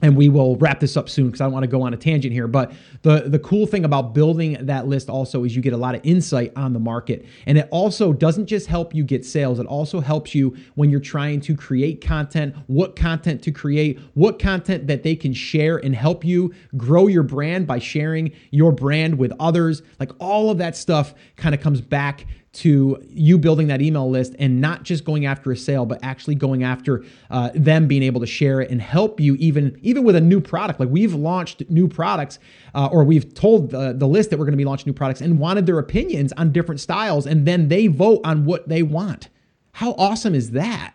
and 0.00 0.16
we 0.16 0.28
will 0.28 0.56
wrap 0.56 0.80
this 0.80 0.96
up 0.96 1.08
soon 1.08 1.26
because 1.26 1.40
I 1.40 1.44
don't 1.44 1.52
want 1.52 1.64
to 1.64 1.68
go 1.68 1.82
on 1.82 1.92
a 1.92 1.96
tangent 1.96 2.32
here. 2.32 2.46
But 2.46 2.72
the 3.02 3.24
the 3.26 3.38
cool 3.38 3.66
thing 3.66 3.84
about 3.84 4.14
building 4.14 4.56
that 4.66 4.86
list 4.86 5.08
also 5.08 5.44
is 5.44 5.56
you 5.56 5.62
get 5.62 5.72
a 5.72 5.78
lot 5.78 5.94
of 5.94 6.00
insight 6.04 6.52
on 6.56 6.72
the 6.72 6.78
market, 6.78 7.26
and 7.46 7.58
it 7.58 7.68
also 7.70 8.12
doesn't 8.12 8.46
just 8.46 8.66
help 8.66 8.94
you 8.94 9.04
get 9.04 9.24
sales. 9.24 9.58
It 9.58 9.66
also 9.66 10.00
helps 10.00 10.34
you 10.34 10.56
when 10.74 10.90
you're 10.90 11.00
trying 11.00 11.40
to 11.42 11.56
create 11.56 12.00
content, 12.00 12.54
what 12.66 12.96
content 12.96 13.42
to 13.42 13.50
create, 13.50 13.98
what 14.14 14.38
content 14.38 14.86
that 14.86 15.02
they 15.02 15.16
can 15.16 15.32
share 15.32 15.78
and 15.78 15.94
help 15.94 16.24
you 16.24 16.54
grow 16.76 17.06
your 17.06 17.22
brand 17.22 17.66
by 17.66 17.78
sharing 17.78 18.32
your 18.50 18.72
brand 18.72 19.18
with 19.18 19.32
others. 19.40 19.82
Like 19.98 20.12
all 20.18 20.50
of 20.50 20.58
that 20.58 20.76
stuff 20.76 21.14
kind 21.36 21.54
of 21.54 21.60
comes 21.60 21.80
back 21.80 22.26
to 22.50 23.02
you 23.10 23.38
building 23.38 23.68
that 23.68 23.82
email 23.82 24.08
list 24.08 24.34
and 24.38 24.60
not 24.60 24.82
just 24.82 25.04
going 25.04 25.26
after 25.26 25.52
a 25.52 25.56
sale, 25.56 25.84
but 25.84 25.98
actually 26.02 26.34
going 26.34 26.64
after 26.64 27.04
uh, 27.30 27.50
them 27.54 27.86
being 27.86 28.02
able 28.02 28.20
to 28.20 28.26
share 28.26 28.60
it 28.60 28.70
and 28.70 28.80
help 28.80 29.20
you 29.20 29.34
even 29.36 29.78
even 29.82 30.02
with 30.02 30.16
a 30.16 30.20
new 30.20 30.40
product. 30.40 30.80
Like 30.80 30.88
we've 30.88 31.14
launched 31.14 31.68
new 31.68 31.88
products, 31.88 32.38
uh, 32.74 32.88
or 32.90 33.04
we've 33.04 33.34
told 33.34 33.70
the, 33.70 33.92
the 33.92 34.08
list 34.08 34.30
that 34.30 34.38
we're 34.38 34.46
going 34.46 34.52
to 34.52 34.58
be 34.58 34.64
launching 34.64 34.86
new 34.86 34.94
products 34.94 35.20
and 35.20 35.38
wanted 35.38 35.66
their 35.66 35.78
opinions 35.78 36.32
on 36.34 36.52
different 36.52 36.80
styles, 36.80 37.26
and 37.26 37.46
then 37.46 37.68
they 37.68 37.86
vote 37.86 38.20
on 38.24 38.44
what 38.44 38.68
they 38.68 38.82
want. 38.82 39.28
How 39.72 39.92
awesome 39.92 40.34
is 40.34 40.52
that? 40.52 40.94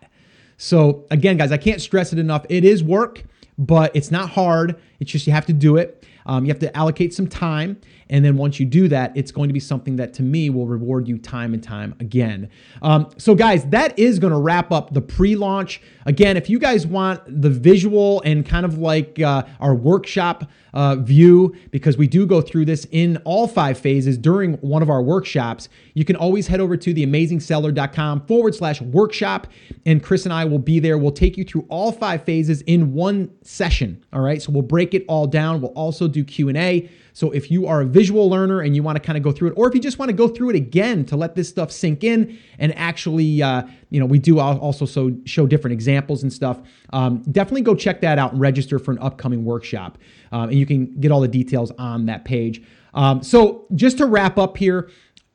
So 0.57 1.05
again, 1.11 1.37
guys, 1.37 1.51
I 1.51 1.57
can't 1.57 1.81
stress 1.81 2.13
it 2.13 2.19
enough. 2.19 2.45
It 2.49 2.65
is 2.65 2.83
work, 2.83 3.23
but 3.57 3.95
it's 3.95 4.11
not 4.11 4.29
hard. 4.29 4.79
It's 4.99 5.11
just 5.11 5.27
you 5.27 5.33
have 5.33 5.45
to 5.45 5.53
do 5.53 5.77
it. 5.77 6.05
Um, 6.25 6.45
you 6.45 6.49
have 6.49 6.59
to 6.59 6.75
allocate 6.75 7.13
some 7.13 7.27
time. 7.27 7.79
And 8.13 8.23
then 8.23 8.37
once 8.37 8.59
you 8.59 8.67
do 8.67 8.87
that, 8.89 9.11
it's 9.17 9.31
going 9.31 9.49
to 9.49 9.53
be 9.53 9.59
something 9.59 9.95
that 9.95 10.13
to 10.13 10.21
me 10.21 10.51
will 10.51 10.67
reward 10.67 11.07
you 11.07 11.17
time 11.17 11.55
and 11.55 11.63
time 11.63 11.95
again. 11.99 12.47
Um, 12.83 13.09
so, 13.17 13.33
guys, 13.33 13.65
that 13.69 13.97
is 13.97 14.19
going 14.19 14.31
to 14.31 14.39
wrap 14.39 14.71
up 14.71 14.93
the 14.93 15.01
pre 15.01 15.35
launch. 15.35 15.81
Again, 16.05 16.37
if 16.37 16.47
you 16.47 16.59
guys 16.59 16.85
want 16.85 17.21
the 17.41 17.49
visual 17.49 18.21
and 18.21 18.45
kind 18.45 18.67
of 18.67 18.77
like 18.77 19.19
uh, 19.19 19.45
our 19.59 19.73
workshop 19.73 20.45
uh, 20.75 20.95
view, 20.97 21.55
because 21.71 21.97
we 21.97 22.05
do 22.05 22.27
go 22.27 22.39
through 22.39 22.65
this 22.65 22.85
in 22.91 23.17
all 23.25 23.47
five 23.47 23.79
phases 23.79 24.15
during 24.15 24.53
one 24.57 24.83
of 24.83 24.91
our 24.91 25.01
workshops, 25.01 25.67
you 25.95 26.05
can 26.05 26.15
always 26.15 26.45
head 26.45 26.59
over 26.59 26.77
to 26.77 26.93
theamazingseller.com 26.93 28.27
forward 28.27 28.53
slash 28.53 28.79
workshop. 28.79 29.47
And 29.87 30.03
Chris 30.03 30.25
and 30.25 30.33
I 30.33 30.45
will 30.45 30.59
be 30.59 30.79
there. 30.79 30.99
We'll 30.99 31.11
take 31.11 31.35
you 31.35 31.43
through 31.43 31.65
all 31.67 31.91
five 31.91 32.23
phases 32.25 32.61
in 32.61 32.93
one 32.93 33.31
session. 33.41 34.05
All 34.13 34.21
right. 34.21 34.39
So 34.39 34.51
we'll 34.51 34.61
break 34.61 34.93
it 34.93 35.03
all 35.07 35.25
down. 35.25 35.61
We'll 35.61 35.71
also 35.71 36.07
do 36.07 36.23
Q&A. 36.23 36.89
So 37.13 37.31
if 37.31 37.49
you 37.49 37.67
are 37.67 37.81
a 37.81 37.85
visual 37.85 38.29
learner 38.29 38.61
and 38.61 38.75
you 38.75 38.83
want 38.83 38.95
to 38.97 38.99
kind 38.99 39.17
of 39.17 39.23
go 39.23 39.31
through 39.31 39.49
it, 39.49 39.53
or 39.55 39.67
if 39.67 39.75
you 39.75 39.79
just 39.79 39.99
want 39.99 40.09
to 40.09 40.13
go 40.13 40.27
through 40.27 40.49
it 40.49 40.55
again 40.55 41.05
to 41.05 41.15
let 41.15 41.35
this 41.35 41.47
stuff 41.47 41.71
sink 41.71 42.03
in 42.03 42.37
and 42.57 42.75
actually, 42.77 43.41
uh, 43.41 43.63
you 43.89 43.99
know, 43.99 44.05
we 44.05 44.19
do 44.19 44.39
also 44.39 44.85
so 44.85 45.15
show 45.25 45.45
different 45.45 45.73
examples 45.73 46.23
and 46.23 46.33
stuff. 46.33 46.59
Um, 46.91 47.21
definitely 47.31 47.61
go 47.61 47.75
check 47.75 48.01
that 48.01 48.17
out 48.17 48.33
and 48.33 48.41
register 48.41 48.79
for 48.79 48.91
an 48.91 48.99
upcoming 48.99 49.45
workshop. 49.45 49.99
Um, 50.31 50.49
and 50.49 50.53
you 50.53 50.65
can 50.65 50.99
get 50.99 51.11
all 51.11 51.21
the 51.21 51.27
details 51.27 51.71
on 51.77 52.07
that 52.07 52.25
page. 52.25 52.63
Um, 52.95 53.23
so 53.23 53.67
just 53.75 53.99
to 53.99 54.05
wrap 54.05 54.37
up 54.37 54.57
here, 54.57 54.89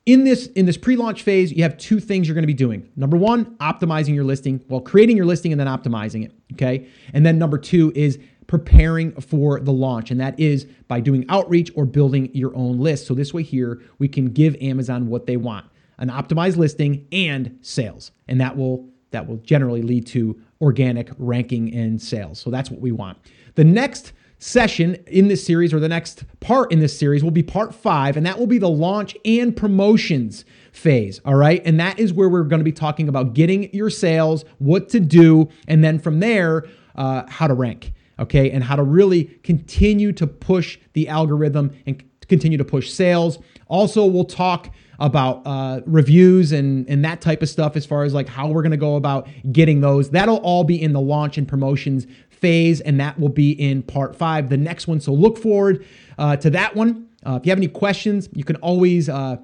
in 0.09 0.25
this 0.25 0.47
in 0.49 0.65
this 0.65 0.79
pre-launch 0.79 1.23
phase 1.23 1.53
you 1.53 1.63
have 1.63 1.77
two 1.77 2.01
things 2.01 2.27
you're 2.27 2.35
going 2.35 2.43
to 2.43 2.47
be 2.47 2.55
doing 2.55 2.89
number 2.97 3.19
one 3.19 3.45
optimizing 3.57 4.15
your 4.15 4.25
listing 4.25 4.65
well 4.69 4.81
creating 4.81 5.19
your 5.19 5.27
listing 5.27 5.53
and 5.53 5.61
then 5.61 5.67
optimizing 5.67 6.25
it 6.25 6.33
okay 6.55 6.89
and 7.13 7.27
then 7.27 7.39
number 7.39 7.59
two 7.59 7.93
is 7.95 8.19
preparing 8.49 9.13
for 9.21 9.61
the 9.61 9.73
launch. 9.73 10.11
And 10.11 10.21
that 10.21 10.39
is 10.41 10.65
by 10.89 10.99
doing 10.99 11.25
outreach 11.29 11.71
or 11.77 11.85
building 11.85 12.35
your 12.35 12.57
own 12.57 12.81
list. 12.81 13.07
So 13.07 13.15
this 13.15 13.33
way 13.33 13.45
here, 13.45 13.81
we 13.99 14.09
can 14.09 14.27
give 14.27 14.57
Amazon 14.61 15.07
what 15.07 15.27
they 15.27 15.37
want, 15.37 15.67
an 15.99 16.09
optimized 16.09 16.57
listing 16.57 17.07
and 17.13 17.57
sales. 17.63 18.11
And 18.27 18.41
that 18.41 18.57
will 18.57 18.89
that 19.11 19.27
will 19.27 19.39
generally 19.39 19.81
lead 19.81 20.07
to 20.07 20.39
organic 20.61 21.11
ranking 21.17 21.73
and 21.75 22.03
sales. 22.03 22.39
So 22.39 22.51
that's 22.51 22.71
what 22.71 22.81
we 22.81 22.93
want. 22.93 23.17
The 23.55 23.65
next 23.65 24.13
session 24.39 24.97
in 25.07 25.29
this 25.29 25.45
series 25.45 25.73
or 25.73 25.81
the 25.81 25.89
next 25.89 26.25
part 26.41 26.71
in 26.71 26.79
this 26.79 26.97
series 26.97 27.25
will 27.25 27.31
be 27.31 27.43
part 27.43 27.75
5 27.75 28.19
and 28.19 28.27
that 28.27 28.39
will 28.39 28.47
be 28.47 28.59
the 28.59 28.69
launch 28.69 29.17
and 29.25 29.57
promotions 29.57 30.45
phase, 30.73 31.21
all 31.25 31.35
right? 31.35 31.63
And 31.65 31.81
that 31.81 31.99
is 31.99 32.13
where 32.13 32.29
we're 32.29 32.45
going 32.45 32.61
to 32.61 32.65
be 32.65 32.73
talking 32.73 33.09
about 33.09 33.33
getting 33.33 33.73
your 33.75 33.89
sales, 33.89 34.45
what 34.59 34.91
to 34.91 35.01
do, 35.01 35.49
and 35.67 35.83
then 35.83 35.99
from 35.99 36.21
there 36.21 36.67
uh, 36.97 37.25
how 37.29 37.47
to 37.47 37.55
rank 37.55 37.93
okay, 38.19 38.51
and 38.51 38.65
how 38.65 38.77
to 38.77 38.83
really 38.83 39.25
continue 39.43 40.13
to 40.13 40.27
push 40.27 40.79
the 40.93 41.09
algorithm 41.09 41.73
and 41.87 42.03
continue 42.29 42.59
to 42.59 42.65
push 42.65 42.91
sales. 42.91 43.39
Also, 43.69 44.05
we'll 44.05 44.25
talk 44.25 44.71
about 44.99 45.43
uh, 45.47 45.81
reviews 45.87 46.53
and, 46.53 46.89
and 46.89 47.05
that 47.05 47.21
type 47.21 47.41
of 47.43 47.49
stuff 47.49 47.77
as 47.77 47.87
far 47.87 48.03
as 48.05 48.13
like 48.13 48.29
how 48.29 48.49
we're 48.49 48.63
to 48.63 48.77
go 48.77 48.97
about 48.97 49.29
getting 49.53 49.81
those. 49.81 50.11
That'll 50.11 50.39
all 50.39 50.65
be 50.65 50.81
in 50.81 50.93
the 50.93 51.01
launch 51.01 51.39
and 51.39 51.47
promotions 51.47 52.07
phase, 52.29 52.81
and 52.81 53.01
that 53.01 53.19
will 53.19 53.29
be 53.29 53.53
in 53.53 53.83
part 53.83 54.17
five, 54.17 54.49
the 54.49 54.57
next 54.57 54.87
one. 54.87 55.01
So 55.01 55.13
look 55.13 55.39
forward 55.39 55.85
uh, 56.19 56.37
to 56.37 56.51
that 56.51 56.75
one. 56.75 57.09
Uh, 57.27 57.37
if 57.41 57.47
you 57.47 57.51
have 57.51 57.59
any 57.59 57.69
questions, 57.69 58.29
you 58.33 58.45
can 58.45 58.57
always 58.57 59.09
uh, 59.09 59.37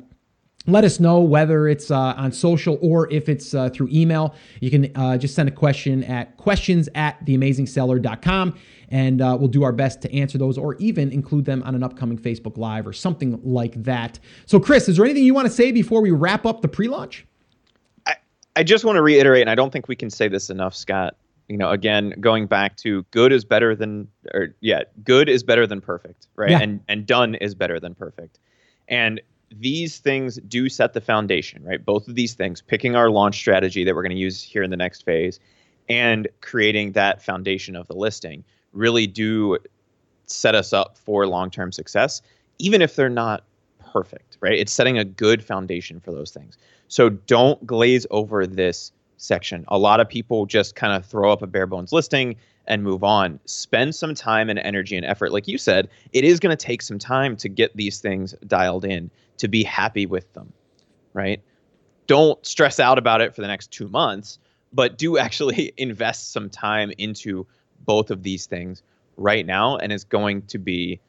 let 0.66 0.84
us 0.84 0.98
know 0.98 1.20
whether 1.20 1.68
it's 1.68 1.90
uh, 1.90 2.14
on 2.16 2.32
social 2.32 2.78
or 2.80 3.10
if 3.12 3.28
it's 3.28 3.54
uh, 3.54 3.68
through 3.68 3.88
email. 3.92 4.34
You 4.60 4.70
can 4.70 4.90
uh, 4.94 5.18
just 5.18 5.34
send 5.34 5.48
a 5.48 5.52
question 5.52 6.04
at 6.04 6.36
questions 6.36 6.88
at 6.94 7.24
theamazingseller.com 7.26 8.54
and 8.88 9.20
uh, 9.20 9.36
we'll 9.38 9.48
do 9.48 9.62
our 9.62 9.72
best 9.72 10.00
to 10.02 10.14
answer 10.14 10.38
those 10.38 10.56
or 10.56 10.76
even 10.76 11.10
include 11.10 11.44
them 11.44 11.62
on 11.64 11.74
an 11.74 11.82
upcoming 11.82 12.18
Facebook 12.18 12.56
Live 12.56 12.86
or 12.86 12.92
something 12.92 13.40
like 13.42 13.82
that. 13.82 14.18
So, 14.46 14.58
Chris, 14.58 14.88
is 14.88 14.96
there 14.96 15.04
anything 15.04 15.24
you 15.24 15.34
want 15.34 15.46
to 15.46 15.52
say 15.52 15.72
before 15.72 16.00
we 16.00 16.10
wrap 16.10 16.46
up 16.46 16.62
the 16.62 16.68
pre 16.68 16.88
launch? 16.88 17.26
I, 18.06 18.14
I 18.56 18.62
just 18.62 18.84
want 18.84 18.96
to 18.96 19.02
reiterate, 19.02 19.42
and 19.42 19.50
I 19.50 19.54
don't 19.54 19.72
think 19.72 19.88
we 19.88 19.96
can 19.96 20.10
say 20.10 20.28
this 20.28 20.48
enough, 20.48 20.74
Scott. 20.74 21.16
You 21.48 21.58
know, 21.58 21.70
again, 21.70 22.14
going 22.20 22.46
back 22.46 22.76
to 22.78 23.02
good 23.10 23.30
is 23.30 23.44
better 23.44 23.74
than, 23.74 24.08
or 24.32 24.54
yeah, 24.60 24.84
good 25.02 25.28
is 25.28 25.42
better 25.42 25.66
than 25.66 25.82
perfect, 25.82 26.28
right? 26.36 26.50
Yeah. 26.50 26.60
And 26.60 26.80
and 26.88 27.06
done 27.06 27.34
is 27.34 27.54
better 27.54 27.78
than 27.78 27.94
perfect. 27.94 28.38
And 28.88 29.20
these 29.58 29.98
things 29.98 30.38
do 30.48 30.68
set 30.68 30.92
the 30.92 31.00
foundation, 31.00 31.64
right? 31.64 31.84
Both 31.84 32.08
of 32.08 32.14
these 32.14 32.34
things, 32.34 32.62
picking 32.62 32.96
our 32.96 33.10
launch 33.10 33.36
strategy 33.36 33.84
that 33.84 33.94
we're 33.94 34.02
going 34.02 34.10
to 34.10 34.16
use 34.16 34.42
here 34.42 34.62
in 34.62 34.70
the 34.70 34.76
next 34.76 35.04
phase 35.04 35.40
and 35.88 36.28
creating 36.40 36.92
that 36.92 37.22
foundation 37.22 37.76
of 37.76 37.86
the 37.88 37.94
listing 37.94 38.44
really 38.72 39.06
do 39.06 39.58
set 40.26 40.54
us 40.54 40.72
up 40.72 40.96
for 40.96 41.26
long-term 41.26 41.70
success 41.70 42.22
even 42.58 42.82
if 42.82 42.96
they're 42.96 43.08
not 43.08 43.44
perfect, 43.92 44.38
right? 44.40 44.58
It's 44.58 44.72
setting 44.72 44.98
a 44.98 45.04
good 45.04 45.44
foundation 45.44 46.00
for 46.00 46.12
those 46.12 46.30
things. 46.30 46.56
So 46.88 47.10
don't 47.10 47.64
glaze 47.66 48.06
over 48.10 48.46
this 48.46 48.92
section. 49.16 49.64
A 49.68 49.78
lot 49.78 50.00
of 50.00 50.08
people 50.08 50.46
just 50.46 50.74
kind 50.74 50.92
of 50.92 51.06
throw 51.06 51.32
up 51.32 51.42
a 51.42 51.46
bare 51.46 51.66
bones 51.66 51.92
listing 51.92 52.36
and 52.66 52.82
move 52.82 53.04
on. 53.04 53.40
Spend 53.44 53.94
some 53.94 54.14
time 54.14 54.48
and 54.48 54.58
energy 54.58 54.96
and 54.96 55.04
effort. 55.04 55.32
Like 55.32 55.48
you 55.48 55.58
said, 55.58 55.88
it 56.12 56.24
is 56.24 56.40
going 56.40 56.56
to 56.56 56.66
take 56.66 56.82
some 56.82 56.98
time 56.98 57.36
to 57.38 57.48
get 57.48 57.76
these 57.76 58.00
things 58.00 58.34
dialed 58.46 58.84
in, 58.84 59.10
to 59.38 59.48
be 59.48 59.62
happy 59.64 60.06
with 60.06 60.32
them, 60.32 60.52
right? 61.12 61.42
Don't 62.06 62.44
stress 62.44 62.80
out 62.80 62.98
about 62.98 63.20
it 63.20 63.34
for 63.34 63.40
the 63.40 63.48
next 63.48 63.70
two 63.70 63.88
months, 63.88 64.38
but 64.72 64.98
do 64.98 65.18
actually 65.18 65.72
invest 65.76 66.32
some 66.32 66.50
time 66.50 66.92
into 66.98 67.46
both 67.80 68.10
of 68.10 68.22
these 68.22 68.46
things 68.46 68.82
right 69.16 69.44
now. 69.44 69.76
And 69.76 69.92
it's 69.92 70.04
going 70.04 70.42
to 70.46 70.58
be 70.58 71.00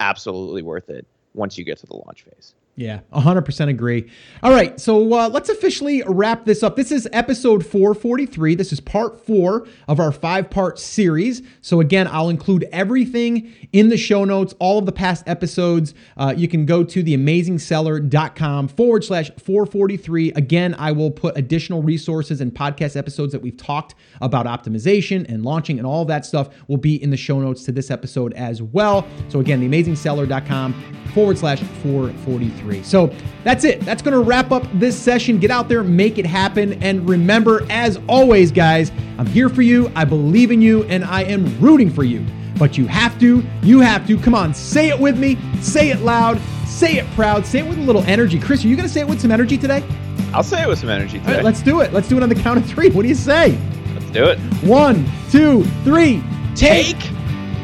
absolutely 0.00 0.62
worth 0.62 0.90
it 0.90 1.06
once 1.34 1.58
you 1.58 1.64
get 1.64 1.78
to 1.78 1.86
the 1.86 1.96
launch 1.96 2.22
phase. 2.22 2.54
Yeah, 2.74 3.00
100% 3.12 3.68
agree. 3.68 4.10
All 4.42 4.50
right, 4.50 4.80
so 4.80 5.12
uh, 5.12 5.28
let's 5.28 5.50
officially 5.50 6.02
wrap 6.06 6.46
this 6.46 6.62
up. 6.62 6.74
This 6.74 6.90
is 6.90 7.06
episode 7.12 7.66
443. 7.66 8.54
This 8.54 8.72
is 8.72 8.80
part 8.80 9.26
four 9.26 9.66
of 9.88 10.00
our 10.00 10.10
five 10.10 10.48
part 10.48 10.78
series. 10.78 11.42
So, 11.60 11.80
again, 11.80 12.08
I'll 12.10 12.30
include 12.30 12.66
everything 12.72 13.52
in 13.74 13.90
the 13.90 13.98
show 13.98 14.24
notes, 14.24 14.54
all 14.58 14.78
of 14.78 14.86
the 14.86 14.92
past 14.92 15.22
episodes. 15.28 15.92
Uh, 16.16 16.32
you 16.34 16.48
can 16.48 16.64
go 16.64 16.82
to 16.82 17.04
theamazingseller.com 17.04 18.68
forward 18.68 19.04
slash 19.04 19.30
443. 19.32 20.32
Again, 20.32 20.74
I 20.78 20.92
will 20.92 21.10
put 21.10 21.36
additional 21.36 21.82
resources 21.82 22.40
and 22.40 22.54
podcast 22.54 22.96
episodes 22.96 23.32
that 23.32 23.42
we've 23.42 23.58
talked 23.58 23.96
about 24.22 24.46
optimization 24.46 25.28
and 25.28 25.44
launching 25.44 25.76
and 25.76 25.86
all 25.86 26.06
that 26.06 26.24
stuff 26.24 26.48
will 26.68 26.78
be 26.78 27.02
in 27.02 27.10
the 27.10 27.18
show 27.18 27.38
notes 27.38 27.64
to 27.64 27.72
this 27.72 27.90
episode 27.90 28.32
as 28.32 28.62
well. 28.62 29.06
So, 29.28 29.40
again, 29.40 29.60
theamazingseller.com 29.60 30.72
forward 31.12 31.36
slash 31.36 31.60
443 31.60 32.61
three. 32.62 32.82
So 32.82 33.14
that's 33.44 33.64
it. 33.64 33.80
That's 33.82 34.00
going 34.02 34.14
to 34.14 34.20
wrap 34.20 34.50
up 34.52 34.64
this 34.74 34.98
session. 34.98 35.38
Get 35.38 35.50
out 35.50 35.68
there, 35.68 35.82
make 35.84 36.18
it 36.18 36.26
happen. 36.26 36.82
And 36.82 37.08
remember, 37.08 37.66
as 37.70 38.00
always, 38.08 38.50
guys, 38.50 38.90
I'm 39.18 39.26
here 39.26 39.48
for 39.48 39.62
you. 39.62 39.90
I 39.94 40.04
believe 40.04 40.50
in 40.50 40.62
you, 40.62 40.84
and 40.84 41.04
I 41.04 41.22
am 41.24 41.58
rooting 41.60 41.90
for 41.90 42.04
you. 42.04 42.24
but 42.58 42.78
you 42.78 42.86
have 42.86 43.18
to. 43.20 43.42
You 43.62 43.80
have 43.80 44.06
to. 44.06 44.16
Come 44.18 44.34
on, 44.34 44.54
say 44.54 44.88
it 44.88 44.98
with 44.98 45.18
me. 45.18 45.36
Say 45.60 45.90
it 45.90 46.00
loud. 46.00 46.40
Say 46.66 46.96
it 46.98 47.06
proud. 47.14 47.44
Say 47.44 47.58
it 47.60 47.68
with 47.68 47.78
a 47.78 47.82
little 47.82 48.02
energy. 48.04 48.38
Chris, 48.40 48.64
are 48.64 48.68
you 48.68 48.76
going 48.76 48.86
to 48.88 48.92
say 48.92 49.00
it 49.00 49.08
with 49.08 49.20
some 49.20 49.30
energy 49.30 49.58
today? 49.58 49.82
I'll 50.32 50.42
say 50.42 50.62
it 50.62 50.68
with 50.68 50.78
some 50.78 50.88
energy 50.90 51.18
today. 51.18 51.30
All 51.30 51.34
right, 51.36 51.44
let's 51.44 51.62
do 51.62 51.80
it. 51.80 51.92
Let's 51.92 52.08
do 52.08 52.16
it 52.16 52.22
on 52.22 52.28
the 52.28 52.34
count 52.34 52.58
of 52.58 52.66
three. 52.66 52.90
What 52.90 53.02
do 53.02 53.08
you 53.08 53.14
say? 53.14 53.58
Let's 53.94 54.10
do 54.10 54.24
it. 54.26 54.38
One, 54.64 55.06
two, 55.30 55.64
three. 55.84 56.22
Take 56.54 56.96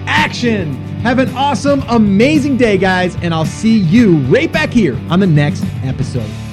action. 0.07 0.77
Have 1.03 1.21
an 1.21 1.29
awesome, 1.37 1.83
amazing 1.89 2.57
day, 2.57 2.77
guys, 2.77 3.15
and 3.23 3.33
I'll 3.33 3.47
see 3.47 3.79
you 3.79 4.17
right 4.23 4.51
back 4.53 4.71
here 4.71 4.99
on 5.09 5.21
the 5.21 5.27
next 5.27 5.65
episode. 5.85 6.48